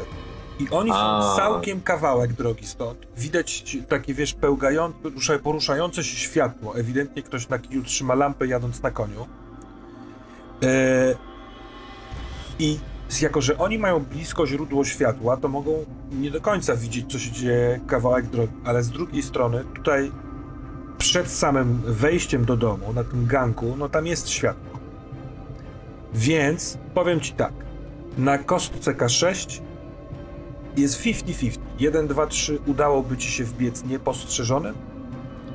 I 0.59 0.69
oni 0.69 0.89
są 0.89 0.95
A. 0.97 1.33
całkiem 1.35 1.81
kawałek 1.81 2.33
drogi 2.33 2.67
stąd. 2.67 2.97
Widać 3.17 3.77
takie, 3.89 4.13
wiesz, 4.13 4.33
pełgające, 4.33 4.99
rusza- 5.09 5.39
poruszające 5.39 6.03
się 6.03 6.17
światło. 6.17 6.77
Ewidentnie 6.77 7.23
ktoś 7.23 7.49
na 7.49 7.59
kiju 7.59 7.83
trzyma 7.83 8.15
lampę 8.15 8.47
jadąc 8.47 8.81
na 8.81 8.91
koniu. 8.91 9.27
E... 10.63 11.15
I 12.59 12.79
jako, 13.21 13.41
że 13.41 13.57
oni 13.57 13.79
mają 13.79 13.99
blisko 13.99 14.47
źródło 14.47 14.85
światła, 14.85 15.37
to 15.37 15.47
mogą 15.47 15.85
nie 16.11 16.31
do 16.31 16.41
końca 16.41 16.75
widzieć, 16.75 17.11
co 17.11 17.19
się 17.19 17.31
dzieje 17.31 17.79
kawałek 17.87 18.25
drogi. 18.25 18.53
Ale 18.65 18.83
z 18.83 18.89
drugiej 18.89 19.23
strony, 19.23 19.65
tutaj 19.75 20.11
przed 20.97 21.31
samym 21.31 21.81
wejściem 21.85 22.45
do 22.45 22.57
domu, 22.57 22.93
na 22.93 23.03
tym 23.03 23.25
ganku, 23.25 23.75
no 23.77 23.89
tam 23.89 24.07
jest 24.07 24.29
światło. 24.29 24.79
Więc 26.13 26.77
powiem 26.93 27.19
ci 27.19 27.33
tak. 27.33 27.53
Na 28.17 28.37
kostce 28.37 28.93
K6 28.93 29.61
jest 30.77 31.01
50-50. 31.01 31.57
1, 31.79 32.07
2, 32.07 32.27
3 32.27 32.59
udałoby 32.67 33.17
ci 33.17 33.31
się 33.31 33.43
wbiec 33.43 33.83
niepostrzeżonym, 33.85 34.75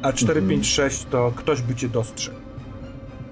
a 0.03 0.13
4, 0.13 0.41
Mhm. 0.41 0.49
5, 0.49 0.67
6 0.67 1.05
to 1.11 1.33
ktoś 1.37 1.63
by 1.63 1.75
cię 1.75 1.89
dostrzegł. 1.89 2.37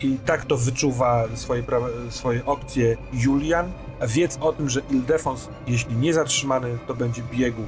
I 0.01 0.18
tak 0.18 0.45
to 0.45 0.57
wyczuwa 0.57 1.24
swoje, 1.35 1.62
swoje 2.11 2.45
opcje 2.47 2.97
Julian. 3.12 3.72
Wiedz 4.09 4.39
o 4.41 4.53
tym, 4.53 4.70
że 4.70 4.81
Ildefons, 4.91 5.49
jeśli 5.66 5.97
nie 5.97 6.14
zatrzymany, 6.14 6.79
to 6.87 6.95
będzie 6.95 7.22
biegł, 7.33 7.62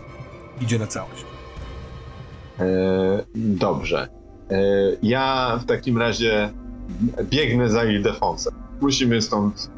idzie 0.61 0.79
na 0.79 0.87
całość. 0.87 1.25
E, 2.61 2.65
dobrze. 3.35 4.09
E, 4.51 4.57
ja 5.03 5.59
w 5.63 5.67
takim 5.67 5.99
razie 5.99 6.53
biegnę 7.23 7.71
za 7.71 7.85
Ildefonsem. 7.85 8.55
Musimy 8.81 9.23
stąd 9.23 9.71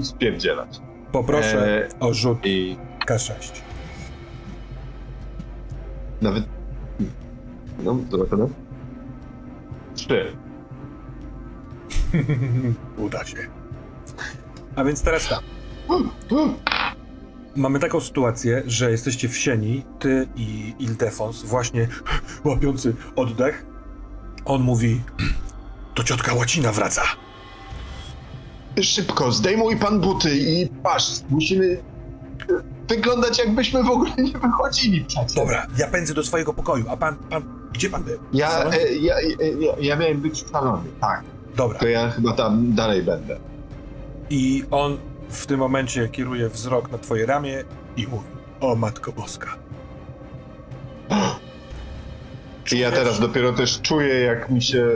e, 0.00 0.04
spierdzielać. 0.04 0.80
Poproszę 1.12 1.86
E, 1.86 1.98
o 2.00 2.14
rzut 2.14 2.38
I 2.44 2.76
K6. 3.06 3.60
nawet... 6.22 6.44
No, 7.82 7.96
zobaczymy. 8.10 8.48
Trzy. 9.94 10.36
Uda 12.96 13.24
się. 13.24 13.36
A 14.76 14.84
więc 14.84 15.02
teraz 15.02 15.28
tak. 15.28 15.40
Mamy 17.56 17.78
taką 17.78 18.00
sytuację, 18.00 18.62
że 18.66 18.90
jesteście 18.90 19.28
w 19.28 19.36
sieni, 19.36 19.84
ty 19.98 20.28
i 20.36 20.74
Ildefons, 20.78 21.42
właśnie 21.42 21.88
łapiący 22.44 22.94
oddech. 23.16 23.66
On 24.44 24.62
mówi, 24.62 25.00
to 25.94 26.04
ciotka 26.04 26.34
Łacina 26.34 26.72
wraca. 26.72 27.02
Szybko, 28.80 29.32
zdejmuj 29.32 29.76
pan 29.76 30.00
buty 30.00 30.36
i 30.36 30.68
patrz, 30.82 31.20
musimy 31.30 31.82
wyglądać 32.88 33.38
jakbyśmy 33.38 33.82
w 33.82 33.90
ogóle 33.90 34.10
nie 34.18 34.32
wychodzili 34.38 35.04
przecież. 35.04 35.34
Dobra, 35.34 35.66
ja 35.78 35.88
pędzę 35.88 36.14
do 36.14 36.22
swojego 36.22 36.54
pokoju, 36.54 36.84
a 36.88 36.96
pan, 36.96 37.16
pan, 37.16 37.42
gdzie 37.72 37.90
pan 37.90 38.02
był? 38.04 38.18
Ja, 38.32 38.64
e, 38.64 38.94
ja, 38.94 39.20
ja, 39.20 39.72
ja 39.80 39.96
miałem 39.96 40.20
być 40.20 40.42
w 40.42 40.50
salonie, 40.50 40.88
tak. 41.00 41.22
Dobra. 41.56 41.78
To 41.78 41.86
ja 41.86 42.10
chyba 42.10 42.32
tam 42.32 42.74
dalej 42.74 43.02
będę. 43.02 43.38
I 44.30 44.64
on 44.70 44.98
w 45.28 45.46
tym 45.46 45.60
momencie 45.60 46.08
kieruje 46.08 46.48
wzrok 46.48 46.92
na 46.92 46.98
twoje 46.98 47.26
ramię 47.26 47.64
i 47.96 48.06
mówi, 48.06 48.26
o 48.60 48.76
Matko 48.76 49.12
Boska. 49.12 49.56
I 52.72 52.78
ja 52.78 52.90
teraz 52.90 53.20
dopiero 53.20 53.52
też 53.52 53.80
czuję, 53.80 54.20
jak 54.20 54.50
mi 54.50 54.62
się 54.62 54.88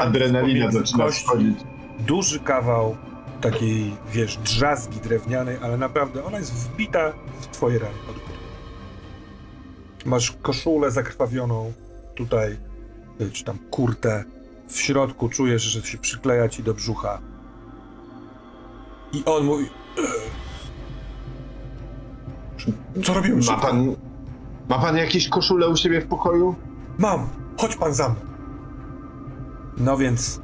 adrenalina 0.00 0.70
zaczyna 0.70 1.12
schodzić. 1.12 1.58
duży 1.98 2.40
kawał 2.40 2.96
takiej, 3.40 3.96
wiesz, 4.12 4.36
drzazgi 4.36 5.00
drewnianej, 5.00 5.56
ale 5.62 5.76
naprawdę 5.76 6.24
ona 6.24 6.38
jest 6.38 6.52
wbita 6.54 7.12
w 7.40 7.46
twoje 7.46 7.78
rany 7.78 7.94
od 8.10 8.14
góry. 8.14 8.38
Masz 10.04 10.32
koszulę 10.42 10.90
zakrwawioną 10.90 11.72
tutaj, 12.14 12.56
czy 13.32 13.44
tam 13.44 13.58
kurtę. 13.70 14.24
W 14.68 14.80
środku 14.80 15.28
czujesz, 15.28 15.62
że 15.62 15.82
się 15.82 15.98
przykleja 15.98 16.48
ci 16.48 16.62
do 16.62 16.74
brzucha. 16.74 17.18
I 19.12 19.22
on 19.24 19.44
mówi... 19.44 19.64
"E, 22.98 23.02
Co 23.02 23.14
robimy? 23.14 23.42
Ma 23.46 23.56
pan, 23.58 23.96
ma 24.68 24.78
pan 24.78 24.96
jakieś 24.96 25.28
koszule 25.28 25.68
u 25.68 25.76
siebie 25.76 26.00
w 26.00 26.06
pokoju? 26.06 26.54
Mam! 26.98 27.28
Chodź 27.60 27.76
pan 27.76 27.94
za 27.94 28.08
mną! 28.08 28.20
No 29.80 29.96
więc 29.96 30.40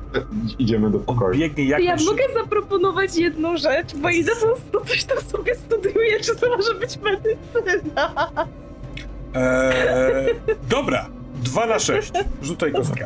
Idziemy 0.58 0.90
do 0.90 0.98
pokoju. 0.98 1.38
biegnie 1.38 1.64
jak 1.64 1.82
Ja 1.84 1.96
mogę 2.06 2.22
zaproponować 2.34 3.16
jedną 3.16 3.56
rzecz, 3.56 3.94
bo 3.96 4.10
Ildefons 4.10 4.60
to 4.72 4.80
coś 4.80 5.04
tam 5.04 5.18
sobie 5.20 5.54
studiuje, 5.54 6.20
czy 6.20 6.36
to 6.36 6.56
może 6.56 6.74
być 6.74 6.98
medycyna. 6.98 8.30
Eee, 9.34 10.34
dobra, 10.68 11.06
2 11.34 11.66
na 11.66 11.78
6. 11.78 12.12
Rzucaj 12.42 12.72
kostkę. 12.72 13.04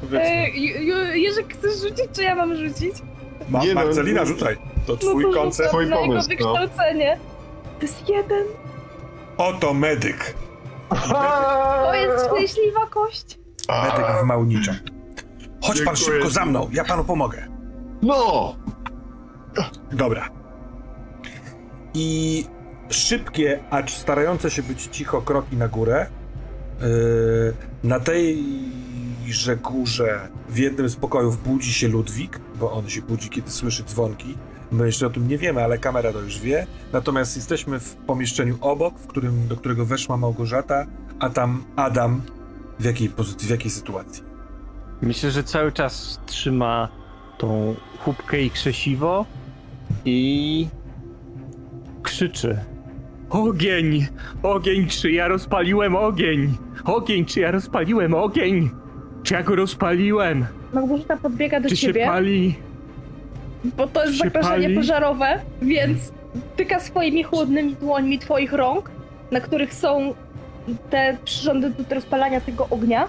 Powiedzmy. 0.00 0.20
E, 0.20 0.50
Ju- 0.50 0.80
Ju- 0.80 1.14
Jerzyk, 1.16 1.54
chcesz 1.58 1.80
rzucić, 1.80 2.06
czy 2.16 2.22
ja 2.22 2.34
mam 2.34 2.56
rzucić? 2.56 2.94
Ma, 3.48 3.60
nie 3.64 3.74
no, 3.74 3.84
Marcelina, 3.84 4.20
no. 4.20 4.26
rzucaj. 4.26 4.56
To 4.86 4.92
No 4.92 4.96
twój 4.98 5.24
to 5.24 5.30
koncept. 5.30 5.68
twój 5.68 5.90
pomysł, 5.90 6.28
no. 6.30 6.36
wykształcenie. 6.36 7.18
To 7.78 7.82
jest 7.86 8.08
jeden. 8.08 8.44
Oto 9.36 9.74
medyk. 9.74 10.34
To 11.08 11.94
jest 11.94 12.26
szczęśliwa 12.26 12.86
kość. 12.86 13.38
Medyk 13.68 14.06
w 14.22 14.24
małniczach. 14.24 14.76
Chodź 15.66 15.82
pan 15.82 15.96
szybko 15.96 16.30
za 16.30 16.44
mną, 16.46 16.68
ja 16.72 16.84
panu 16.84 17.04
pomogę. 17.04 17.48
No! 18.02 18.56
Dobra. 19.92 20.30
I 21.94 22.44
szybkie, 22.90 23.60
acz 23.70 23.90
starające 23.90 24.50
się 24.50 24.62
być 24.62 24.82
cicho 24.82 25.22
kroki 25.22 25.56
na 25.56 25.68
górę. 25.68 26.06
Yy, 26.80 27.54
na 27.84 28.00
tejże 28.00 29.56
górze 29.56 30.28
w 30.48 30.58
jednym 30.58 30.88
z 30.88 30.96
pokojów 30.96 31.42
budzi 31.42 31.72
się 31.72 31.88
Ludwik, 31.88 32.40
bo 32.60 32.72
on 32.72 32.88
się 32.88 33.02
budzi, 33.02 33.28
kiedy 33.28 33.50
słyszy 33.50 33.84
dzwonki. 33.84 34.38
My 34.72 34.86
jeszcze 34.86 35.06
o 35.06 35.10
tym 35.10 35.28
nie 35.28 35.38
wiemy, 35.38 35.64
ale 35.64 35.78
kamera 35.78 36.12
to 36.12 36.20
już 36.20 36.40
wie. 36.40 36.66
Natomiast 36.92 37.36
jesteśmy 37.36 37.80
w 37.80 37.94
pomieszczeniu 37.94 38.58
obok, 38.60 38.98
w 38.98 39.06
którym, 39.06 39.48
do 39.48 39.56
którego 39.56 39.86
weszła 39.86 40.16
Małgorzata, 40.16 40.86
a 41.18 41.30
tam 41.30 41.64
Adam. 41.76 42.22
W 42.78 42.84
jakiej 42.84 43.08
pozycji, 43.08 43.48
w 43.48 43.50
jakiej 43.50 43.70
sytuacji? 43.70 44.35
Myślę, 45.02 45.30
że 45.30 45.44
cały 45.44 45.72
czas 45.72 46.20
trzyma 46.26 46.88
tą 47.38 47.74
chubkę 47.98 48.42
i 48.42 48.50
krzesiwo 48.50 49.24
i 50.04 50.66
krzyczy. 52.02 52.58
Ogień! 53.30 54.06
Ogień! 54.42 54.86
Czy 54.88 55.10
ja 55.10 55.28
rozpaliłem 55.28 55.96
ogień? 55.96 56.56
Ogień! 56.84 57.24
Czy 57.24 57.40
ja 57.40 57.50
rozpaliłem 57.50 58.14
ogień? 58.14 58.70
Czy 59.22 59.34
ja 59.34 59.42
go 59.42 59.56
rozpaliłem? 59.56 60.46
Małgorzata 60.72 61.16
podbiega 61.16 61.60
do 61.60 61.68
Czy 61.68 61.76
się 61.76 61.86
ciebie, 61.86 62.06
pali? 62.06 62.54
bo 63.76 63.86
to 63.86 64.04
jest 64.04 64.18
się 64.18 64.24
zagrożenie 64.24 64.70
pożarowe, 64.76 65.40
więc 65.62 66.12
tyka 66.56 66.80
swoimi 66.80 67.22
chłodnymi 67.22 67.74
dłońmi 67.74 68.18
twoich 68.18 68.52
rąk, 68.52 68.90
na 69.30 69.40
których 69.40 69.74
są 69.74 70.14
te 70.90 71.16
przyrządy 71.24 71.70
do 71.70 71.94
rozpalania 71.94 72.40
tego 72.40 72.66
ognia. 72.70 73.08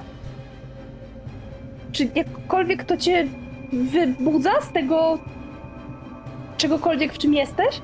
Czy 1.92 2.10
jakkolwiek 2.16 2.84
to 2.84 2.98
cię 2.98 3.28
wybudza 3.74 4.62
z 4.62 4.72
tego 4.72 5.20
czegokolwiek, 6.58 7.14
w 7.14 7.18
czym 7.18 7.34
jesteś? 7.34 7.82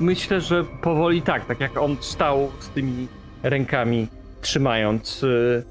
Myślę, 0.00 0.40
że 0.40 0.64
powoli 0.64 1.22
tak, 1.22 1.46
tak 1.46 1.60
jak 1.60 1.76
on 1.78 1.96
stał 2.00 2.50
z 2.60 2.68
tymi 2.68 3.08
rękami, 3.42 4.08
trzymając, 4.40 5.22
y, 5.22 5.64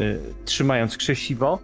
y, 0.00 0.20
trzymając 0.44 0.96
krzesiwo. 0.96 1.58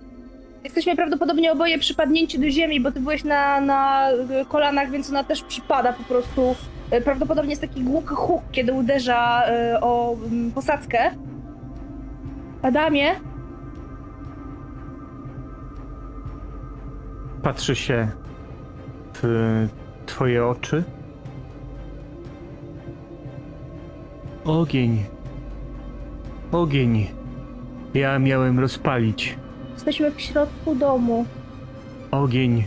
Jesteśmy 0.64 0.96
prawdopodobnie 0.96 1.52
oboje 1.52 1.78
przypadnięci 1.78 2.38
do 2.38 2.50
ziemi, 2.50 2.80
bo 2.80 2.92
ty 2.92 3.00
byłeś 3.00 3.24
na, 3.24 3.60
na 3.60 4.08
kolanach, 4.48 4.90
więc 4.90 5.10
ona 5.10 5.24
też 5.24 5.42
przypada 5.42 5.92
po 5.92 6.04
prostu. 6.04 6.56
E, 6.90 7.00
Prawdopodobnie 7.00 7.50
jest 7.50 7.62
taki 7.62 7.80
głuchy 7.82 8.14
huk, 8.14 8.42
kiedy 8.52 8.72
uderza 8.72 9.42
e, 9.46 9.80
o 9.80 10.16
mm, 10.26 10.52
posadzkę. 10.52 11.10
Adamie, 12.62 13.14
Patrzy 17.46 17.76
się 17.76 18.08
w 19.14 19.68
twoje 20.06 20.46
oczy. 20.46 20.84
Ogień. 24.44 25.04
Ogień. 26.52 27.06
Ja 27.94 28.18
miałem 28.18 28.60
rozpalić. 28.60 29.38
jesteśmy 29.74 30.10
w 30.10 30.20
środku 30.20 30.74
domu. 30.74 31.26
Ogień. 32.10 32.64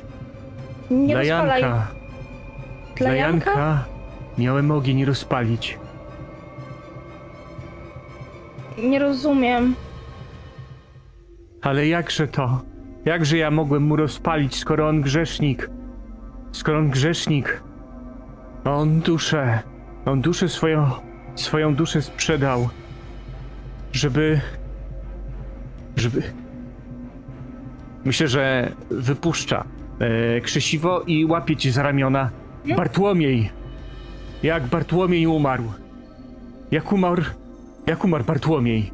Nie 0.91 1.13
Dla 1.13 1.19
rozpalaj. 1.19 1.61
Janka. 1.61 1.87
Dla 2.97 3.13
Janka? 3.13 3.85
miałem 4.37 4.71
ogień 4.71 5.05
rozpalić. 5.05 5.79
Nie 8.77 8.99
rozumiem. 8.99 9.75
Ale 11.61 11.87
jakże 11.87 12.27
to? 12.27 12.68
Jakże 13.05 13.37
ja 13.37 13.51
mogłem 13.51 13.83
mu 13.83 13.95
rozpalić, 13.95 14.55
skoro 14.55 14.87
on 14.87 15.01
grzesznik? 15.01 15.69
Skoro 16.51 16.79
on 16.79 16.89
grzesznik? 16.89 17.63
On 18.65 18.99
duszę, 19.01 19.59
on 20.05 20.21
duszę 20.21 20.49
swoją, 20.49 20.91
swoją 21.35 21.75
duszę 21.75 22.01
sprzedał, 22.01 22.69
żeby, 23.91 24.41
żeby... 25.95 26.23
Myślę, 28.05 28.27
że 28.27 28.71
wypuszcza 28.89 29.63
e, 29.99 30.41
krzesiwo 30.41 31.01
i 31.07 31.25
łapie 31.25 31.55
ci 31.55 31.71
za 31.71 31.83
ramiona. 31.83 32.29
Bartłomiej! 32.77 33.49
Jak 34.43 34.67
Bartłomiej 34.67 35.27
umarł? 35.27 35.63
Jak 36.71 36.91
umarł, 36.91 37.23
jak 37.87 38.03
umarł 38.03 38.23
Bartłomiej? 38.23 38.91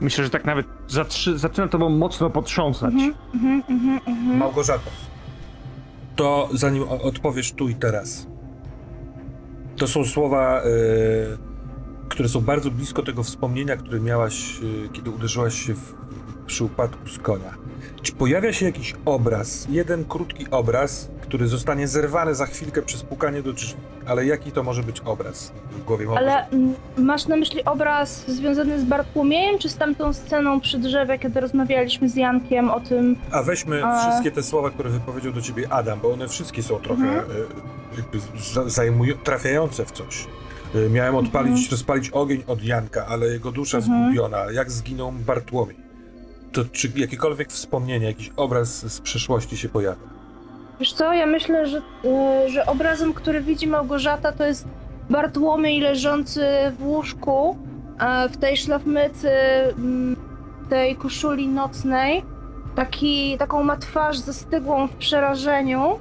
Myślę, 0.00 0.24
że 0.24 0.30
tak 0.30 0.44
nawet 0.44 0.75
zatrzy, 0.88 1.38
zaczyna 1.38 1.68
tobą 1.68 1.88
mocno 1.90 2.30
potrząsać. 2.30 2.92
Mhm, 2.94 3.14
mhm, 3.34 3.62
mhm, 3.68 4.00
mhm. 4.06 4.36
Małgorzato, 4.38 4.90
to 6.16 6.48
zanim 6.52 6.82
o- 6.82 7.00
odpowiesz 7.02 7.52
tu 7.52 7.68
i 7.68 7.74
teraz. 7.74 8.26
To 9.76 9.86
są 9.88 10.04
słowa, 10.04 10.60
e, 10.62 10.64
które 12.08 12.28
są 12.28 12.40
bardzo 12.40 12.70
blisko 12.70 13.02
tego 13.02 13.22
wspomnienia, 13.22 13.76
które 13.76 14.00
miałaś, 14.00 14.60
e, 14.84 14.88
kiedy 14.88 15.10
uderzyłaś 15.10 15.66
się 15.66 15.74
w, 15.74 15.94
przy 16.46 16.64
upadku 16.64 17.08
z 17.08 17.18
konia. 17.18 17.54
Czy 18.02 18.12
pojawia 18.12 18.52
się 18.52 18.66
jakiś 18.66 18.94
obraz, 19.04 19.66
jeden 19.70 20.04
krótki 20.04 20.46
obraz, 20.50 21.08
który 21.22 21.48
zostanie 21.48 21.88
zerwany 21.88 22.34
za 22.34 22.46
chwilkę 22.46 22.82
przez 22.82 23.02
pukanie 23.02 23.42
do 23.42 23.52
drzwi? 23.52 23.80
Ale 24.06 24.26
jaki 24.26 24.52
to 24.52 24.62
może 24.62 24.82
być 24.82 25.00
obraz 25.00 25.52
w 25.72 25.84
głowie 25.84 26.06
Małgorzaty? 26.06 26.32
Ale 26.32 26.48
mm, 26.50 26.74
masz 26.98 27.26
na 27.26 27.36
myśli 27.36 27.64
obraz 27.64 28.24
związany 28.28 28.80
z 28.80 28.84
Bartłomiejem, 28.84 29.58
czy 29.58 29.68
z 29.68 29.76
tamtą 29.76 30.12
sceną 30.12 30.60
przy 30.60 30.78
drzewie, 30.78 31.18
kiedy 31.18 31.40
rozmawialiśmy 31.40 32.08
z 32.08 32.16
Jankiem 32.16 32.70
o 32.70 32.80
tym... 32.80 33.16
A 33.30 33.42
weźmy 33.42 33.84
A- 33.86 34.00
wszystkie 34.00 34.30
te 34.30 34.42
słowa, 34.42 34.70
które 34.70 34.90
wypowiedział 34.90 35.32
do 35.32 35.40
ciebie 35.40 35.72
Adam, 35.72 35.98
bo 36.02 36.12
one 36.12 36.28
wszystkie 36.28 36.62
są 36.62 36.78
trochę 36.78 37.02
Mhm. 37.02 37.24
e, 38.66 38.70
zajmują, 38.70 39.14
trafiające 39.24 39.84
w 39.84 39.90
coś. 39.92 40.26
E, 40.74 40.90
Miałem 40.90 41.14
odpalić, 41.14 41.50
Mhm. 41.52 41.70
rozpalić 41.70 42.10
ogień 42.10 42.42
od 42.46 42.64
Janka, 42.64 43.06
ale 43.06 43.26
jego 43.26 43.52
dusza 43.52 43.78
Mhm. 43.78 44.04
zgubiona. 44.04 44.38
Jak 44.52 44.70
zginął 44.70 45.12
Bartłomiej? 45.12 45.85
To 46.52 46.64
czy 46.72 46.92
jakiekolwiek 46.96 47.52
wspomnienie, 47.52 48.06
jakiś 48.06 48.30
obraz 48.36 48.92
z 48.92 49.00
przeszłości 49.00 49.56
się 49.56 49.68
pojawia? 49.68 50.16
Wiesz 50.80 50.92
co, 50.92 51.12
ja 51.12 51.26
myślę, 51.26 51.66
że, 51.66 51.78
y, 51.78 52.50
że 52.50 52.66
obrazem, 52.66 53.14
który 53.14 53.40
widzi 53.40 53.66
Małgorzata, 53.66 54.32
to 54.32 54.46
jest 54.46 54.68
Bartłomiej 55.10 55.80
leżący 55.80 56.46
w 56.78 56.86
łóżku, 56.86 57.56
e, 58.00 58.28
w 58.28 58.36
tej 58.36 58.56
szlafmycy, 58.56 59.30
mm, 59.78 60.16
tej 60.68 60.96
koszuli 60.96 61.48
nocnej. 61.48 62.22
Taki, 62.74 63.38
taką 63.38 63.62
ma 63.62 63.76
twarz 63.76 64.18
zastygłą 64.18 64.86
w 64.88 64.92
przerażeniu 64.92 65.98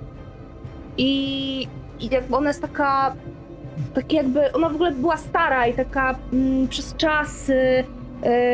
i, 0.98 1.68
i 2.00 2.10
jakby 2.10 2.36
ona 2.36 2.48
jest 2.48 2.62
taka, 2.62 3.16
tak 3.94 4.14
jakby, 4.14 4.52
ona 4.52 4.70
w 4.70 4.76
ogóle 4.76 4.92
była 4.92 5.18
stara 5.18 5.68
i 5.68 5.74
taka 5.74 6.16
mm, 6.34 6.68
przez 6.68 6.96
czas 6.96 7.50
y, 7.50 7.54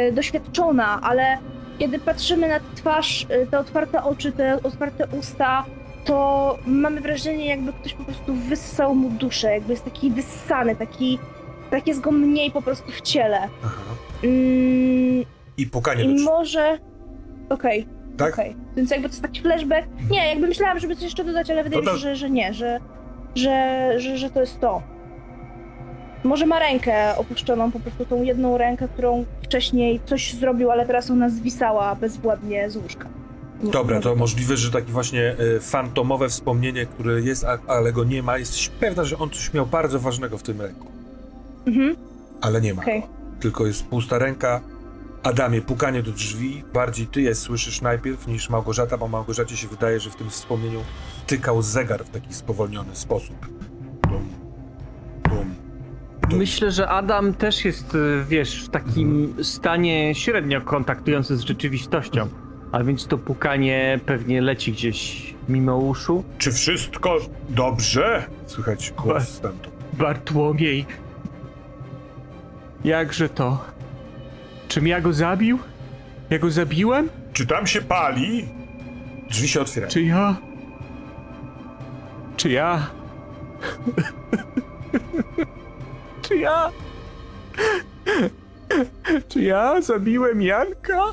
y, 0.09 0.11
doświadczona, 0.11 1.01
ale 1.01 1.37
kiedy 1.81 1.99
patrzymy 1.99 2.47
na 2.47 2.59
twarz, 2.75 3.23
y, 3.43 3.47
te 3.51 3.59
otwarte 3.59 4.03
oczy, 4.03 4.31
te 4.31 4.63
otwarte 4.63 5.07
usta, 5.19 5.65
to 6.05 6.57
mamy 6.65 7.01
wrażenie, 7.01 7.45
jakby 7.45 7.73
ktoś 7.73 7.93
po 7.93 8.03
prostu 8.03 8.33
wyssał 8.33 8.95
mu 8.95 9.09
duszę, 9.09 9.51
jakby 9.53 9.71
jest 9.73 9.85
taki 9.85 10.11
wyssany, 10.11 10.75
taki, 10.75 11.19
tak 11.71 11.87
jest 11.87 12.01
go 12.01 12.11
mniej 12.11 12.51
po 12.51 12.61
prostu 12.61 12.91
w 12.91 13.01
ciele. 13.01 13.39
Mm, 14.23 15.25
I 15.57 15.65
pukanie 15.65 16.03
I 16.03 16.23
może... 16.23 16.77
Okej, 17.49 17.87
tak? 18.17 18.33
okej. 18.33 18.55
Więc 18.75 18.91
jakby 18.91 19.09
to 19.09 19.13
jest 19.13 19.21
taki 19.21 19.41
flashback. 19.41 19.87
Nie, 20.09 20.27
jakby 20.29 20.47
myślałam, 20.47 20.79
żeby 20.79 20.95
coś 20.95 21.03
jeszcze 21.03 21.23
dodać, 21.23 21.49
ale 21.49 21.63
wydaje 21.63 21.81
mi 21.81 21.87
się, 21.87 21.91
to- 21.93 21.97
że, 21.97 22.15
że 22.15 22.29
nie, 22.29 22.53
że, 22.53 22.79
że, 23.35 23.93
że, 23.97 24.17
że 24.17 24.29
to 24.29 24.39
jest 24.41 24.59
to. 24.59 24.81
Może 26.23 26.45
ma 26.45 26.59
rękę 26.59 27.15
opuszczoną, 27.17 27.71
po 27.71 27.79
prostu 27.79 28.05
tą 28.05 28.23
jedną 28.23 28.57
rękę, 28.57 28.87
którą 28.87 29.25
wcześniej 29.43 29.99
coś 30.05 30.33
zrobił, 30.33 30.71
ale 30.71 30.85
teraz 30.85 31.11
ona 31.11 31.29
zwisała 31.29 31.95
bezwładnie 31.95 32.69
z 32.69 32.75
łóżka. 32.77 33.07
Dobra, 33.63 33.99
to 33.99 34.15
możliwe, 34.15 34.57
że 34.57 34.71
takie 34.71 34.91
właśnie 34.91 35.35
e, 35.55 35.59
fantomowe 35.59 36.29
wspomnienie, 36.29 36.85
które 36.85 37.21
jest, 37.21 37.45
ale 37.67 37.93
go 37.93 38.03
nie 38.03 38.23
ma, 38.23 38.37
jesteś 38.37 38.69
pewna, 38.69 39.03
że 39.03 39.17
on 39.17 39.29
coś 39.29 39.53
miał 39.53 39.65
bardzo 39.65 39.99
ważnego 39.99 40.37
w 40.37 40.43
tym 40.43 40.61
ręku, 40.61 40.87
Mhm, 41.65 41.95
ale 42.41 42.61
nie 42.61 42.73
ma 42.73 42.83
go. 42.85 42.91
Tylko 43.39 43.65
jest 43.65 43.85
pusta 43.85 44.17
ręka. 44.17 44.61
Adamie, 45.23 45.61
pukanie 45.61 46.03
do 46.03 46.11
drzwi, 46.11 46.63
bardziej 46.73 47.07
ty 47.07 47.21
je 47.21 47.35
słyszysz 47.35 47.81
najpierw 47.81 48.27
niż 48.27 48.49
Małgorzata, 48.49 48.97
bo 48.97 49.07
Małgorzacie 49.07 49.57
się 49.57 49.67
wydaje, 49.67 49.99
że 49.99 50.09
w 50.09 50.15
tym 50.15 50.29
wspomnieniu 50.29 50.79
tykał 51.27 51.61
zegar 51.61 52.05
w 52.05 52.09
taki 52.09 52.33
spowolniony 52.33 52.95
sposób. 52.95 53.35
Dum, 54.09 54.29
dum, 55.29 55.55
dum. 56.31 56.39
Myślę, 56.39 56.71
że 56.71 56.89
Adam 56.89 57.33
też 57.33 57.65
jest, 57.65 57.95
y, 57.95 58.23
wiesz, 58.29 58.63
w 58.63 58.69
takim 58.69 59.33
stanie 59.43 60.15
średnio 60.15 60.61
kontaktujący 60.61 61.37
z 61.37 61.41
rzeczywistością. 61.41 62.27
A 62.71 62.83
więc 62.83 63.07
to 63.07 63.17
pukanie 63.17 63.99
pewnie 64.05 64.41
leci 64.41 64.71
gdzieś 64.71 65.33
mimo 65.49 65.77
uszu. 65.77 66.23
Czy 66.37 66.51
wszystko 66.51 67.17
dobrze? 67.49 68.23
Słychać 68.47 68.93
głos 68.97 69.27
stamtąd. 69.29 69.75
Bartłomiej. 69.93 70.85
Jakże 72.83 73.29
to? 73.29 73.65
Czym 74.67 74.87
ja 74.87 75.01
go 75.01 75.13
zabił? 75.13 75.59
Ja 76.29 76.39
go 76.39 76.51
zabiłem? 76.51 77.09
Czy 77.33 77.45
tam 77.45 77.67
się 77.67 77.81
pali? 77.81 78.49
Drzwi 79.29 79.47
się 79.47 79.61
otwierają. 79.61 79.91
Czy 79.91 80.01
ja? 80.01 80.35
Czy 82.37 82.49
ja? 82.49 82.87
Czy 86.31 86.37
ja? 86.37 86.71
Czy 89.27 89.41
ja 89.41 89.81
zabiłem 89.81 90.41
Janka? 90.41 91.03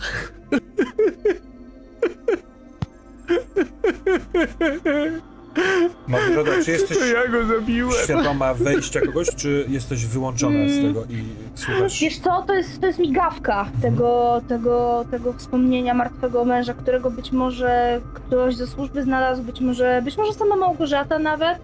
Małgorzata, 6.08 6.50
czy 6.64 6.70
jesteś 6.70 6.98
To 6.98 7.04
ja 7.04 7.28
go 7.28 7.44
zabiłem? 7.46 7.92
świadoma 8.04 8.54
wejścia 8.54 9.00
kogoś, 9.00 9.28
czy 9.36 9.64
jesteś 9.68 10.06
wyłączona 10.06 10.68
z 10.68 10.82
tego 10.82 11.04
i 11.04 11.24
słuchasz? 11.54 12.00
Wiesz 12.00 12.18
co, 12.18 12.42
to 12.46 12.54
jest, 12.54 12.80
to 12.80 12.86
jest 12.86 12.98
migawka 12.98 13.68
tego, 13.82 14.40
tego, 14.48 15.04
tego 15.10 15.32
wspomnienia 15.32 15.94
martwego 15.94 16.44
męża, 16.44 16.74
którego 16.74 17.10
być 17.10 17.32
może 17.32 18.00
ktoś 18.14 18.56
ze 18.56 18.66
służby 18.66 19.02
znalazł, 19.02 19.42
być 19.42 19.60
może, 19.60 20.02
być 20.04 20.16
może 20.16 20.32
sama 20.32 20.56
Małgorzata 20.56 21.18
nawet. 21.18 21.58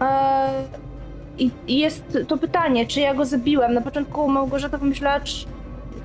Eee, 0.00 0.64
I 1.38 1.50
jest 1.68 2.18
to 2.28 2.36
pytanie, 2.38 2.86
czy 2.86 3.00
ja 3.00 3.14
go 3.14 3.24
zabiłem. 3.24 3.74
Na 3.74 3.80
początku 3.80 4.28
Małgorzata 4.28 4.78
pomyślała, 4.78 5.20
czy 5.20 5.46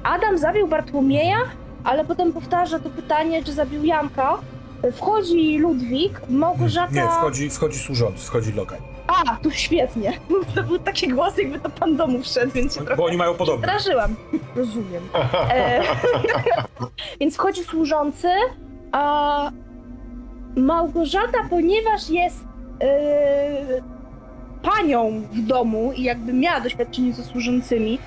Adam 0.03 0.37
zabił 0.37 0.67
Bartłomieja, 0.67 1.37
ale 1.83 2.05
potem 2.05 2.33
powtarza 2.33 2.79
to 2.79 2.89
pytanie, 2.89 3.43
czy 3.43 3.53
zabił 3.53 3.85
Janka. 3.85 4.37
Wchodzi 4.93 5.57
Ludwik, 5.57 6.21
Małgorzata... 6.29 6.93
Nie, 6.93 7.07
wchodzi, 7.07 7.49
wchodzi 7.49 7.79
służący, 7.79 8.27
wchodzi 8.27 8.53
lokaj. 8.53 8.79
A, 9.07 9.35
to 9.35 9.51
świetnie. 9.51 10.13
To 10.55 10.63
był 10.63 10.79
taki 10.79 11.07
głos, 11.07 11.37
jakby 11.37 11.59
to 11.59 11.69
pan 11.69 11.95
domu 11.95 12.21
wszedł, 12.21 12.51
więc 12.51 12.73
się 12.73 12.79
trochę 12.79 12.95
Bo 12.95 13.05
oni 13.05 13.17
mają 13.17 13.33
podobne. 13.33 13.67
Straszyłam. 13.67 14.15
Rozumiem. 14.55 15.03
E, 15.49 15.81
więc 17.19 17.35
wchodzi 17.35 17.63
służący, 17.63 18.27
a 18.91 19.51
Małgorzata, 20.55 21.37
ponieważ 21.49 22.09
jest 22.09 22.43
e, 22.81 23.81
panią 24.63 25.21
w 25.31 25.41
domu 25.41 25.91
i 25.95 26.03
jakby 26.03 26.33
miała 26.33 26.59
doświadczenie 26.61 27.13
ze 27.13 27.23
służącymi, 27.23 27.99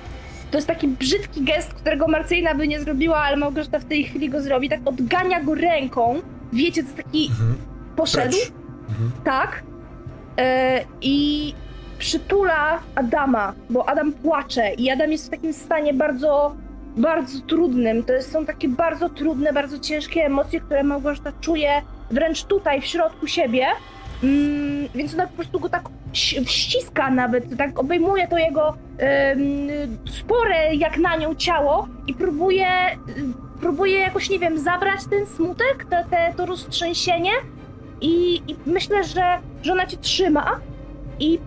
to 0.51 0.57
jest 0.57 0.67
taki 0.67 0.87
brzydki 0.87 1.43
gest, 1.43 1.73
którego 1.73 2.07
Marcyjna 2.07 2.55
by 2.55 2.67
nie 2.67 2.79
zrobiła, 2.79 3.17
ale 3.17 3.37
Małgorzata 3.37 3.79
w 3.79 3.85
tej 3.85 4.03
chwili 4.03 4.29
go 4.29 4.41
zrobi. 4.41 4.69
Tak 4.69 4.79
odgania 4.85 5.43
go 5.43 5.55
ręką. 5.55 6.19
Wiecie, 6.53 6.83
to 6.83 6.89
taki 7.03 7.27
Mhm. 7.31 7.55
poszedł. 7.95 8.37
Mhm. 8.89 9.11
Tak. 9.23 9.63
E, 10.37 10.83
I 11.01 11.53
przytula 11.99 12.79
Adama, 12.95 13.53
bo 13.69 13.89
Adam 13.89 14.13
płacze 14.13 14.73
i 14.73 14.89
Adam 14.89 15.11
jest 15.11 15.27
w 15.27 15.29
takim 15.29 15.53
stanie 15.53 15.93
bardzo, 15.93 16.55
bardzo 16.97 17.39
trudnym. 17.39 18.03
To 18.03 18.13
jest, 18.13 18.31
są 18.31 18.45
takie 18.45 18.69
bardzo 18.69 19.09
trudne, 19.09 19.53
bardzo 19.53 19.79
ciężkie 19.79 20.25
emocje, 20.25 20.59
które 20.61 20.83
Małgorzata 20.83 21.31
czuje 21.41 21.81
wręcz 22.11 22.43
tutaj, 22.43 22.81
w 22.81 22.85
środku 22.85 23.27
siebie. 23.27 23.65
Mm, 24.23 24.87
więc 24.95 25.13
ona 25.13 25.27
po 25.27 25.35
prostu 25.35 25.59
go 25.59 25.69
tak 25.69 25.83
ściska 26.45 27.09
nawet, 27.09 27.57
tak 27.57 27.79
obejmuje 27.79 28.27
to 28.27 28.37
jego 28.37 28.77
em, 28.97 29.39
spore 30.11 30.75
jak 30.75 30.97
na 30.97 31.15
nią 31.15 31.35
ciało 31.35 31.87
i 32.07 32.13
próbuje, 32.13 32.67
y, 32.91 33.59
próbuje 33.61 33.99
jakoś, 33.99 34.29
nie 34.29 34.39
wiem, 34.39 34.59
zabrać 34.59 34.99
ten 35.09 35.25
smutek, 35.25 35.85
te, 35.89 36.05
te, 36.09 36.33
to 36.37 36.45
roztrzęsienie 36.45 37.31
i, 38.01 38.41
i 38.47 38.55
myślę, 38.65 39.03
że, 39.03 39.39
że 39.63 39.71
ona 39.71 39.85
cię 39.85 39.97
trzyma 39.97 40.59
i, 41.19 41.39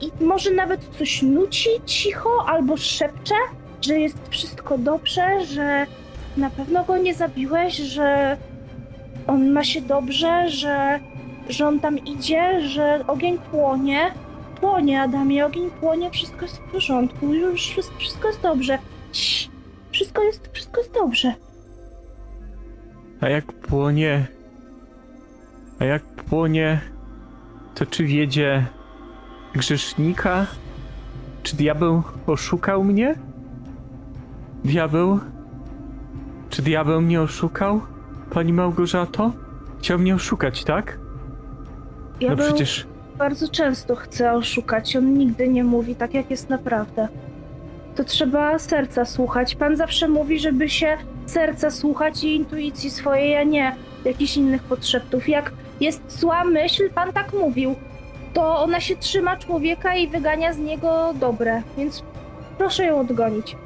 i 0.00 0.24
może 0.24 0.50
nawet 0.50 0.80
coś 0.98 1.22
nuci 1.22 1.68
cicho 1.86 2.44
albo 2.46 2.76
szepcze, 2.76 3.34
że 3.80 3.98
jest 3.98 4.18
wszystko 4.30 4.78
dobrze, 4.78 5.44
że 5.44 5.86
na 6.36 6.50
pewno 6.50 6.84
go 6.84 6.98
nie 6.98 7.14
zabiłeś, 7.14 7.76
że 7.76 8.36
on 9.26 9.50
ma 9.50 9.64
się 9.64 9.80
dobrze, 9.80 10.48
że, 10.48 11.00
że 11.48 11.68
on 11.68 11.80
tam 11.80 11.98
idzie, 11.98 12.68
że 12.68 13.04
ogień 13.06 13.38
płonie. 13.38 14.12
Płonie, 14.60 15.02
Adamie, 15.02 15.46
ogień 15.46 15.70
płonie, 15.70 16.10
wszystko 16.10 16.42
jest 16.42 16.56
w 16.56 16.72
porządku, 16.72 17.34
już 17.34 17.74
wszystko, 17.98 18.28
jest 18.28 18.42
dobrze. 18.42 18.78
Cii, 19.12 19.50
Wszystko 19.92 20.22
jest, 20.22 20.50
wszystko 20.52 20.80
jest 20.80 20.94
dobrze. 20.94 21.34
A 23.20 23.28
jak 23.28 23.52
płonie... 23.52 24.26
A 25.78 25.84
jak 25.84 26.02
płonie... 26.02 26.80
To 27.74 27.86
czy 27.86 28.04
wiedzie 28.04 28.66
grzesznika? 29.54 30.46
Czy 31.42 31.56
diabeł 31.56 32.02
oszukał 32.26 32.84
mnie? 32.84 33.14
Diabeł? 34.64 35.20
Czy 36.50 36.62
diabeł 36.62 37.00
mnie 37.00 37.20
oszukał? 37.22 37.80
Pani 38.30 38.52
Małgorzato? 38.52 39.32
Chciał 39.78 39.98
mnie 39.98 40.14
oszukać, 40.14 40.64
tak? 40.64 40.98
Ja 42.20 42.30
no 42.30 42.36
przecież... 42.36 42.86
bardzo 43.18 43.48
często 43.48 43.96
chce 43.96 44.32
oszukać. 44.32 44.96
On 44.96 45.14
nigdy 45.14 45.48
nie 45.48 45.64
mówi 45.64 45.94
tak, 45.94 46.14
jak 46.14 46.30
jest 46.30 46.48
naprawdę. 46.48 47.08
To 47.96 48.04
trzeba 48.04 48.58
serca 48.58 49.04
słuchać. 49.04 49.54
Pan 49.54 49.76
zawsze 49.76 50.08
mówi, 50.08 50.38
żeby 50.38 50.68
się 50.68 50.98
serca 51.26 51.70
słuchać 51.70 52.24
i 52.24 52.36
intuicji 52.36 52.90
swojej, 52.90 53.36
a 53.36 53.42
nie 53.42 53.76
jakichś 54.04 54.36
innych 54.36 54.62
podszeptów. 54.62 55.28
Jak 55.28 55.52
jest 55.80 56.18
zła 56.20 56.44
myśl, 56.44 56.90
pan 56.90 57.12
tak 57.12 57.32
mówił, 57.32 57.74
to 58.34 58.58
ona 58.58 58.80
się 58.80 58.96
trzyma 58.96 59.36
człowieka 59.36 59.94
i 59.94 60.08
wygania 60.08 60.52
z 60.52 60.58
niego 60.58 61.14
dobre, 61.20 61.62
więc 61.76 62.02
proszę 62.58 62.84
ją 62.84 63.00
odgonić. 63.00 63.56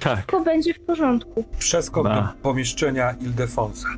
Tak, 0.00 0.14
Wszystko 0.18 0.40
będzie 0.40 0.74
w 0.74 0.80
porządku. 0.80 1.44
Przeskok 1.58 2.04
do 2.08 2.28
pomieszczenia 2.42 3.14
Ildefonsa. 3.20 3.88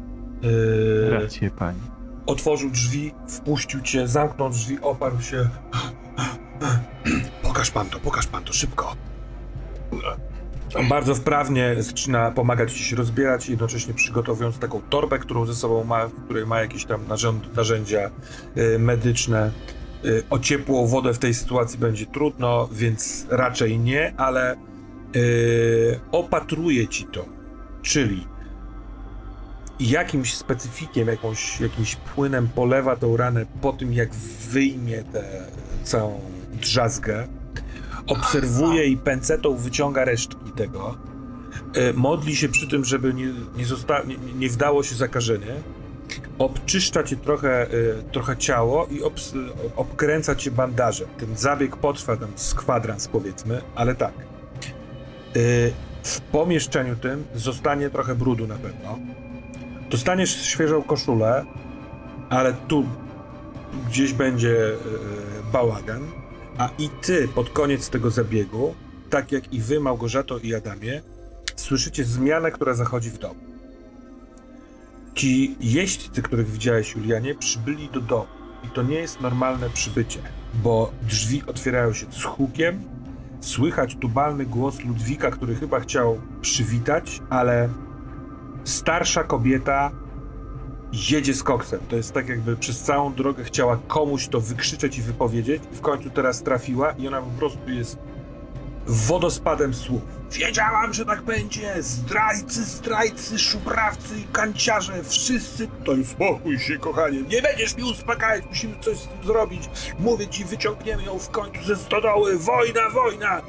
Yy, 0.43 1.11
rację 1.11 1.51
pani. 1.51 1.81
otworzył 2.27 2.71
drzwi, 2.71 3.15
wpuścił 3.29 3.81
cię, 3.81 4.09
zamknął 4.09 4.51
drzwi, 4.51 4.79
oparł 4.83 5.21
się. 5.21 5.49
Pokaż 7.43 7.71
pan 7.71 7.87
to, 7.87 7.99
pokaż 7.99 8.27
pan 8.27 8.45
to, 8.45 8.53
szybko. 8.53 8.97
On 10.75 10.89
bardzo 10.89 11.15
wprawnie 11.15 11.75
zaczyna 11.79 12.31
pomagać 12.31 12.73
ci 12.73 12.85
się 12.85 12.97
rozbierać, 12.97 13.49
jednocześnie 13.49 13.95
przygotowując 13.95 14.59
taką 14.59 14.83
torbę, 14.91 15.19
którą 15.19 15.47
ze 15.47 15.55
sobą 15.55 15.85
ma, 15.85 16.07
w 16.07 16.25
której 16.25 16.47
ma 16.47 16.61
jakieś 16.61 16.85
tam 16.85 17.01
narzędzia 17.57 18.11
y, 18.57 18.79
medyczne. 18.79 19.51
Y, 20.05 20.23
o 20.31 20.39
ciepłą 20.39 20.87
wodę 20.87 21.15
w 21.15 21.19
tej 21.19 21.35
sytuacji 21.35 21.79
będzie 21.79 22.07
trudno, 22.07 22.69
więc 22.73 23.27
raczej 23.31 23.79
nie, 23.79 24.15
ale 24.17 24.57
y, 25.17 26.01
opatruje 26.13 26.89
ci 26.89 27.05
to. 27.05 27.25
Czyli 27.83 28.27
jakimś 29.81 30.35
specyfikiem, 30.35 31.09
jakąś, 31.09 31.61
jakimś 31.61 31.97
płynem 31.97 32.49
polewa 32.49 32.97
tą 32.97 33.17
ranę 33.17 33.47
po 33.63 33.73
tym, 33.73 33.93
jak 33.93 34.15
wyjmie 34.51 35.03
tę 35.13 35.25
całą 35.85 36.21
drzazgę. 36.53 37.27
Obserwuje 38.07 38.85
i 38.87 38.97
pęcetą 38.97 39.57
wyciąga 39.57 40.05
resztki 40.05 40.53
tego. 40.57 40.99
E, 41.75 41.93
Modli 41.93 42.37
się 42.37 42.49
przy 42.49 42.69
tym, 42.69 42.85
żeby 42.85 43.15
nie, 43.15 43.27
nie, 43.57 43.65
zosta- 43.67 44.05
nie, 44.07 44.17
nie 44.39 44.49
wdało 44.49 44.83
się 44.83 44.95
zakażenie. 44.95 45.55
Obczyszcza 46.39 47.03
cię 47.03 47.17
trochę, 47.17 47.63
e, 47.63 47.67
trochę 48.13 48.37
ciało 48.37 48.87
i 48.87 49.01
obs- 49.03 49.35
obkręca 49.77 50.35
cię 50.35 50.51
bandażem. 50.51 51.09
Ten 51.19 51.37
zabieg 51.37 51.77
potrwa 51.77 52.17
tam 52.17 52.29
z 52.37 52.55
kwadrans 52.55 53.09
powiedzmy, 53.09 53.61
ale 53.75 53.95
tak. 53.95 54.13
E, 55.37 55.41
W 56.03 56.21
pomieszczeniu 56.21 56.97
tym 56.97 57.25
zostanie 57.35 57.91
trochę 57.91 58.15
brudu 58.15 58.47
na 58.47 58.55
pewno. 58.57 58.99
Dostaniesz 59.91 60.43
świeżą 60.43 60.83
koszulę, 60.83 61.45
ale 62.31 62.53
tu 62.53 62.85
gdzieś 63.89 64.13
będzie 64.13 64.57
e, 64.69 64.77
bałagan, 65.53 66.03
a 66.59 66.69
i 66.79 66.89
ty 66.89 67.29
pod 67.29 67.51
koniec 67.51 67.91
tego 67.91 68.11
zabiegu, 68.11 68.75
tak 69.11 69.33
jak 69.33 69.53
i 69.53 69.61
wy, 69.61 69.81
Małgorzato 69.81 70.39
i 70.39 70.55
Adamie, 70.55 71.03
słyszycie 71.57 72.05
zmianę, 72.05 72.51
która 72.51 72.75
zachodzi 72.75 73.11
w 73.11 73.19
domu. 73.19 73.41
Ci 75.15 75.57
jeźdźcy, 75.61 76.23
których 76.23 76.51
widziałeś, 76.51 76.95
Julianie, 76.95 77.35
przybyli 77.35 77.89
do 77.89 78.01
domu. 78.01 78.27
I 78.65 78.69
to 78.69 78.83
nie 78.83 78.97
jest 78.97 79.21
normalne 79.21 79.71
przybycie, 79.71 80.21
bo 80.55 80.93
drzwi 81.03 81.43
otwierają 81.47 81.93
się 81.93 82.07
z 82.11 82.23
hukiem, 82.23 82.83
słychać 83.41 83.97
tubalny 84.01 84.47
głos 84.47 84.85
Ludwika, 84.85 85.31
który 85.31 85.55
chyba 85.55 85.81
chciał 85.81 86.21
przywitać, 86.41 87.23
ale 87.31 87.69
starsza 88.67 89.25
kobieta 89.25 89.91
jedzie 90.93 91.35
z 91.35 91.43
koksem. 91.43 91.81
To 91.89 91.97
jest 91.97 92.13
tak, 92.13 92.29
jakby 92.29 92.57
przez 92.57 92.81
całą 92.81 93.15
drogę 93.15 93.45
chciała 93.45 93.79
komuś 93.89 94.29
to 94.29 94.41
wykrzyczeć 94.41 94.99
i 94.99 95.03
wypowiedzieć, 95.03 95.63
i 95.73 95.77
w 95.77 95.81
końcu 95.81 96.11
teraz 96.11 96.43
trafiła, 96.43 96.93
i 96.93 97.09
ona 97.09 97.23
po 97.23 97.31
prostu 97.39 97.71
jest 97.71 97.99
wodospadem 98.87 99.75
słów. 99.75 100.03
Wiedziałam, 100.33 100.95
że 100.95 101.05
tak 101.05 101.23
będzie! 101.23 101.83
Zdrajcy, 101.83 102.65
zdrajcy, 102.65 103.39
szubrawcy 103.39 104.19
i 104.19 104.25
kanciarze, 104.33 105.05
wszyscy... 105.05 105.69
To 105.85 105.93
już 105.93 106.07
spokój 106.07 106.59
się, 106.59 106.79
kochanie, 106.79 107.23
nie 107.23 107.43
będziesz 107.43 107.77
mi 107.77 107.85
uspokajać, 107.85 108.45
musimy 108.49 108.75
coś 108.81 108.99
z 108.99 109.07
tym 109.07 109.25
zrobić. 109.25 109.71
Mówię 109.99 110.29
ci, 110.29 110.45
wyciągniemy 110.45 111.03
ją 111.03 111.19
w 111.19 111.31
końcu 111.31 111.65
ze 111.65 111.77
stodoły, 111.77 112.39
wojna, 112.39 112.91
wojna! 112.91 113.43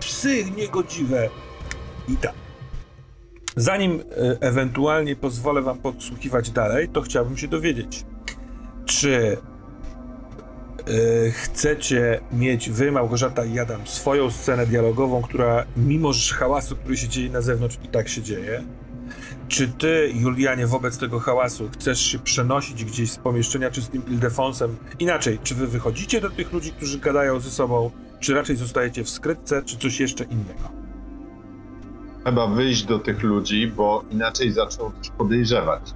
Psy 0.00 0.44
niegodziwe! 0.56 1.28
I 2.08 2.16
tak. 2.16 2.41
Zanim 3.56 4.00
e, 4.00 4.40
ewentualnie 4.40 5.16
pozwolę 5.16 5.62
wam 5.62 5.78
podsłuchiwać 5.78 6.50
dalej, 6.50 6.88
to 6.88 7.02
chciałbym 7.02 7.36
się 7.36 7.48
dowiedzieć, 7.48 8.04
czy 8.84 9.36
e, 11.26 11.30
chcecie 11.30 12.20
mieć 12.32 12.70
wy, 12.70 12.92
Małgorzata 12.92 13.44
i 13.44 13.58
Adam, 13.58 13.86
swoją 13.86 14.30
scenę 14.30 14.66
dialogową, 14.66 15.22
która 15.22 15.64
mimo 15.76 16.10
hałasu, 16.34 16.76
który 16.76 16.96
się 16.96 17.08
dzieje 17.08 17.30
na 17.30 17.40
zewnątrz 17.40 17.78
i 17.84 17.88
tak 17.88 18.08
się 18.08 18.22
dzieje, 18.22 18.64
czy 19.48 19.68
ty, 19.68 20.12
Julianie, 20.14 20.66
wobec 20.66 20.98
tego 20.98 21.20
hałasu 21.20 21.70
chcesz 21.72 22.00
się 22.00 22.18
przenosić 22.18 22.84
gdzieś 22.84 23.10
z 23.10 23.16
pomieszczenia 23.16 23.70
czy 23.70 23.82
z 23.82 23.88
tym 23.88 24.06
Ildefonsem? 24.06 24.76
Inaczej, 24.98 25.38
czy 25.42 25.54
wy 25.54 25.66
wychodzicie 25.66 26.20
do 26.20 26.30
tych 26.30 26.52
ludzi, 26.52 26.72
którzy 26.72 26.98
gadają 26.98 27.40
ze 27.40 27.50
sobą, 27.50 27.90
czy 28.20 28.34
raczej 28.34 28.56
zostajecie 28.56 29.04
w 29.04 29.10
skrytce, 29.10 29.62
czy 29.62 29.78
coś 29.78 30.00
jeszcze 30.00 30.24
innego? 30.24 30.81
Trzeba 32.24 32.46
wyjść 32.46 32.84
do 32.84 32.98
tych 32.98 33.22
ludzi, 33.22 33.72
bo 33.76 34.04
inaczej 34.10 34.52
zaczną 34.52 34.90
coś 35.00 35.10
podejrzewać. 35.10 35.94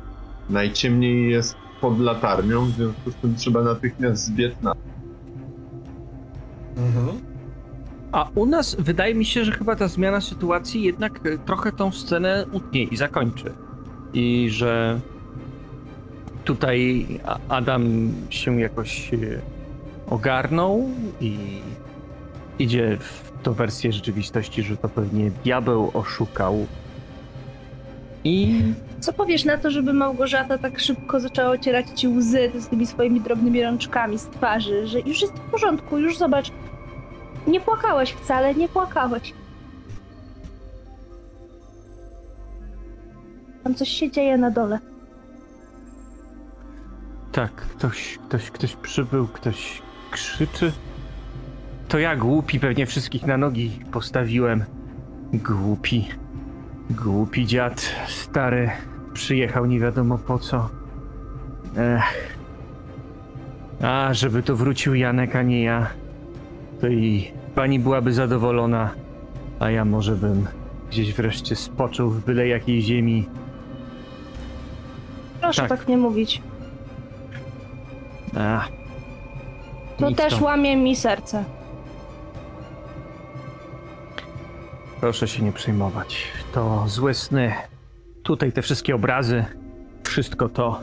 Najciemniej 0.50 1.30
jest 1.30 1.56
pod 1.80 2.00
latarnią, 2.00 2.64
w 2.64 2.70
związku 2.70 3.10
z 3.10 3.14
tym 3.14 3.34
trzeba 3.36 3.62
natychmiast 3.62 4.24
zbiec 4.24 4.52
na. 4.62 4.72
Mhm. 6.76 7.20
A 8.12 8.28
u 8.34 8.46
nas 8.46 8.76
wydaje 8.78 9.14
mi 9.14 9.24
się, 9.24 9.44
że 9.44 9.52
chyba 9.52 9.76
ta 9.76 9.88
zmiana 9.88 10.20
sytuacji 10.20 10.82
jednak 10.82 11.20
e, 11.26 11.38
trochę 11.38 11.72
tą 11.72 11.92
scenę 11.92 12.46
utnie 12.52 12.82
i 12.82 12.96
zakończy. 12.96 13.52
I 14.12 14.50
że 14.50 15.00
tutaj 16.44 17.06
Adam 17.48 18.12
się 18.30 18.60
jakoś 18.60 19.14
e, 19.14 19.16
ogarnął 20.10 20.90
i 21.20 21.38
idzie 22.58 22.98
w 23.00 23.25
tą 23.46 23.52
wersję 23.52 23.92
rzeczywistości, 23.92 24.62
że 24.62 24.76
to 24.76 24.88
pewnie 24.88 25.30
diabeł 25.30 25.90
oszukał. 25.94 26.66
I 28.24 28.62
Co 29.00 29.12
powiesz 29.12 29.44
na 29.44 29.58
to, 29.58 29.70
żeby 29.70 29.92
Małgorzata 29.92 30.58
tak 30.58 30.80
szybko 30.80 31.20
zaczęła 31.20 31.50
ocierać 31.50 31.86
ci 31.94 32.08
łzy 32.08 32.52
z 32.58 32.68
tymi 32.68 32.86
swoimi 32.86 33.20
drobnymi 33.20 33.62
rączkami 33.62 34.18
z 34.18 34.26
twarzy, 34.26 34.86
że 34.86 35.00
już 35.00 35.20
jest 35.22 35.32
w 35.34 35.50
porządku, 35.50 35.98
już 35.98 36.18
zobacz. 36.18 36.50
Nie 37.46 37.60
płakałeś 37.60 38.12
wcale, 38.12 38.54
nie 38.54 38.68
płakałeś. 38.68 39.34
Tam 43.64 43.74
coś 43.74 43.88
się 43.88 44.10
dzieje 44.10 44.38
na 44.38 44.50
dole. 44.50 44.78
tak, 47.32 47.52
ktoś, 47.52 48.18
ktoś, 48.28 48.50
ktoś 48.50 48.76
przybył, 48.76 49.26
ktoś 49.26 49.82
krzyczy. 50.10 50.72
To 51.88 51.98
ja 51.98 52.16
głupi, 52.16 52.60
pewnie 52.60 52.86
wszystkich 52.86 53.26
na 53.26 53.36
nogi 53.36 53.70
postawiłem. 53.92 54.64
Głupi. 55.32 56.08
Głupi 56.90 57.46
dziad, 57.46 57.80
stary, 58.08 58.70
przyjechał 59.12 59.66
nie 59.66 59.80
wiadomo 59.80 60.18
po 60.18 60.38
co. 60.38 60.68
Ech. 61.76 62.36
A, 63.82 64.14
żeby 64.14 64.42
to 64.42 64.56
wrócił 64.56 64.94
Janek, 64.94 65.36
a 65.36 65.42
nie 65.42 65.62
ja. 65.62 65.86
To 66.80 66.88
i 66.88 67.30
pani 67.54 67.78
byłaby 67.78 68.12
zadowolona, 68.12 68.90
a 69.60 69.70
ja 69.70 69.84
może 69.84 70.16
bym 70.16 70.46
gdzieś 70.90 71.14
wreszcie 71.14 71.56
spoczął 71.56 72.10
w 72.10 72.24
byle 72.24 72.48
jakiej 72.48 72.82
ziemi. 72.82 73.28
Proszę 75.40 75.62
Tak. 75.62 75.78
tak, 75.78 75.88
nie 75.88 75.96
mówić. 75.96 76.42
A, 78.36 78.64
To 79.98 80.08
nic 80.08 80.18
też 80.18 80.34
tam. 80.34 80.42
łamie 80.42 80.76
mi 80.76 80.96
serce. 80.96 81.44
Proszę 85.06 85.28
się 85.28 85.42
nie 85.42 85.52
przejmować. 85.52 86.24
To 86.52 86.84
złe 86.86 87.14
sny. 87.14 87.52
Tutaj 88.22 88.52
te 88.52 88.62
wszystkie 88.62 88.94
obrazy, 88.94 89.44
wszystko 90.04 90.48
to. 90.48 90.80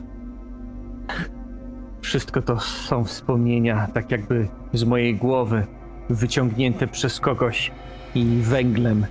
Wszystko 2.01 2.41
to 2.41 2.59
są 2.59 3.05
wspomnienia, 3.05 3.87
tak 3.93 4.11
jakby 4.11 4.47
z 4.73 4.83
mojej 4.83 5.15
głowy, 5.15 5.65
wyciągnięte 6.09 6.87
przez 6.87 7.19
kogoś 7.19 7.71
i 8.15 8.25
węglem 8.41 9.05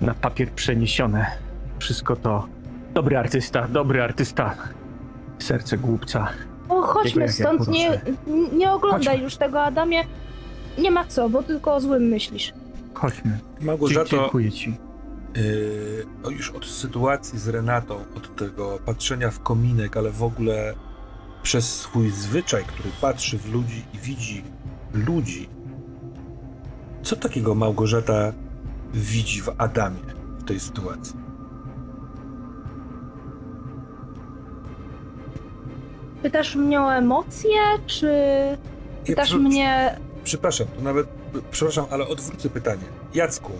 na 0.00 0.14
papier 0.14 0.50
przeniesione. 0.50 1.26
Wszystko 1.78 2.16
to. 2.16 2.46
Dobry 2.94 3.18
artysta, 3.18 3.68
dobry 3.68 4.02
artysta. 4.02 4.54
Serce 5.38 5.78
głupca. 5.78 6.28
O, 6.68 6.82
chodźmy 6.82 7.22
jak 7.22 7.38
ja 7.38 7.44
stąd, 7.44 7.68
nie, 7.68 8.00
nie 8.52 8.72
oglądaj 8.72 9.04
Chodźmy. 9.06 9.24
już 9.24 9.36
tego, 9.36 9.62
Adamie. 9.62 10.04
Nie 10.78 10.90
ma 10.90 11.04
co, 11.04 11.28
bo 11.28 11.42
tylko 11.42 11.74
o 11.74 11.80
złym 11.80 12.02
myślisz. 12.02 12.52
Chodźmy. 13.00 13.38
Małgorzato, 13.60 14.10
Dziękuję 14.10 14.52
ci. 14.52 14.76
Yy, 16.24 16.32
już 16.32 16.50
od 16.50 16.66
sytuacji 16.66 17.38
z 17.38 17.48
Renatą, 17.48 18.04
od 18.16 18.36
tego 18.36 18.78
patrzenia 18.84 19.30
w 19.30 19.40
kominek, 19.40 19.96
ale 19.96 20.10
w 20.10 20.22
ogóle 20.22 20.74
przez 21.42 21.80
swój 21.80 22.10
zwyczaj, 22.10 22.64
który 22.64 22.88
patrzy 23.00 23.38
w 23.38 23.52
ludzi 23.52 23.84
i 23.94 23.98
widzi 23.98 24.44
ludzi, 24.94 25.48
co 27.02 27.16
takiego 27.16 27.54
Małgorzata 27.54 28.32
widzi 28.94 29.42
w 29.42 29.48
Adamie 29.58 30.02
w 30.38 30.44
tej 30.44 30.60
sytuacji? 30.60 31.16
Pytasz 36.22 36.56
mnie 36.56 36.80
o 36.80 36.94
emocje, 36.94 37.60
czy 37.86 38.06
Ja 38.06 38.56
pytasz 39.06 39.28
prze- 39.28 39.38
mnie... 39.38 39.98
Przepraszam, 40.24 40.66
to 40.76 40.82
nawet, 40.82 41.06
przepraszam, 41.50 41.86
ale 41.90 42.08
odwrócę 42.08 42.50
pytanie. 42.50 42.84
Jacku, 43.14 43.52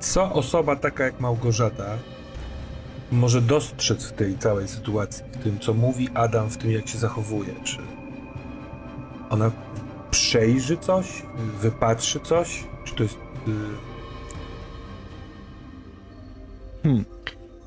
co 0.00 0.32
osoba 0.32 0.76
taka 0.76 1.04
jak 1.04 1.20
Małgorzata 1.20 1.86
może 3.12 3.40
dostrzec 3.40 4.04
w 4.04 4.12
tej 4.12 4.38
całej 4.38 4.68
sytuacji, 4.68 5.24
w 5.32 5.42
tym, 5.42 5.58
co 5.58 5.74
mówi 5.74 6.08
Adam, 6.14 6.50
w 6.50 6.56
tym, 6.56 6.70
jak 6.70 6.88
się 6.88 6.98
zachowuje? 6.98 7.54
Czy 7.64 7.78
ona 9.30 9.50
przejrzy 10.10 10.76
coś, 10.76 11.22
wypatrzy 11.60 12.20
coś? 12.20 12.64
Czy 12.84 12.94
to 12.94 13.02
jest... 13.02 13.16
y, 16.84 17.04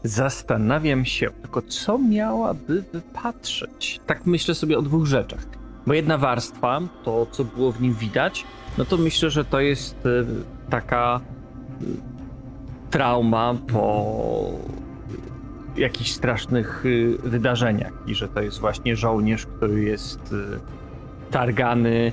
Zastanawiam 0.03 1.05
się 1.05 1.29
tylko, 1.41 1.61
co 1.61 1.97
miałaby 1.97 2.83
wypatrzeć. 2.93 3.99
Tak 4.05 4.25
myślę 4.25 4.55
sobie 4.55 4.77
o 4.77 4.81
dwóch 4.81 5.05
rzeczach. 5.05 5.45
Bo 5.87 5.93
jedna 5.93 6.17
warstwa, 6.17 6.81
to 7.03 7.27
co 7.31 7.43
było 7.43 7.71
w 7.71 7.81
nim 7.81 7.93
widać, 7.93 8.45
no 8.78 8.86
to 8.86 8.97
myślę, 8.97 9.30
że 9.30 9.45
to 9.45 9.59
jest 9.59 10.05
y, 10.05 10.26
taka 10.70 11.22
y, 11.82 11.86
trauma 12.89 13.55
po 13.74 14.05
jakichś 15.78 16.11
strasznych 16.11 16.86
y, 16.86 17.17
wydarzeniach 17.24 17.93
i 18.07 18.15
że 18.15 18.28
to 18.28 18.41
jest 18.41 18.59
właśnie 18.59 18.95
żołnierz, 18.95 19.45
który 19.45 19.84
jest 19.84 20.36
targany 21.32 22.11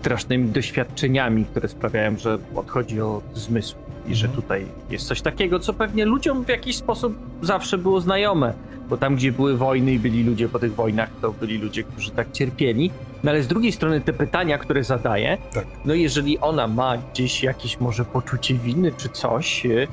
strasznymi 0.00 0.48
doświadczeniami, 0.48 1.44
które 1.44 1.68
sprawiają, 1.68 2.16
że 2.18 2.38
odchodzi 2.54 3.00
od 3.00 3.24
zmysłu 3.34 3.80
i 4.06 4.14
że 4.14 4.26
Mhm. 4.26 4.42
tutaj 4.42 4.66
jest 4.90 5.06
coś 5.06 5.20
takiego, 5.20 5.58
co 5.58 5.72
pewnie 5.74 6.04
ludziom 6.04 6.44
w 6.44 6.48
jakiś 6.48 6.76
sposób 6.76 7.14
zawsze 7.42 7.78
było 7.78 8.00
znajome, 8.00 8.54
bo 8.88 8.96
tam, 8.96 9.16
gdzie 9.16 9.32
były 9.32 9.56
wojny 9.56 9.92
i 9.92 9.98
byli 9.98 10.24
ludzie 10.24 10.48
po 10.48 10.58
tych 10.58 10.74
wojnach, 10.74 11.10
to 11.20 11.32
byli 11.32 11.58
ludzie, 11.58 11.82
którzy 11.82 12.10
tak 12.10 12.32
cierpieli. 12.32 12.90
No 13.24 13.30
ale 13.30 13.42
z 13.42 13.48
drugiej 13.48 13.72
strony 13.72 14.00
te 14.00 14.12
pytania, 14.12 14.58
które 14.58 14.84
zadaje, 14.84 15.38
Tak. 15.54 15.66
no 15.84 15.94
jeżeli 15.94 16.38
ona 16.38 16.68
ma 16.68 16.98
gdzieś 16.98 17.42
jakieś 17.42 17.80
może 17.80 18.04
poczucie 18.04 18.54
winy 18.54 18.92
czy 18.96 19.08
coś, 19.08 19.66
y, 19.66 19.86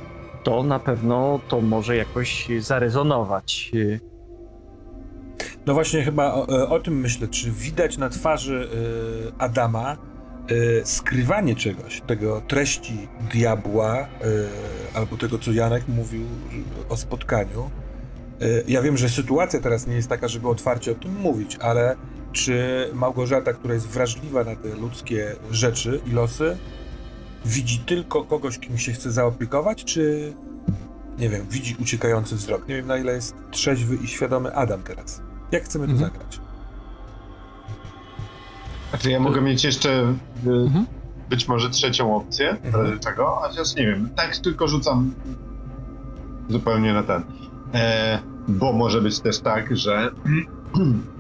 to 0.44 0.64
na 0.64 0.80
pewno 0.80 1.40
to 1.48 1.62
może 1.62 1.96
jakoś 1.96 2.48
zarezonować. 2.60 3.72
y. 3.74 4.00
No 5.66 5.74
właśnie 5.74 6.04
chyba 6.04 6.34
o, 6.34 6.48
e, 6.50 6.70
o 6.70 6.80
tym 6.80 7.00
myślę, 7.00 7.28
czy 7.28 7.52
widać 7.52 7.98
na 7.98 8.10
twarzy 8.10 8.70
y, 9.30 9.32
Adama 9.38 9.98
y, 10.52 10.82
skrywanie 10.86 11.56
czegoś, 11.56 12.02
tego 12.02 12.42
treści 12.48 13.08
diabła, 13.34 14.02
y, 14.04 14.08
albo 14.94 15.18
tego, 15.18 15.40
co 15.40 15.52
Janek 15.52 15.88
mówił 15.88 16.22
o 16.90 16.98
spotkaniu. 16.98 17.70
Ja 18.68 18.82
wiem, 18.82 18.98
że 18.98 19.10
sytuacja 19.10 19.62
teraz 19.62 19.88
nie 19.88 19.96
jest 19.96 20.10
taka, 20.10 20.28
żeby 20.28 20.50
otwarcie 20.50 20.92
o 20.92 20.96
tym 20.96 21.16
mówić, 21.20 21.58
ale 21.62 21.96
czy 22.38 22.90
Małgorzata, 22.94 23.54
która 23.54 23.74
jest 23.74 23.88
wrażliwa 23.88 24.44
na 24.44 24.56
te 24.56 24.76
ludzkie 24.76 25.36
rzeczy 25.52 26.02
i 26.08 26.12
losy, 26.12 26.58
widzi 27.46 27.80
tylko 27.80 28.24
kogoś, 28.24 28.60
kim 28.60 28.78
się 28.78 28.92
chce 28.92 29.12
zaopiekować, 29.12 29.84
czy 29.86 30.34
nie 31.20 31.30
wiem, 31.30 31.46
widzi 31.50 31.76
uciekający 31.82 32.36
wzrok? 32.36 32.68
Nie 32.68 32.76
wiem, 32.76 32.88
na 32.88 32.98
ile 32.98 33.14
jest 33.14 33.36
trzeźwy 33.52 33.96
i 33.96 34.08
świadomy 34.08 34.56
Adam 34.56 34.84
teraz. 34.84 35.22
Jak 35.52 35.64
chcemy 35.64 35.86
to 35.88 35.92
Mhm. 35.92 36.12
zagrać? 36.12 36.40
Znaczy 38.90 39.12
ja 39.12 39.20
mogę 39.20 39.42
mieć 39.42 39.64
jeszcze 39.64 40.16
y, 40.48 40.50
Mhm. 40.50 40.86
być 41.30 41.48
może 41.48 41.70
trzecią 41.70 42.16
opcję, 42.16 42.58
w 42.64 42.66
Mhm. 42.66 42.86
razie 42.86 43.00
czego, 43.00 43.26
chociaż 43.42 43.76
nie 43.76 43.86
wiem, 43.88 44.10
tak 44.16 44.38
tylko 44.38 44.68
rzucam 44.68 45.14
zupełnie 46.50 46.94
na 46.94 47.04
ten. 47.04 47.24
E, 47.74 48.20
bo 48.48 48.74
może 48.74 49.02
być 49.02 49.20
też 49.20 49.40
tak, 49.40 49.78
że 49.78 50.12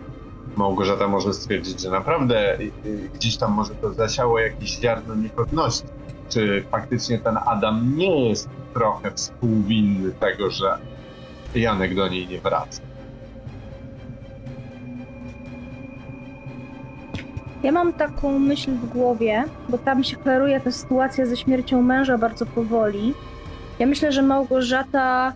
Małgorzata 0.58 1.08
może 1.08 1.34
stwierdzić, 1.34 1.82
że 1.82 1.89
naprawdę 1.91 2.60
y, 2.60 2.72
y, 2.86 3.10
gdzieś 3.14 3.38
tam 3.38 3.51
może 3.51 3.76
to 3.76 3.93
zasiało 3.93 4.39
jakieś 4.39 4.80
ziarno 4.80 5.16
niepewności. 5.16 5.88
Czy 6.30 6.64
faktycznie 6.72 7.20
ten 7.20 7.38
Adam 7.45 7.97
nie 7.97 8.30
jest 8.30 8.49
trochę 8.74 9.12
współwinny 9.12 10.12
tego, 10.12 10.49
że 10.49 10.78
Janek 11.55 11.95
do 11.95 12.08
niej 12.08 12.28
nie 12.28 12.39
wraca? 12.41 12.82
Ja 17.64 17.72
mam 17.72 17.93
taką 17.93 18.39
myśl 18.39 18.72
w 18.72 18.89
głowie, 18.89 19.43
bo 19.70 19.78
tam 19.78 20.03
się 20.03 20.18
klaruje 20.18 20.60
ta 20.60 20.72
sytuacja 20.72 21.26
ze 21.26 21.38
śmiercią 21.38 21.82
męża 21.82 22.18
bardzo 22.18 22.45
powoli. 22.45 23.14
Ja 23.80 23.86
myślę, 23.86 24.12
że 24.12 24.22
Małgorzata 24.22 25.34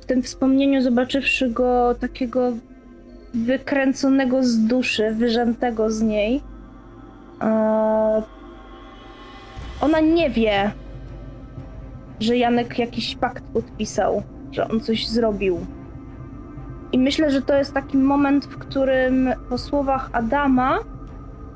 w 0.00 0.06
tym 0.06 0.22
wspomnieniu, 0.22 0.82
zobaczywszy 0.82 1.50
go 1.50 1.94
takiego 1.94 2.52
wykręconego 3.34 4.42
z 4.42 4.58
duszy, 4.58 5.14
wyrzętego 5.14 5.90
z 5.90 6.02
niej, 6.02 6.42
e, 7.42 8.22
ona 9.80 10.00
nie 10.00 10.30
wie, 10.30 10.70
że 12.20 12.36
Janek 12.36 12.78
jakiś 12.78 13.16
pakt 13.16 13.44
podpisał, 13.44 14.22
że 14.52 14.68
on 14.68 14.80
coś 14.80 15.08
zrobił. 15.08 15.66
I 16.92 16.98
myślę, 16.98 17.30
że 17.30 17.42
to 17.42 17.54
jest 17.54 17.74
taki 17.74 17.96
moment, 17.96 18.44
w 18.44 18.58
którym 18.58 19.30
po 19.48 19.58
słowach 19.58 20.10
Adama 20.12 20.78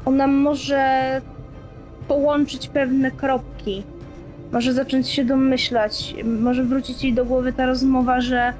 ona 0.05 0.27
może 0.27 1.21
połączyć 2.09 2.69
pewne 2.69 3.11
kropki. 3.11 3.83
Może 4.53 4.73
zacząć 4.73 5.09
się 5.09 5.25
domyślać, 5.25 6.15
może 6.25 6.65
wrócić 6.65 7.05
jej 7.05 7.13
do 7.13 7.25
głowy 7.25 7.53
ta 7.53 7.67
rozmowa, 7.67 8.21
że, 8.21 8.53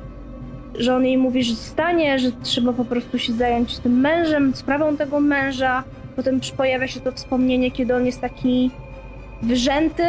że 0.79 0.97
on 0.97 1.05
jej 1.05 1.19
mówi, 1.19 1.43
że 1.43 1.55
stanie, 1.55 2.19
że 2.19 2.33
trzeba 2.43 2.73
po 2.73 2.85
prostu 2.85 3.19
się 3.19 3.33
zająć 3.33 3.79
tym 3.79 4.01
mężem, 4.01 4.55
sprawą 4.55 4.97
tego 4.97 5.21
męża. 5.21 5.85
Potem 6.17 6.41
pojawia 6.57 6.89
się 6.89 7.01
to 7.01 7.13
wspomnienie, 7.13 7.71
kiedy 7.71 7.97
on 7.97 8.07
jest 8.07 8.21
taki 8.21 8.71
wyrzęty 9.43 10.05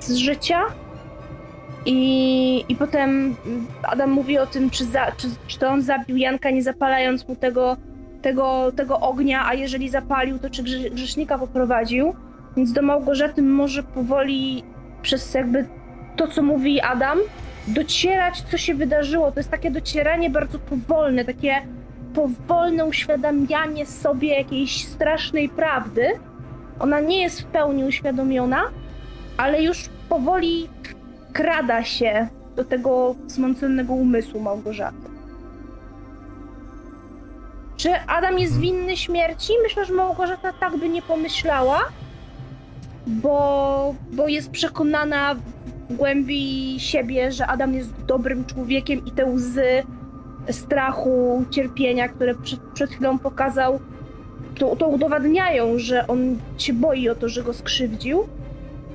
z 0.00 0.14
życia. 0.14 0.60
I, 1.86 2.64
I 2.68 2.76
potem 2.76 3.36
Adam 3.82 4.10
mówi 4.10 4.38
o 4.38 4.46
tym, 4.46 4.70
czy, 4.70 4.84
za, 4.84 5.12
czy, 5.12 5.28
czy 5.46 5.58
to 5.58 5.68
on 5.68 5.82
zabił 5.82 6.16
Janka, 6.16 6.50
nie 6.50 6.62
zapalając 6.62 7.28
mu 7.28 7.36
tego 7.36 7.76
tego, 8.22 8.72
tego 8.76 9.00
ognia, 9.00 9.46
a 9.46 9.54
jeżeli 9.54 9.88
zapalił, 9.88 10.38
to 10.38 10.50
czy 10.50 10.62
grze- 10.62 10.90
grzesznika 10.90 11.38
poprowadził. 11.38 12.14
Więc 12.56 12.72
do 12.72 12.82
Małgorzaty 12.82 13.42
może 13.42 13.82
powoli 13.82 14.64
przez 15.02 15.34
jakby 15.34 15.66
to, 16.16 16.28
co 16.28 16.42
mówi 16.42 16.80
Adam, 16.80 17.18
docierać, 17.68 18.42
co 18.50 18.58
się 18.58 18.74
wydarzyło. 18.74 19.32
To 19.32 19.40
jest 19.40 19.50
takie 19.50 19.70
docieranie 19.70 20.30
bardzo 20.30 20.58
powolne, 20.58 21.24
takie 21.24 21.62
powolne 22.14 22.84
uświadamianie 22.84 23.86
sobie 23.86 24.28
jakiejś 24.28 24.84
strasznej 24.84 25.48
prawdy. 25.48 26.08
Ona 26.80 27.00
nie 27.00 27.22
jest 27.22 27.42
w 27.42 27.44
pełni 27.44 27.84
uświadomiona, 27.84 28.62
ale 29.36 29.62
już 29.62 29.88
powoli 30.08 30.68
krada 31.32 31.84
się 31.84 32.28
do 32.56 32.64
tego 32.64 33.14
zmąconego 33.26 33.92
umysłu 33.92 34.40
Małgorzaty. 34.40 35.10
Czy 37.76 37.94
Adam 38.06 38.38
jest 38.38 38.60
winny 38.60 38.96
śmierci? 38.96 39.52
Myślę, 39.62 39.84
że 39.84 39.94
Małgorzata 39.94 40.52
tak 40.52 40.76
by 40.76 40.88
nie 40.88 41.02
pomyślała, 41.02 41.80
bo, 43.06 43.94
bo 44.12 44.28
jest 44.28 44.50
przekonana 44.50 45.36
głębi 45.90 46.74
siebie, 46.80 47.32
że 47.32 47.46
Adam 47.46 47.74
jest 47.74 47.90
dobrym 48.06 48.44
człowiekiem 48.44 49.06
i 49.06 49.10
te 49.10 49.26
łzy 49.26 49.82
strachu, 50.50 51.44
cierpienia, 51.50 52.08
które 52.08 52.34
przed, 52.34 52.60
przed 52.60 52.90
chwilą 52.90 53.18
pokazał, 53.18 53.80
to, 54.58 54.76
to 54.76 54.86
udowadniają, 54.86 55.78
że 55.78 56.06
on 56.06 56.38
się 56.58 56.72
boi 56.72 57.08
o 57.08 57.14
to, 57.14 57.28
że 57.28 57.42
go 57.42 57.52
skrzywdził. 57.52 58.28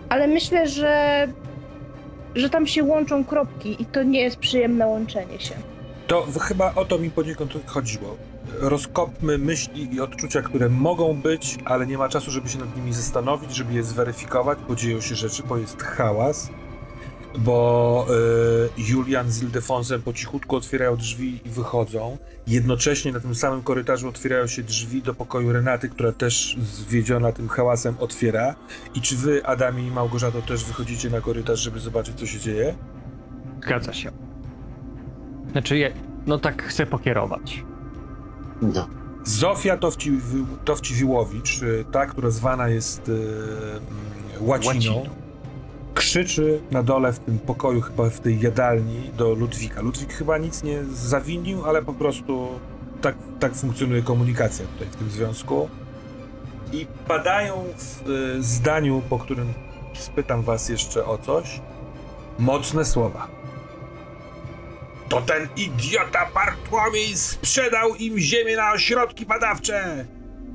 Ale 0.09 0.27
myślę, 0.27 0.67
że, 0.67 1.27
że 2.35 2.49
tam 2.49 2.67
się 2.67 2.83
łączą 2.83 3.23
kropki 3.23 3.81
i 3.81 3.85
to 3.85 4.03
nie 4.03 4.21
jest 4.21 4.37
przyjemne 4.37 4.87
łączenie 4.87 5.39
się. 5.39 5.55
To 6.07 6.27
chyba 6.41 6.75
o 6.75 6.85
to 6.85 6.97
mi 6.97 7.11
poniekąd 7.11 7.53
chodziło. 7.65 8.17
Rozkopmy 8.59 9.37
myśli 9.37 9.95
i 9.95 10.01
odczucia, 10.01 10.41
które 10.41 10.69
mogą 10.69 11.13
być, 11.13 11.57
ale 11.65 11.87
nie 11.87 11.97
ma 11.97 12.09
czasu, 12.09 12.31
żeby 12.31 12.49
się 12.49 12.59
nad 12.59 12.75
nimi 12.77 12.93
zastanowić, 12.93 13.55
żeby 13.55 13.73
je 13.73 13.83
zweryfikować, 13.83 14.59
bo 14.67 14.75
dzieją 14.75 15.01
się 15.01 15.15
rzeczy, 15.15 15.43
bo 15.43 15.57
jest 15.57 15.83
hałas, 15.83 16.49
bo 17.37 18.07
y, 18.77 18.81
Julian 18.91 19.31
z 19.31 19.43
Ildefonsem 19.43 20.01
po 20.01 20.13
cichutku 20.13 20.55
otwierają 20.55 20.97
drzwi 20.97 21.39
i 21.45 21.49
wychodzą. 21.49 22.17
Jednocześnie 22.47 23.11
na 23.11 23.19
tym 23.19 23.35
samym 23.35 23.63
korytarzu 23.63 24.09
otwierają 24.09 24.47
się 24.47 24.63
drzwi 24.63 25.01
do 25.01 25.13
pokoju 25.13 25.53
Renaty, 25.53 25.89
która 25.89 26.11
też 26.11 26.57
zwiedziona 26.61 27.31
tym 27.31 27.49
hałasem 27.49 27.95
otwiera. 27.99 28.55
I 28.95 29.01
czy 29.01 29.15
wy, 29.15 29.45
Adamie 29.45 29.87
i 29.87 29.91
Małgorzato, 29.91 30.41
też 30.41 30.65
wychodzicie 30.65 31.09
na 31.09 31.21
korytarz, 31.21 31.59
żeby 31.59 31.79
zobaczyć, 31.79 32.19
co 32.19 32.25
się 32.25 32.39
dzieje? 32.39 32.75
Zgadza 33.63 33.93
się. 33.93 34.11
Znaczy, 35.51 35.77
ja, 35.77 35.89
no 36.27 36.37
tak 36.37 36.63
chcę 36.63 36.85
pokierować. 36.85 37.63
No. 38.61 38.87
Zofia 39.23 39.77
Towci, 39.77 40.19
Towciwiłowicz, 40.65 41.59
ta, 41.91 42.05
która 42.05 42.29
zwana 42.29 42.67
jest 42.69 43.09
y, 43.09 43.11
mm, 43.11 43.81
łaciną, 44.39 44.73
Łaciną. 44.73 45.24
Krzyczy 45.95 46.61
na 46.71 46.83
dole 46.83 47.13
w 47.13 47.19
tym 47.19 47.39
pokoju, 47.39 47.81
chyba 47.81 48.09
w 48.09 48.19
tej 48.19 48.39
jadalni 48.39 49.11
do 49.17 49.33
Ludwika. 49.33 49.81
Ludwik 49.81 50.13
chyba 50.13 50.37
nic 50.37 50.63
nie 50.63 50.83
zawinił, 50.83 51.65
ale 51.65 51.81
po 51.81 51.93
prostu 51.93 52.47
tak, 53.01 53.15
tak 53.39 53.55
funkcjonuje 53.55 54.01
komunikacja 54.01 54.65
tutaj 54.65 54.87
w 54.87 54.95
tym 54.95 55.09
związku. 55.09 55.69
I 56.73 56.87
padają 57.07 57.63
w 57.77 58.09
y, 58.09 58.43
zdaniu, 58.43 59.01
po 59.09 59.19
którym 59.19 59.53
spytam 59.93 60.43
was 60.43 60.69
jeszcze 60.69 61.05
o 61.05 61.17
coś, 61.17 61.61
mocne 62.39 62.85
słowa. 62.85 63.27
To 65.09 65.21
ten 65.21 65.47
idiota 65.55 66.29
Bartłomiej 66.33 67.15
sprzedał 67.15 67.95
im 67.95 68.19
ziemię 68.19 68.55
na 68.55 68.71
ośrodki 68.71 69.25
badawcze! 69.25 70.05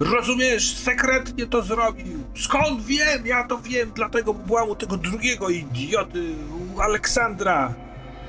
Rozumiesz, 0.00 0.76
sekretnie 0.76 1.46
to 1.46 1.62
zrobił. 1.62 2.19
Skąd 2.36 2.82
wiem? 2.82 3.26
Ja 3.26 3.44
to 3.44 3.58
wiem, 3.58 3.92
dlatego 3.94 4.34
byłam 4.34 4.68
u 4.68 4.74
tego 4.74 4.96
drugiego 4.96 5.48
idioty, 5.48 6.34
u 6.76 6.80
Aleksandra. 6.80 7.74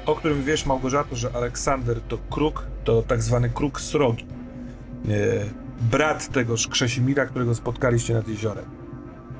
O 0.05 0.15
którym 0.15 0.43
wiesz, 0.43 0.65
Małgorzato, 0.65 1.15
że 1.15 1.35
Aleksander 1.35 2.01
to 2.01 2.17
kruk, 2.17 2.65
to 2.83 3.01
tak 3.01 3.21
zwany 3.21 3.49
kruk 3.49 3.81
srogi. 3.81 4.25
E, 4.25 5.09
brat 5.81 6.27
tegoż 6.27 6.67
Krzesimira, 6.67 7.25
którego 7.25 7.55
spotkaliście 7.55 8.13
nad 8.13 8.27
jeziorem. 8.27 8.65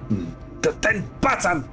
Hmm. 0.09 0.31
To 0.61 0.73
ten 0.73 1.03
pacan! 1.21 1.63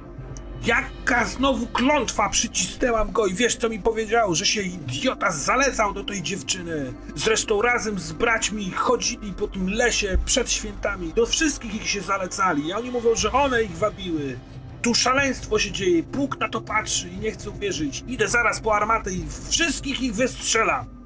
Jaka 0.65 1.25
znowu 1.25 1.67
klątwa 1.67 2.29
przycisnęłam 2.29 3.11
go 3.11 3.27
i 3.27 3.33
wiesz 3.33 3.55
co 3.55 3.69
mi 3.69 3.79
powiedział? 3.79 4.35
Że 4.35 4.45
się 4.45 4.61
idiota 4.61 5.31
zalecał 5.31 5.93
do 5.93 6.03
tej 6.03 6.21
dziewczyny. 6.21 6.93
Zresztą 7.15 7.61
razem 7.61 7.99
z 7.99 8.11
braćmi 8.11 8.71
chodzili 8.71 9.33
po 9.33 9.47
tym 9.47 9.69
lesie 9.69 10.17
przed 10.25 10.51
świętami. 10.51 11.13
Do 11.13 11.25
wszystkich 11.25 11.75
ich 11.75 11.89
się 11.89 12.01
zalecali, 12.01 12.73
a 12.73 12.77
oni 12.77 12.91
mówią, 12.91 13.15
że 13.15 13.31
one 13.31 13.63
ich 13.63 13.77
wabiły. 13.77 14.39
Tu 14.81 14.95
szaleństwo 14.95 15.59
się 15.59 15.71
dzieje, 15.71 16.03
Bóg 16.03 16.39
na 16.39 16.49
to 16.49 16.61
patrzy 16.61 17.09
i 17.09 17.17
nie 17.17 17.31
chce 17.31 17.49
uwierzyć. 17.49 18.03
Idę 18.07 18.27
zaraz 18.27 18.59
po 18.59 18.75
armatę 18.75 19.13
i 19.13 19.25
wszystkich 19.49 20.01
ich 20.01 20.15
wystrzelam. 20.15 20.98